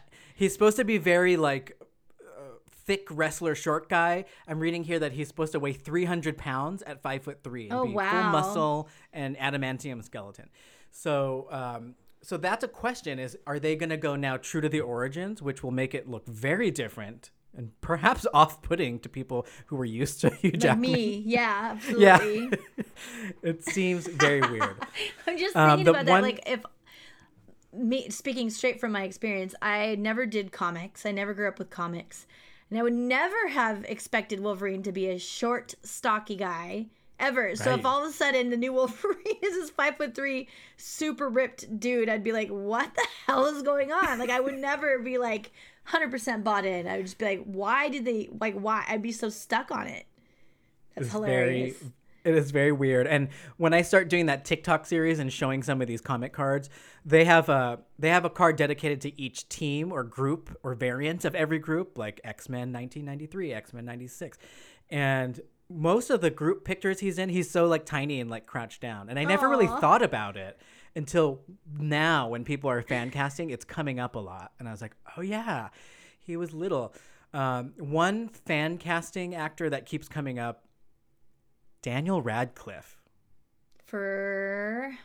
[0.44, 1.80] he's supposed to be very like
[2.22, 2.42] uh,
[2.86, 4.26] thick wrestler, short guy.
[4.48, 7.74] I'm reading here that he's supposed to weigh 300 pounds at five foot three and
[7.74, 10.50] Oh, be full muscle and adamantium skeleton.
[10.92, 14.70] So, um, so that's a question: is are they going to go now true to
[14.70, 19.76] the origins, which will make it look very different and perhaps off-putting to people who
[19.76, 21.22] were used to Hugh Like me.
[21.26, 22.58] Yeah, Yeah, absolutely.
[23.44, 24.76] it seems very weird.
[25.28, 26.28] I'm just Um, thinking the about one- that.
[26.28, 26.62] Like, if
[27.74, 31.06] me speaking straight from my experience, I never did comics.
[31.06, 32.28] I never grew up with comics,
[32.70, 36.88] and I would never have expected Wolverine to be a short, stocky guy
[37.20, 37.56] ever.
[37.56, 40.48] So if all of a sudden the new Wolverine is this five foot three,
[40.78, 44.58] super ripped dude, I'd be like, "What the hell is going on?" Like, I would
[44.60, 45.52] never be like
[45.86, 46.88] hundred percent bought in.
[46.88, 48.56] I would just be like, why did they like?
[48.56, 48.86] Why?
[48.88, 50.06] I'd be so stuck on it.
[50.96, 51.78] That's It's hilarious.
[51.78, 51.92] Very,
[52.24, 53.08] it is very weird.
[53.08, 56.70] And when I start doing that TikTok series and showing some of these comic cards,
[57.06, 61.26] they have a they have a card dedicated to each team or group or variant
[61.26, 64.38] of every group, like X Men 1993, X Men 96,
[64.90, 68.82] and most of the group pictures he's in, he's so like tiny and like crouched
[68.82, 69.10] down.
[69.10, 70.60] And I never really thought about it
[70.96, 71.42] until
[71.80, 74.52] now when people are fan casting, it's coming up a lot.
[74.60, 75.70] And I was like, oh yeah,
[76.20, 76.94] he was little.
[77.34, 80.64] Um, one fan casting actor that keeps coming up
[81.84, 82.98] Daniel Radcliffe
[83.86, 84.98] For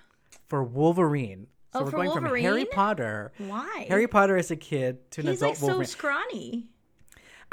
[0.46, 1.48] for Wolverine.
[1.74, 3.32] So Oh, we're for going from Harry Potter.
[3.36, 3.84] why?
[3.88, 6.68] Harry Potter as a kid to an He's adult like so scrawny.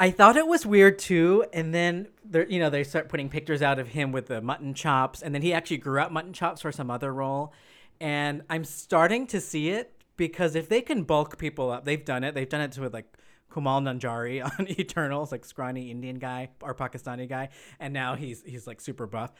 [0.00, 3.60] I thought it was weird too, and then there, you know, they start putting pictures
[3.60, 6.62] out of him with the mutton chops, and then he actually grew out mutton chops
[6.62, 7.52] for some other role,
[8.00, 12.24] and I'm starting to see it because if they can bulk people up, they've done
[12.24, 12.34] it.
[12.34, 13.10] They've done it to with like
[13.56, 17.48] Kumail Nanjiani on Eternals, like scrawny Indian guy or Pakistani guy,
[17.80, 19.32] and now he's he's like super buff.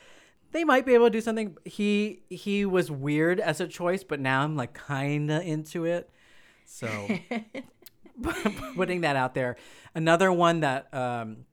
[0.52, 1.56] They might be able to do something.
[1.64, 6.10] He he was weird as a choice, but now I'm like kind of into it.
[6.64, 6.88] So
[8.74, 9.56] putting that out there.
[9.94, 11.44] Another one that um,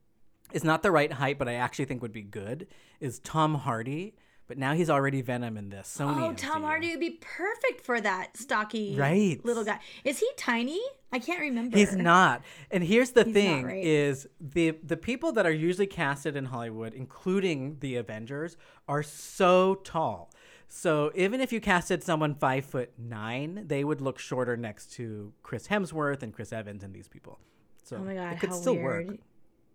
[0.51, 2.67] is not the right height, but I actually think would be good
[2.99, 4.15] is Tom Hardy.
[4.47, 5.95] But now he's already Venom in this.
[5.97, 6.21] Sony.
[6.21, 6.65] Oh, Tom MCU.
[6.65, 9.39] Hardy would be perfect for that stocky Right.
[9.45, 9.79] little guy.
[10.03, 10.81] Is he tiny?
[11.13, 11.77] I can't remember.
[11.77, 12.41] He's not.
[12.69, 13.83] And here's the not, thing: right?
[13.83, 18.57] is the the people that are usually casted in Hollywood, including the Avengers,
[18.87, 20.29] are so tall.
[20.67, 25.31] So even if you casted someone five foot nine, they would look shorter next to
[25.43, 27.39] Chris Hemsworth and Chris Evans and these people.
[27.83, 29.07] So Oh my god, it could still weird.
[29.07, 29.17] work.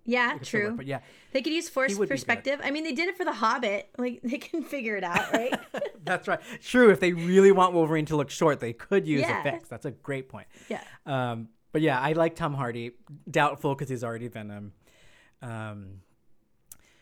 [0.05, 0.69] Yeah, It could still true.
[0.71, 1.01] work, But yeah,
[1.33, 2.15] They could use force would be good.
[2.15, 2.61] perspective.
[2.65, 3.91] I mean, they did it for the Hobbit.
[3.99, 5.55] Like they can figure it out, right?
[6.05, 6.41] That's right.
[6.63, 6.91] True.
[6.91, 9.41] If they really want Wolverine to look short, they could use Yeah.
[9.41, 9.69] effects.
[9.69, 10.47] That's a great point.
[10.69, 10.83] yeah.
[11.05, 12.93] Um, but yeah, I like Tom Hardy.
[13.31, 14.73] Doubtful because he's already Venom.
[15.43, 16.01] Um,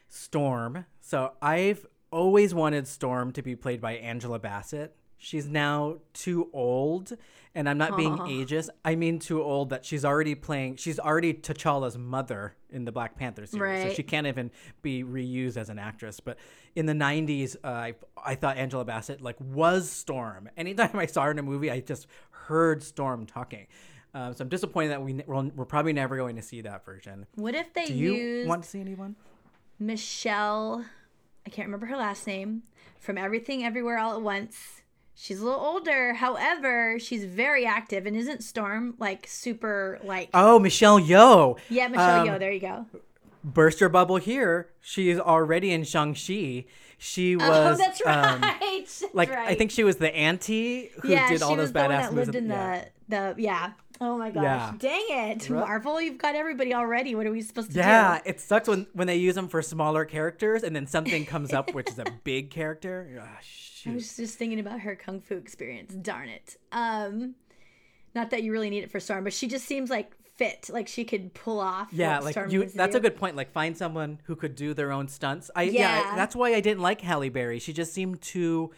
[0.08, 0.86] Storm.
[1.00, 4.94] So I've always wanted Storm to be played by Angela Bassett.
[5.18, 7.12] She's now too old,
[7.54, 8.68] and I'm not being ageist.
[8.84, 10.76] I mean too old that she's already playing.
[10.76, 14.50] She's already T'Challa's mother in the Black Panther series, so she can't even
[14.82, 16.20] be reused as an actress.
[16.20, 16.38] But
[16.74, 20.50] in the '90s, uh, I I thought Angela Bassett like was Storm.
[20.56, 23.66] Anytime I saw her in a movie, I just heard Storm talking.
[24.14, 26.84] Um, so I'm disappointed that we ne- we're, we're probably never going to see that
[26.84, 27.26] version.
[27.34, 29.16] What if they Do you want to see anyone?
[29.78, 30.84] Michelle?
[31.46, 32.62] I can't remember her last name
[32.98, 34.82] from Everything Everywhere All at Once.
[35.18, 40.58] She's a little older, however, she's very active and isn't Storm like super like Oh,
[40.58, 41.58] Michelle Yeoh.
[41.70, 42.38] yeah Michelle um, Yeoh.
[42.38, 42.86] There you go.
[43.42, 44.68] burst your bubble here.
[44.80, 46.66] She's already in Shang-Chi.
[46.98, 48.24] She was oh, that's right.
[48.26, 49.48] um, That's like right.
[49.48, 51.90] I think she was the auntie who yeah, did all she those was the one
[51.90, 52.26] badass that moves.
[52.28, 52.84] lived in yeah.
[53.08, 53.72] the the yeah.
[54.00, 54.42] Oh my gosh!
[54.44, 54.72] Yeah.
[54.78, 56.00] Dang it, Marvel!
[56.00, 57.14] You've got everybody already.
[57.14, 58.24] What are we supposed to Yeah, do?
[58.24, 61.52] Yeah, it sucks when when they use them for smaller characters and then something comes
[61.52, 63.20] up which is a big character.
[63.22, 63.38] Ah,
[63.86, 65.94] I was just thinking about her kung fu experience.
[65.94, 66.56] Darn it.
[66.72, 67.36] Um,
[68.14, 70.68] not that you really need it for Storm, but she just seems like fit.
[70.70, 71.88] Like she could pull off.
[71.92, 72.66] Yeah, like Storm you.
[72.66, 73.36] That's a good point.
[73.36, 75.50] Like find someone who could do their own stunts.
[75.56, 76.00] I yeah.
[76.00, 76.16] Yeah.
[76.16, 77.58] that's why I didn't like Halle Berry.
[77.60, 78.72] She just seemed too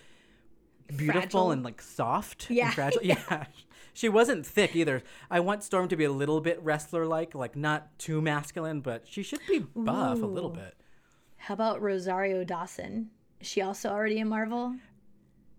[0.88, 1.50] beautiful Fragile.
[1.52, 2.50] and like soft.
[2.50, 3.00] Yeah, and fragile.
[3.02, 3.46] Yeah.
[3.98, 5.02] She wasn't thick either.
[5.28, 9.08] I want Storm to be a little bit wrestler like, like not too masculine, but
[9.08, 10.76] she should be buff a little bit.
[11.36, 13.10] How about Rosario Dawson?
[13.40, 14.76] Is she also already in Marvel?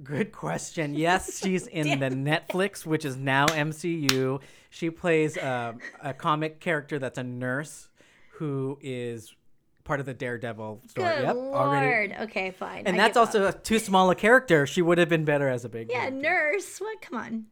[0.02, 0.94] Good question.
[0.94, 4.42] Yes, she's in the Netflix, which is now MCU.
[4.70, 7.90] She plays um, a comic character that's a nurse
[8.36, 9.36] who is
[9.84, 11.14] part of the Daredevil story.
[11.14, 11.58] Good yep, lord.
[11.58, 12.14] already.
[12.14, 12.88] Okay, fine.
[12.88, 13.66] And I that's also up.
[13.66, 14.66] too small a character.
[14.66, 15.90] She would have been better as a big.
[15.92, 16.22] yeah, character.
[16.22, 16.80] nurse.
[16.80, 17.02] What?
[17.02, 17.46] Come on.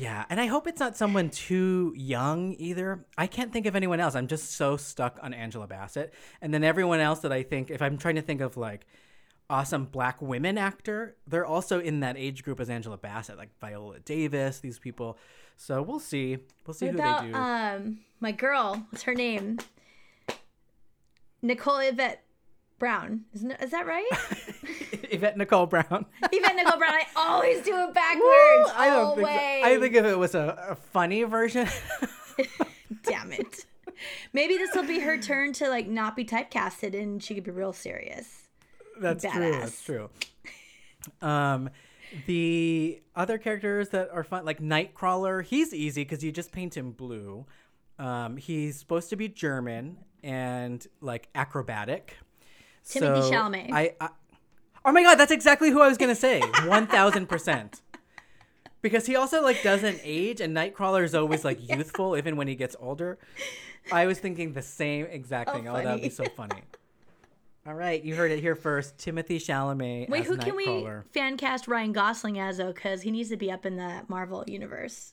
[0.00, 3.04] Yeah, and I hope it's not someone too young either.
[3.18, 4.14] I can't think of anyone else.
[4.14, 7.82] I'm just so stuck on Angela Bassett, and then everyone else that I think, if
[7.82, 8.86] I'm trying to think of like
[9.50, 13.98] awesome black women actor, they're also in that age group as Angela Bassett, like Viola
[14.00, 14.60] Davis.
[14.60, 15.18] These people.
[15.56, 16.38] So we'll see.
[16.66, 17.34] We'll see What who about they do.
[17.34, 18.86] um my girl?
[18.90, 19.58] What's her name?
[21.42, 22.22] Nicole Yvette
[22.78, 23.22] Brown.
[23.34, 24.08] Isn't it, is that right?
[25.12, 26.06] Yvette Nicole Brown.
[26.32, 26.92] Yvette Nicole Brown.
[26.92, 28.22] I always do it backwards.
[28.22, 28.72] Woo!
[28.74, 29.28] I don't think.
[29.28, 29.62] always.
[29.62, 29.68] So.
[29.68, 31.68] I think if it was a, a funny version.
[33.02, 33.66] Damn it.
[34.32, 37.50] Maybe this will be her turn to like not be typecasted and she could be
[37.50, 38.48] real serious.
[39.00, 39.52] That's true.
[39.52, 40.10] That's true.
[41.22, 41.70] Um,
[42.26, 46.92] the other characters that are fun, like Nightcrawler, he's easy because you just paint him
[46.92, 47.46] blue.
[47.98, 52.16] Um, he's supposed to be German and like acrobatic.
[52.84, 53.70] Timothée So Chalamet.
[53.72, 54.08] I, I,
[54.84, 56.40] oh my god, that's exactly who I was gonna say.
[56.66, 57.80] One thousand percent.
[58.82, 62.54] because he also like doesn't age, and Nightcrawler is always like youthful, even when he
[62.54, 63.18] gets older.
[63.92, 65.68] I was thinking the same exact Oh, thing.
[65.68, 66.62] Oh, that would be so funny.
[67.66, 68.96] All right, you heard it here first.
[68.96, 72.72] Timothée Chalamet Wait, as who can we fan cast Ryan Gosling as though?
[72.72, 75.12] Because he needs to be up in the Marvel universe.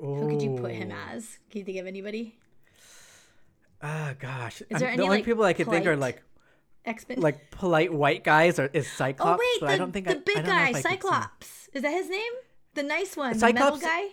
[0.00, 1.38] Who could you put him as?
[1.50, 2.36] Can you think of anybody?
[3.82, 4.60] Ah, gosh.
[4.62, 6.22] Is there I'm- any, the only like, people I could think are like
[6.88, 7.20] X Men.
[7.20, 9.40] like polite white guys or is Cyclops?
[9.40, 10.82] oh wait, the, I don't think the I, big guy, I him.
[10.82, 11.68] Cyclops.
[11.72, 12.32] Is that his name?
[12.74, 14.08] The nice one, the Cyclops- metal guy.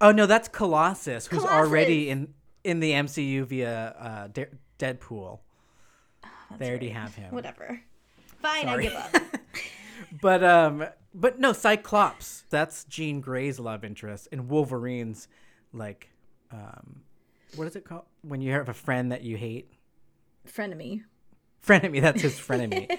[0.00, 2.34] Oh no, that's Colossus, who's already in
[2.64, 4.46] in the MCU via uh, De-
[4.78, 5.40] Deadpool.
[6.58, 6.96] they already right.
[6.96, 7.32] have him.
[7.32, 7.80] Whatever.
[8.40, 8.88] Fine, Sorry.
[8.88, 9.22] I give up.
[10.20, 10.84] But um,
[11.14, 12.44] but no, Cyclops.
[12.50, 15.28] That's Jean Grey's love interest, and Wolverine's
[15.72, 16.10] like,
[16.50, 17.02] um,
[17.54, 19.70] what is it called when you have a friend that you hate?
[20.46, 21.04] Frenemy.
[21.66, 22.00] Frenemy.
[22.00, 22.98] That's his frenemy.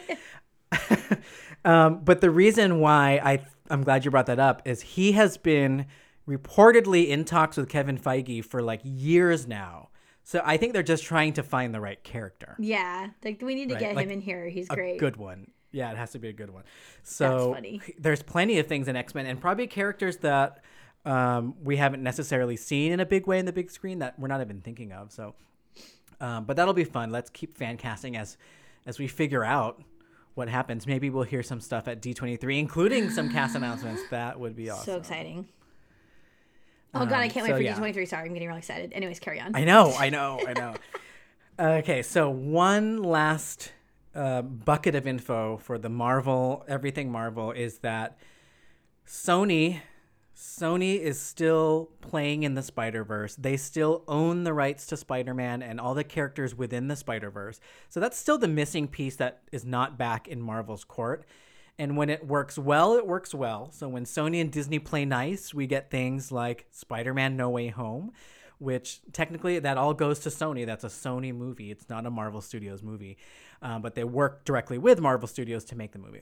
[1.66, 5.38] um, but the reason why I I'm glad you brought that up is he has
[5.38, 5.86] been
[6.28, 9.90] reportedly in talks with Kevin Feige for like years now.
[10.24, 13.68] So I think they're just trying to find the right character, Yeah, like we need
[13.70, 14.48] to Right, get like him in here.
[14.48, 14.98] He's a great.
[14.98, 15.52] good one.
[15.72, 16.64] Yeah, it has to be a good one.
[17.02, 17.58] So
[17.98, 20.64] there's plenty of things in X Men, and probably characters that
[21.04, 24.30] um, we haven't necessarily seen in a big way in the big screen that we're
[24.30, 25.12] not even thinking of.
[25.12, 25.36] So,
[26.22, 27.12] um, but that'll be fun.
[27.12, 28.38] Let's keep fan casting as
[28.86, 29.82] as we figure out
[30.36, 30.88] what happens.
[30.88, 34.02] Maybe we'll hear some stuff at D23, including some cast announcements.
[34.10, 34.86] That would be awesome.
[34.86, 35.48] So exciting.
[36.96, 37.76] Oh god, I Um, can't so wait for yeah.
[37.78, 38.08] D23.
[38.08, 38.94] Sorry, I'm getting really excited.
[38.94, 39.56] Anyways, carry on.
[39.56, 40.76] I know, I know, I know.
[41.80, 43.72] okay, so one last
[44.14, 48.18] uh, bucket of info for the Marvel, everything Marvel, is that
[49.08, 49.80] Sony,
[50.36, 53.36] Sony is still playing in the Spider Verse.
[53.36, 57.30] They still own the rights to Spider Man and all the characters within the Spider
[57.30, 57.60] Verse.
[57.90, 61.26] So that's still the missing piece that is not back in Marvel's court.
[61.78, 63.72] And when it works well, it works well.
[63.72, 67.68] So when Sony and Disney play nice, we get things like Spider Man No Way
[67.68, 68.12] Home,
[68.58, 70.66] which technically that all goes to Sony.
[70.66, 73.18] That's a Sony movie, it's not a Marvel Studios movie.
[73.62, 76.22] Um, but they work directly with Marvel Studios to make the movie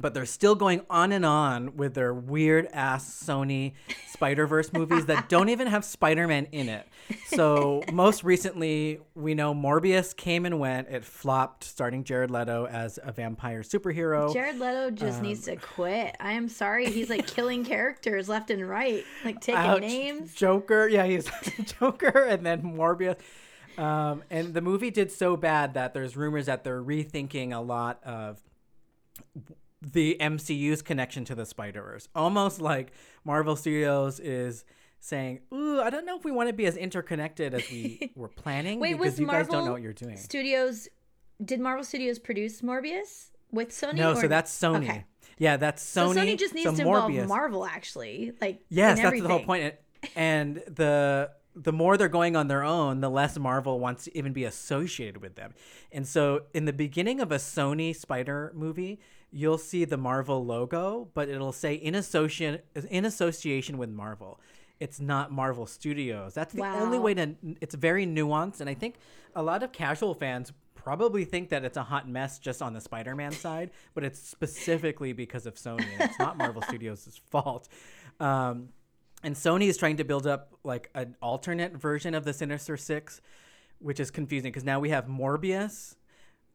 [0.00, 3.72] but they're still going on and on with their weird ass Sony
[4.12, 6.86] Spider Verse movies that don't even have Spider Man in it.
[7.28, 10.88] So, most recently, we know Morbius came and went.
[10.88, 14.32] It flopped, starting Jared Leto as a vampire superhero.
[14.32, 16.16] Jared Leto just Um, needs to quit.
[16.20, 16.90] I am sorry.
[16.90, 19.80] He's like killing characters left and right, like taking Ouch.
[19.80, 20.34] names.
[20.34, 21.30] Joker, yeah, he's
[21.78, 23.18] Joker, and then Morbius.
[23.78, 28.02] Um, and the movie did so bad that there's rumors that they're rethinking a lot
[28.04, 28.40] of
[29.92, 32.08] the MCU's connection to the Spider Verse.
[32.14, 32.92] Almost like
[33.24, 34.64] Marvel Studios is
[35.00, 38.28] saying, "Ooh, I don't know if we want to be as interconnected as we were
[38.28, 40.88] planning Wait, because was you Marvel guys don't know what you're doing." Studios?
[41.44, 43.94] Did Marvel Studios produce Morbius with Sony?
[43.94, 44.88] No, or- so that's Sony.
[44.88, 45.04] Okay.
[45.38, 46.14] Yeah, that's Sony.
[46.14, 46.38] So Sony.
[46.38, 48.32] Just needs so to involve Marvel, actually.
[48.40, 49.62] Like Yes, that's the whole point.
[49.64, 49.74] And-
[50.14, 54.32] And the the more they're going on their own, the less Marvel wants to even
[54.32, 55.54] be associated with them.
[55.90, 59.00] And so, in the beginning of a Sony Spider movie,
[59.36, 62.60] you'll see the Marvel logo, but it'll say in association
[62.90, 64.40] in association with Marvel.
[64.80, 66.34] It's not Marvel Studios.
[66.34, 67.34] That's the only way to.
[67.60, 68.96] It's very nuanced, and I think
[69.34, 72.80] a lot of casual fans probably think that it's a hot mess just on the
[72.80, 77.68] Spider-Man side, but it's specifically because of Sony, and it's not Marvel Studios' fault.
[78.20, 78.70] Um,
[79.22, 83.20] and Sony is trying to build up like an alternate version of the Sinister Six,
[83.80, 85.95] which is confusing because now we have Morbius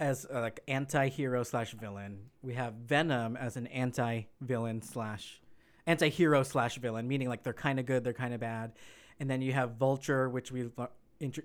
[0.01, 2.17] as uh, like anti-hero slash villain.
[2.41, 5.39] We have Venom as an anti-villain slash
[5.85, 8.73] anti-hero slash villain, meaning like they're kind of good, they're kind of bad.
[9.19, 10.69] And then you have Vulture, which we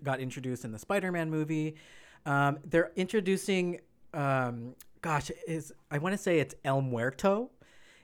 [0.03, 1.77] got introduced in the Spider-Man movie.
[2.25, 3.81] Um, they're introducing,
[4.15, 7.51] um, gosh, is I want to say it's El Muerto.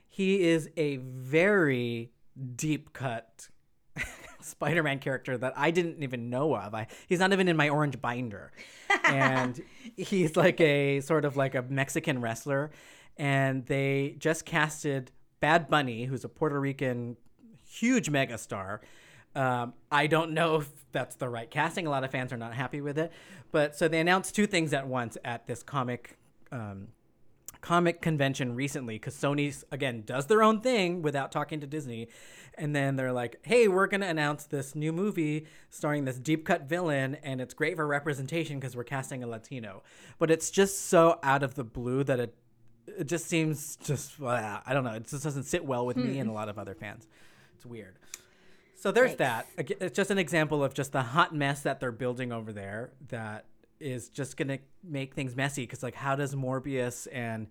[0.07, 2.11] He is a very
[2.55, 3.47] deep cut
[4.41, 6.73] Spider-Man character that I didn't even know of.
[6.73, 8.51] I he's not even in my orange binder,
[9.05, 9.61] and
[9.97, 12.71] he's like a sort of like a Mexican wrestler,
[13.17, 17.17] and they just casted Bad Bunny, who's a Puerto Rican
[17.67, 18.79] huge megastar.
[19.35, 21.87] Um, I don't know if that's the right casting.
[21.87, 23.11] A lot of fans are not happy with it,
[23.51, 26.17] but so they announced two things at once at this comic.
[26.51, 26.89] Um,
[27.63, 32.09] comic convention recently because Sony's again does their own thing without talking to Disney,
[32.55, 36.63] and then they're like, "Hey, we're gonna announce this new movie starring this deep cut
[36.63, 39.81] villain, and it's great for representation because we're casting a Latino."
[40.19, 42.35] But it's just so out of the blue that it
[42.85, 44.93] it just seems just uh, I don't know.
[44.93, 47.07] It just doesn't sit well with me and a lot of other fans.
[47.55, 47.97] It's weird.
[48.75, 49.17] So there's Yikes.
[49.17, 49.47] that.
[49.57, 53.45] It's just an example of just the hot mess that they're building over there that
[53.83, 55.63] is just gonna make things messy.
[55.63, 57.47] Because like, how does Morbius and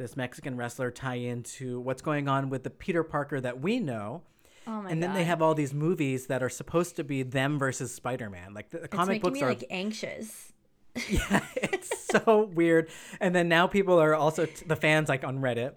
[0.00, 4.22] this Mexican wrestler tie into what's going on with the Peter Parker that we know.
[4.66, 5.16] Oh my and then god.
[5.16, 8.54] they have all these movies that are supposed to be them versus Spider-Man.
[8.54, 10.52] Like the, it's comic making books me are like anxious.
[11.08, 12.88] yeah, it's so weird.
[13.20, 15.74] And then now people are also the fans like on Reddit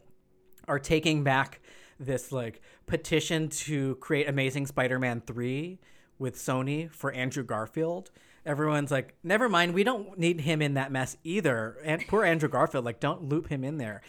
[0.69, 1.59] are taking back
[1.99, 5.79] this like petition to create Amazing Spider-Man 3
[6.17, 8.09] with Sony for Andrew Garfield.
[8.45, 11.77] Everyone's like, never mind, we don't need him in that mess either.
[11.83, 14.01] And poor Andrew Garfield, like, don't loop him in there.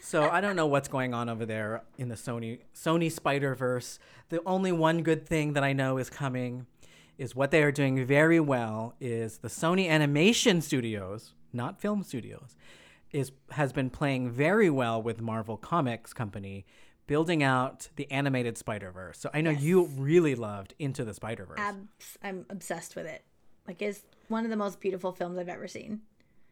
[0.00, 3.98] So I don't know what's going on over there in the Sony Sony Spider Verse.
[4.30, 6.66] The only one good thing that I know is coming
[7.18, 12.56] is what they are doing very well is the Sony Animation Studios, not film studios,
[13.12, 16.64] is has been playing very well with Marvel Comics Company,
[17.06, 19.18] building out the animated Spider Verse.
[19.18, 21.58] So I know you really loved Into the Spider Verse.
[21.58, 23.24] Abs- I'm obsessed with it.
[23.66, 26.00] Like it's one of the most beautiful films I've ever seen.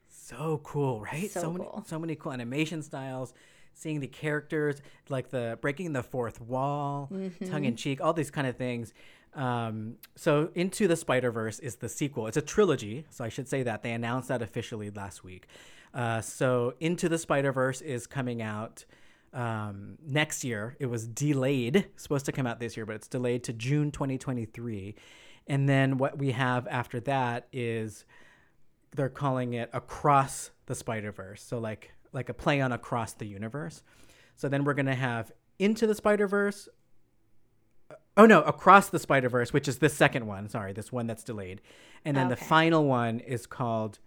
[0.09, 1.31] so cool, right?
[1.31, 1.85] So many, cool.
[1.87, 3.33] so many cool animation styles.
[3.73, 7.51] Seeing the characters, like the breaking the fourth wall, Mm-hmm.
[7.51, 8.93] tongue in cheek, all these kind of things.
[9.33, 12.27] Um, so, Into the Spider Verse is the sequel.
[12.27, 15.47] It's a trilogy, so I should say that they announced that officially last week.
[15.95, 18.85] Uh, so, Into the Spider Verse is coming out
[19.33, 20.77] um, next year.
[20.81, 24.97] It was delayed, supposed to come out this year, but it's delayed to June 2023.
[25.51, 28.05] And then what we have after that is
[28.95, 31.43] they're calling it across the Spider Verse.
[31.43, 33.83] So like like a play on across the universe.
[34.37, 36.69] So then we're gonna have into the Spider Verse.
[38.17, 40.49] Oh no, across the Spider Verse, which is the second one.
[40.49, 41.63] Sorry, this one that's delayed,
[42.05, 43.99] and then the final one is called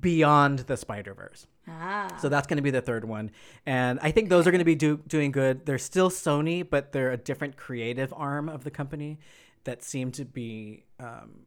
[0.00, 1.46] Beyond the Spider Verse.
[1.68, 2.08] Ah.
[2.22, 3.32] So that's going to be the third one,
[3.66, 5.66] and I think those are going to be do, doing good.
[5.66, 9.18] They're still Sony, but they're a different creative arm of the company
[9.64, 10.84] that seem to be.
[11.00, 11.46] Um,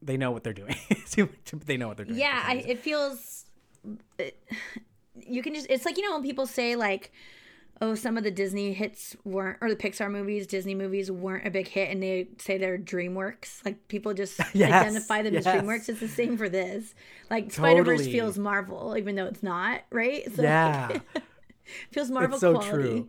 [0.00, 0.76] they know what they're doing.
[1.66, 2.18] They know what they're doing.
[2.18, 3.44] yeah, I, it feels.
[4.18, 4.42] It,
[5.26, 5.66] you can just.
[5.68, 7.12] It's like you know when people say like,
[7.80, 11.50] "Oh, some of the Disney hits weren't, or the Pixar movies, Disney movies weren't a
[11.50, 13.64] big hit," and they say they're DreamWorks.
[13.64, 15.46] Like people just Yes, identify them yes.
[15.46, 15.88] as DreamWorks.
[15.90, 16.94] It's the same for this.
[17.30, 19.82] Like Spider Verse feels Marvel, even though it's not.
[19.90, 20.24] Right?
[20.34, 20.98] So yeah,
[21.90, 22.70] feels Marvel it's so quality.
[22.70, 23.08] true.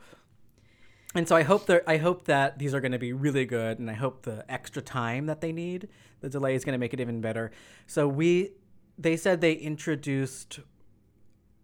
[1.15, 3.77] And so I hope that I hope that these are going to be really good,
[3.77, 5.89] and I hope the extra time that they need,
[6.21, 7.51] the delay is going to make it even better.
[7.85, 8.53] So we,
[8.97, 10.59] they said they introduced,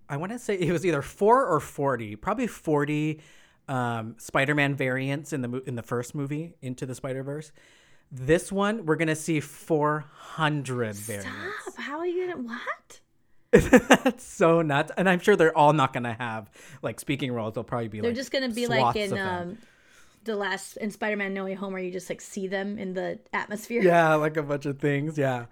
[0.07, 3.21] I want to say it was either four or forty, probably forty
[3.67, 7.51] um, Spider-Man variants in the in the first movie into the Spider Verse.
[8.11, 11.29] This one we're going to see four hundred variants.
[11.63, 11.77] Stop!
[11.77, 12.99] How are you gonna what?
[13.51, 16.51] That's so nuts, and I'm sure they're all not going to have
[16.83, 17.55] like speaking roles.
[17.55, 19.57] They'll probably be They're like just gonna be like in um,
[20.23, 23.19] the last in Spider-Man No Way Home, where you just like see them in the
[23.33, 23.81] atmosphere.
[23.81, 25.17] yeah, like a bunch of things.
[25.17, 25.45] Yeah.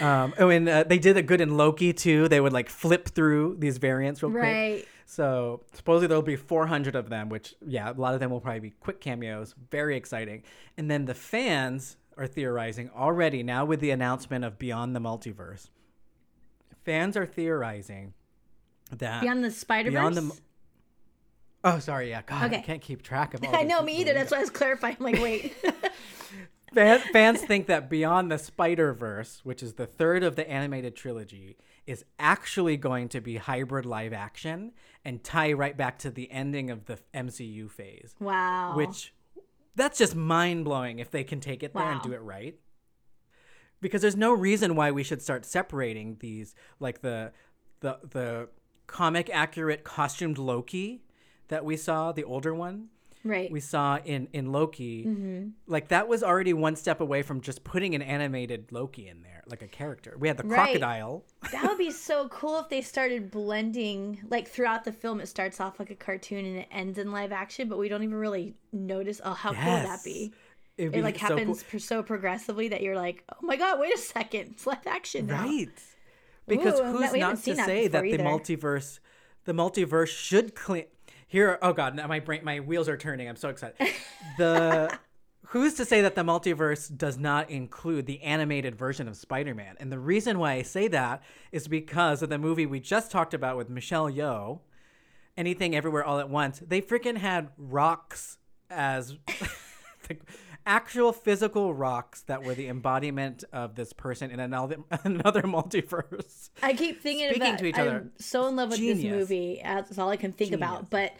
[0.00, 2.28] Um, oh, and uh, they did a good in Loki too.
[2.28, 4.42] They would like flip through these variants real quick.
[4.42, 4.88] Right.
[5.04, 8.60] So supposedly there'll be 400 of them, which yeah, a lot of them will probably
[8.60, 9.54] be quick cameos.
[9.70, 10.44] Very exciting.
[10.78, 15.68] And then the fans are theorizing already now with the announcement of Beyond the Multiverse.
[16.84, 18.14] Fans are theorizing
[18.90, 20.14] that Beyond the Spider Verse.
[20.14, 20.32] the
[21.64, 22.10] Oh, sorry.
[22.10, 23.54] Yeah, God, I can't keep track of all.
[23.54, 24.14] I know me either.
[24.14, 24.96] That's why I was clarifying.
[24.98, 25.54] I'm like, wait.
[26.74, 30.96] Fan, fans think that Beyond the Spider Verse, which is the third of the animated
[30.96, 34.72] trilogy, is actually going to be hybrid live action
[35.04, 38.14] and tie right back to the ending of the MCU phase.
[38.20, 38.74] wow.
[38.74, 39.12] Which
[39.76, 42.56] that's just mind blowing if they can take it there and do it right.
[43.82, 47.32] Because there's no reason why we should start separating these, like the
[47.80, 48.48] the the
[48.86, 51.02] comic accurate costumed Loki
[51.48, 52.88] that we saw, the older one
[53.24, 53.50] right.
[53.50, 55.48] we saw in in Loki, Mm-hmm.
[55.66, 59.42] like that was already one step away from just putting an animated Loki in there,
[59.46, 60.16] like a character.
[60.18, 60.54] We had the Right.
[60.80, 61.24] crocodile.
[61.50, 65.20] that would be so cool if they started blending like throughout the film.
[65.20, 68.02] It starts off like a cartoon and it ends in live action, but we don't
[68.04, 69.20] even really notice.
[69.24, 70.04] Oh, how cool would that Yes.
[70.04, 70.32] be?
[70.78, 71.36] It'd It like so cool.
[71.38, 74.86] happens pro- so progressively that you're like, oh my god, wait a second, it's live
[74.86, 75.42] action now.
[75.44, 75.68] right?
[76.46, 78.98] Because Ooh, who's haven't to that say that before the multiverse,
[79.44, 80.86] the multiverse should clean
[81.28, 81.58] here?
[81.62, 83.28] Oh God, now my brain, my wheels are turning.
[83.28, 83.76] I'm so excited.
[84.38, 84.98] The
[85.48, 89.76] who's to say that the multiverse does not include the animated version of Spider-Man?
[89.78, 91.22] And the reason why I say that
[91.52, 94.60] is because of the movie we just talked about with Michelle Yeoh,
[95.36, 96.60] Anything Everywhere All at Once.
[96.66, 98.38] They freaking had rocks
[98.70, 99.16] as
[100.08, 100.16] the
[100.66, 106.50] actual physical rocks that were the embodiment of this person in another another multiverse.
[106.62, 107.58] I keep thinking Speaking about.
[107.58, 107.90] to each other.
[107.96, 109.60] I'm so in love with this movie.
[109.62, 110.90] That's all I can think about.
[110.90, 111.12] But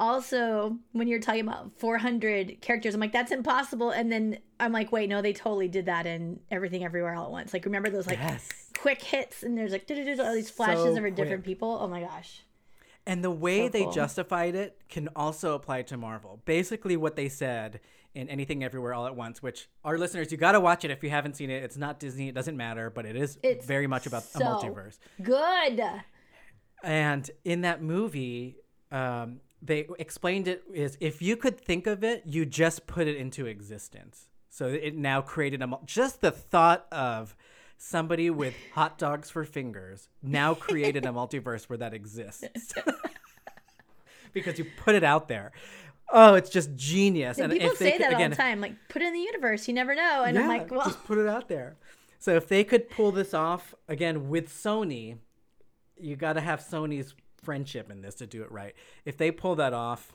[0.00, 3.90] also, when you're talking about 400 characters, I'm like, that's impossible.
[3.90, 7.30] And then I'm like, wait, no, they totally did that in Everything Everywhere All at
[7.30, 7.52] Once.
[7.52, 8.48] Like, remember those like Yes.
[8.78, 11.78] quick hits, and there's like all these flashes So of different people.
[11.80, 12.44] Oh my gosh.
[13.06, 13.92] And the way So they cool.
[13.92, 16.42] justified it can also apply to Marvel.
[16.44, 17.80] Basically, what they said
[18.14, 21.02] in Anything Everywhere All at Once, which our listeners, you got to watch it if
[21.02, 21.62] you haven't seen it.
[21.62, 24.42] It's not Disney, it doesn't matter, but it is It's very much about so a
[24.42, 24.98] multiverse.
[25.22, 25.82] Good.
[26.82, 28.56] And in that movie,
[28.90, 33.16] um, they explained it is if you could think of it, you just put it
[33.16, 34.28] into existence.
[34.50, 37.36] So it now created a just the thought of
[37.76, 42.74] somebody with hot dogs for fingers now created a multiverse where that exists
[44.32, 45.52] because you put it out there.
[46.10, 47.38] Oh, it's just genius.
[47.38, 48.60] And and people if they say could- that all the time.
[48.60, 49.68] Like, put it in the universe.
[49.68, 50.24] You never know.
[50.24, 51.76] And I'm like, well, just put it out there.
[52.18, 55.18] So if they could pull this off again with Sony,
[55.96, 58.74] you got to have Sony's friendship in this to do it right.
[59.04, 60.12] If they pull that off,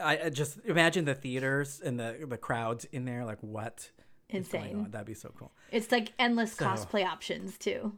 [0.00, 3.24] I, I just imagine the theaters and the the crowds in there.
[3.24, 3.90] Like what?
[4.28, 4.86] Insane.
[4.90, 5.50] That'd be so cool.
[5.72, 7.92] it's like endless cosplay options too.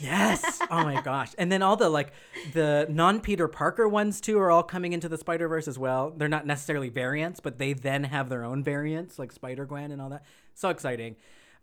[0.00, 0.60] Yes.
[0.70, 1.32] oh my gosh.
[1.38, 2.12] And then all the like
[2.52, 6.12] the non Peter Parker ones too are all coming into the Spider Verse as well.
[6.16, 10.00] They're not necessarily variants, but they then have their own variants like Spider Gwen and
[10.00, 10.24] all that.
[10.54, 11.16] So exciting.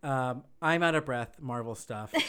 [0.04, 1.38] Um, I'm out of breath.
[1.40, 2.14] Marvel stuff.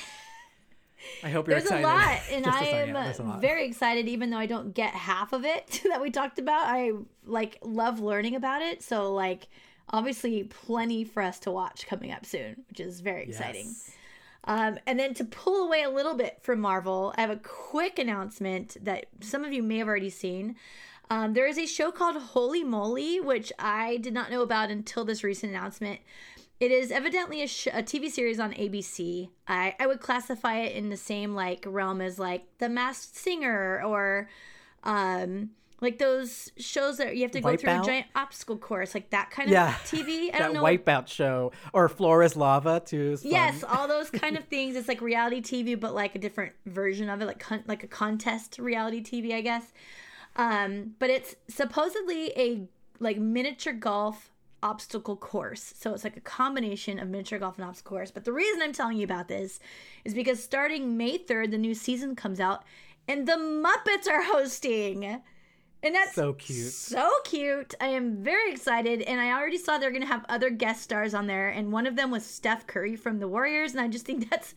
[1.23, 1.85] I hope you're There's excited.
[1.85, 3.41] a lot, and I am Yeah, there's a lot.
[3.41, 4.09] very excited.
[4.09, 6.93] Even though I don't get half of it that we talked about, I
[7.25, 8.83] like love learning about it.
[8.83, 9.49] So like,
[9.91, 13.75] obviously, plenty for us to watch coming up soon, which is very exciting.
[14.47, 17.99] Um, and then to pull away a little bit from Marvel, I have a quick
[17.99, 20.57] announcement that some of you may have already seen.
[21.11, 25.05] Um, there is a show called Holy Moly, which I did not know about until
[25.05, 26.01] this recent announcement.
[26.59, 29.29] It is evidently a, sh- a TV series on ABC.
[29.47, 33.83] I, I would classify it in the same like realm as like The Masked Singer
[33.85, 34.29] or
[34.83, 35.51] um,
[35.81, 39.31] like those shows that you have to go through a giant obstacle course, like that
[39.31, 39.73] kind of Yeah.
[39.85, 40.35] TV.
[40.35, 40.63] I don't know.
[40.63, 43.19] Wipeout show or Floor Is Lava too.
[43.23, 44.75] Yes, all those kind of things.
[44.77, 47.89] It's like reality TV, but like a different version of it, like con- like a
[47.89, 49.73] contest reality TV, I guess.
[50.37, 54.31] Um, but it's supposedly a like miniature golf
[54.63, 55.75] obstacle course.
[55.77, 58.11] So it's like a combination of miniature golf and obstacle course.
[58.11, 59.61] But the reason I'm telling you about this
[60.05, 62.65] is because starting May 3rd, the new season comes out,
[63.07, 65.21] and the Muppets are hosting.
[65.87, 66.73] And that's So cute.
[66.73, 67.75] so cute.
[67.81, 69.03] I am very excited.
[69.03, 71.49] And I already saw they're going to have other guest stars on there.
[71.49, 73.73] And one of them was Steph Curry from the Warriors.
[73.73, 74.55] And I just think that's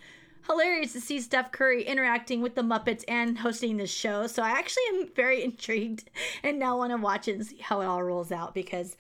[0.48, 4.26] hilarious to see Steph Curry interacting with the Muppets and hosting this show.
[4.26, 6.10] So I actually am very intrigued
[6.44, 8.98] and now want to watch it and see how it all rolls out because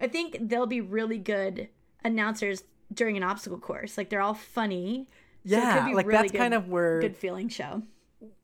[0.00, 1.68] I think they'll be really good
[2.02, 3.96] announcers during an obstacle course.
[3.96, 5.06] Like they're all funny.
[5.46, 7.82] So it could Yeah, be like really that's kind of where good feeling show.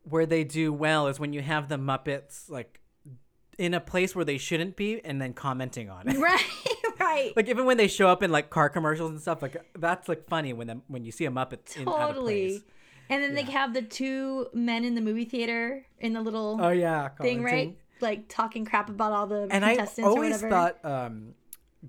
[0.04, 2.80] where they do well is when you have the Muppets like
[3.58, 6.18] in a place where they shouldn't be and then commenting on it.
[6.18, 6.44] Right,
[7.00, 7.32] right.
[7.36, 10.26] like even when they show up in like car commercials and stuff, like that's like
[10.28, 12.48] funny when them when you see a Muppet in out of totally.
[12.50, 12.62] place.
[13.08, 16.70] And then they have the two men in the movie theater in the little Oh
[16.70, 17.78] yeah, thing, right?
[18.00, 20.50] Like talking crap about all the And I contestants or always whatever.
[20.50, 21.34] thought um,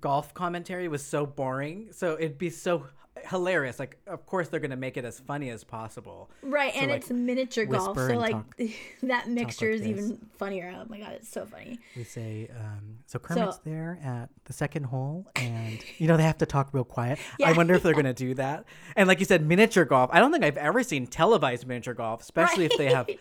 [0.00, 2.86] golf commentary was so boring, so it'd be so
[3.26, 3.78] hilarious.
[3.78, 6.30] Like, of course they're gonna make it as funny as possible.
[6.42, 8.60] right, and like, it's miniature golf, so like talk-
[9.02, 9.90] that mixture is this.
[9.90, 10.74] even funnier.
[10.76, 11.78] Oh my god, it's so funny.
[11.96, 16.22] We say, um, so Kermit's So- there at the second hole, and you know they
[16.22, 17.18] have to talk real quiet.
[17.38, 17.48] Yeah.
[17.50, 18.64] I wonder if they're gonna do that.
[18.96, 20.10] And like you said, miniature golf.
[20.12, 23.20] I don't think I've ever seen televised miniature golf, especially if they have Right.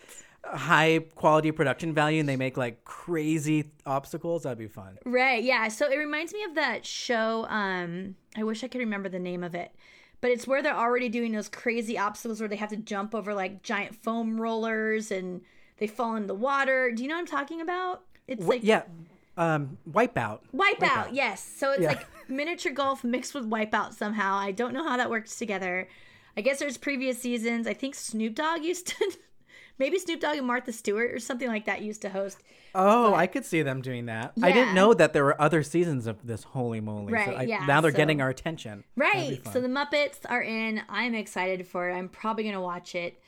[0.54, 4.44] High quality production value and they make like crazy obstacles.
[4.44, 4.98] That'd be fun.
[5.06, 5.68] Right, yeah.
[5.68, 7.46] So it reminds me of that show.
[7.50, 9.72] Um, I wish I could remember the name of it,
[10.22, 13.34] but it's where they're already doing those crazy obstacles where they have to jump over
[13.34, 15.42] like giant foam rollers and
[15.78, 16.92] they fall in the water.
[16.92, 18.04] Do you know what I'm talking about?
[18.28, 18.84] It's Wh- like yeah,
[19.38, 20.40] um, Wipeout.
[20.56, 21.44] Wipeout, yes.
[21.44, 21.90] So it's Yeah.
[21.90, 24.36] like miniature golf mixed with Wipeout somehow.
[24.36, 25.88] I don't know how that works together.
[26.36, 27.66] I guess there's previous seasons.
[27.68, 29.12] I think Snoop Dogg used to,
[29.80, 32.42] maybe Snoop Dogg and Martha Stewart or something like that used to host.
[32.76, 34.34] Oh, I could see them doing that.
[34.42, 37.08] I didn't know that there were other seasons of this Holy Moly.
[37.08, 38.84] so Right, I, yeah, Now they're so- getting our attention.
[38.96, 39.42] Right.
[39.52, 40.82] So the Muppets are in.
[40.90, 41.94] I'm excited for it.
[41.94, 43.20] I'm probably gonna watch it.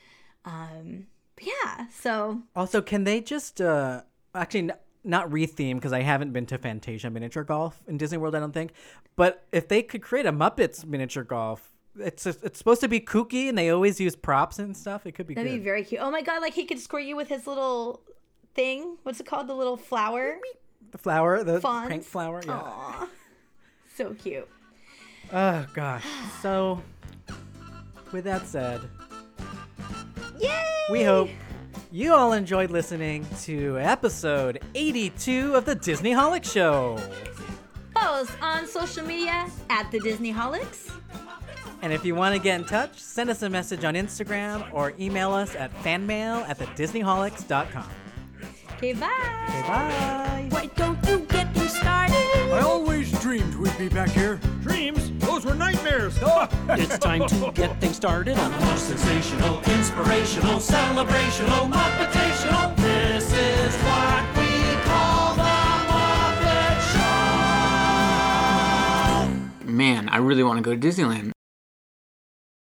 [0.46, 1.08] Um,
[1.42, 1.88] yeah.
[1.92, 4.02] So Also, can they just uh
[4.36, 4.74] actually n-
[5.04, 8.52] not retheme because I haven't been to Fantasia miniature golf in Disney World, I don't
[8.54, 8.74] think.
[9.16, 13.50] But if they could create a Muppets miniature golf, it's it's supposed to be kooky
[13.50, 15.06] and they always use props and stuff.
[15.06, 15.58] It could be that'd good.
[15.58, 16.02] be very cute.
[16.02, 16.42] Oh my god!
[16.42, 18.02] Like he could squirt you with his little
[18.56, 18.98] thing.
[19.04, 19.48] What's it called?
[19.48, 20.38] The little flower.
[20.92, 21.86] the flower, the Fonz.
[21.88, 22.54] prank flower, yeah.
[22.54, 23.08] Aw.
[23.96, 24.48] So cute.
[25.34, 26.06] Oh gosh.
[26.42, 26.82] So,
[28.14, 28.80] with that said,
[30.40, 30.64] Yay!
[30.90, 31.28] we hope
[31.92, 36.98] you all enjoyed listening to episode 82 of the Disneyholic Show.
[37.94, 40.90] Follow us on social media at the Disneyholics.
[41.82, 44.94] And if you want to get in touch, send us a message on Instagram or
[45.00, 47.88] email us at fanmail at thedisneyholics.com.
[48.74, 49.10] Okay, bye.
[49.50, 50.48] Okay, bye.
[50.52, 52.16] Why don't you get me started?
[52.54, 54.40] I always dreamed we'd be back here.
[54.62, 55.12] Dreams?
[55.20, 56.18] Those were nightmares.
[56.70, 62.76] It's time to get things started on the most sensational, inspirational, celebrational, motivational.
[62.78, 65.58] This is what we call the
[65.90, 66.80] Muppet
[69.66, 69.72] Show.
[69.72, 71.32] Man, I really want to go to Disneyland.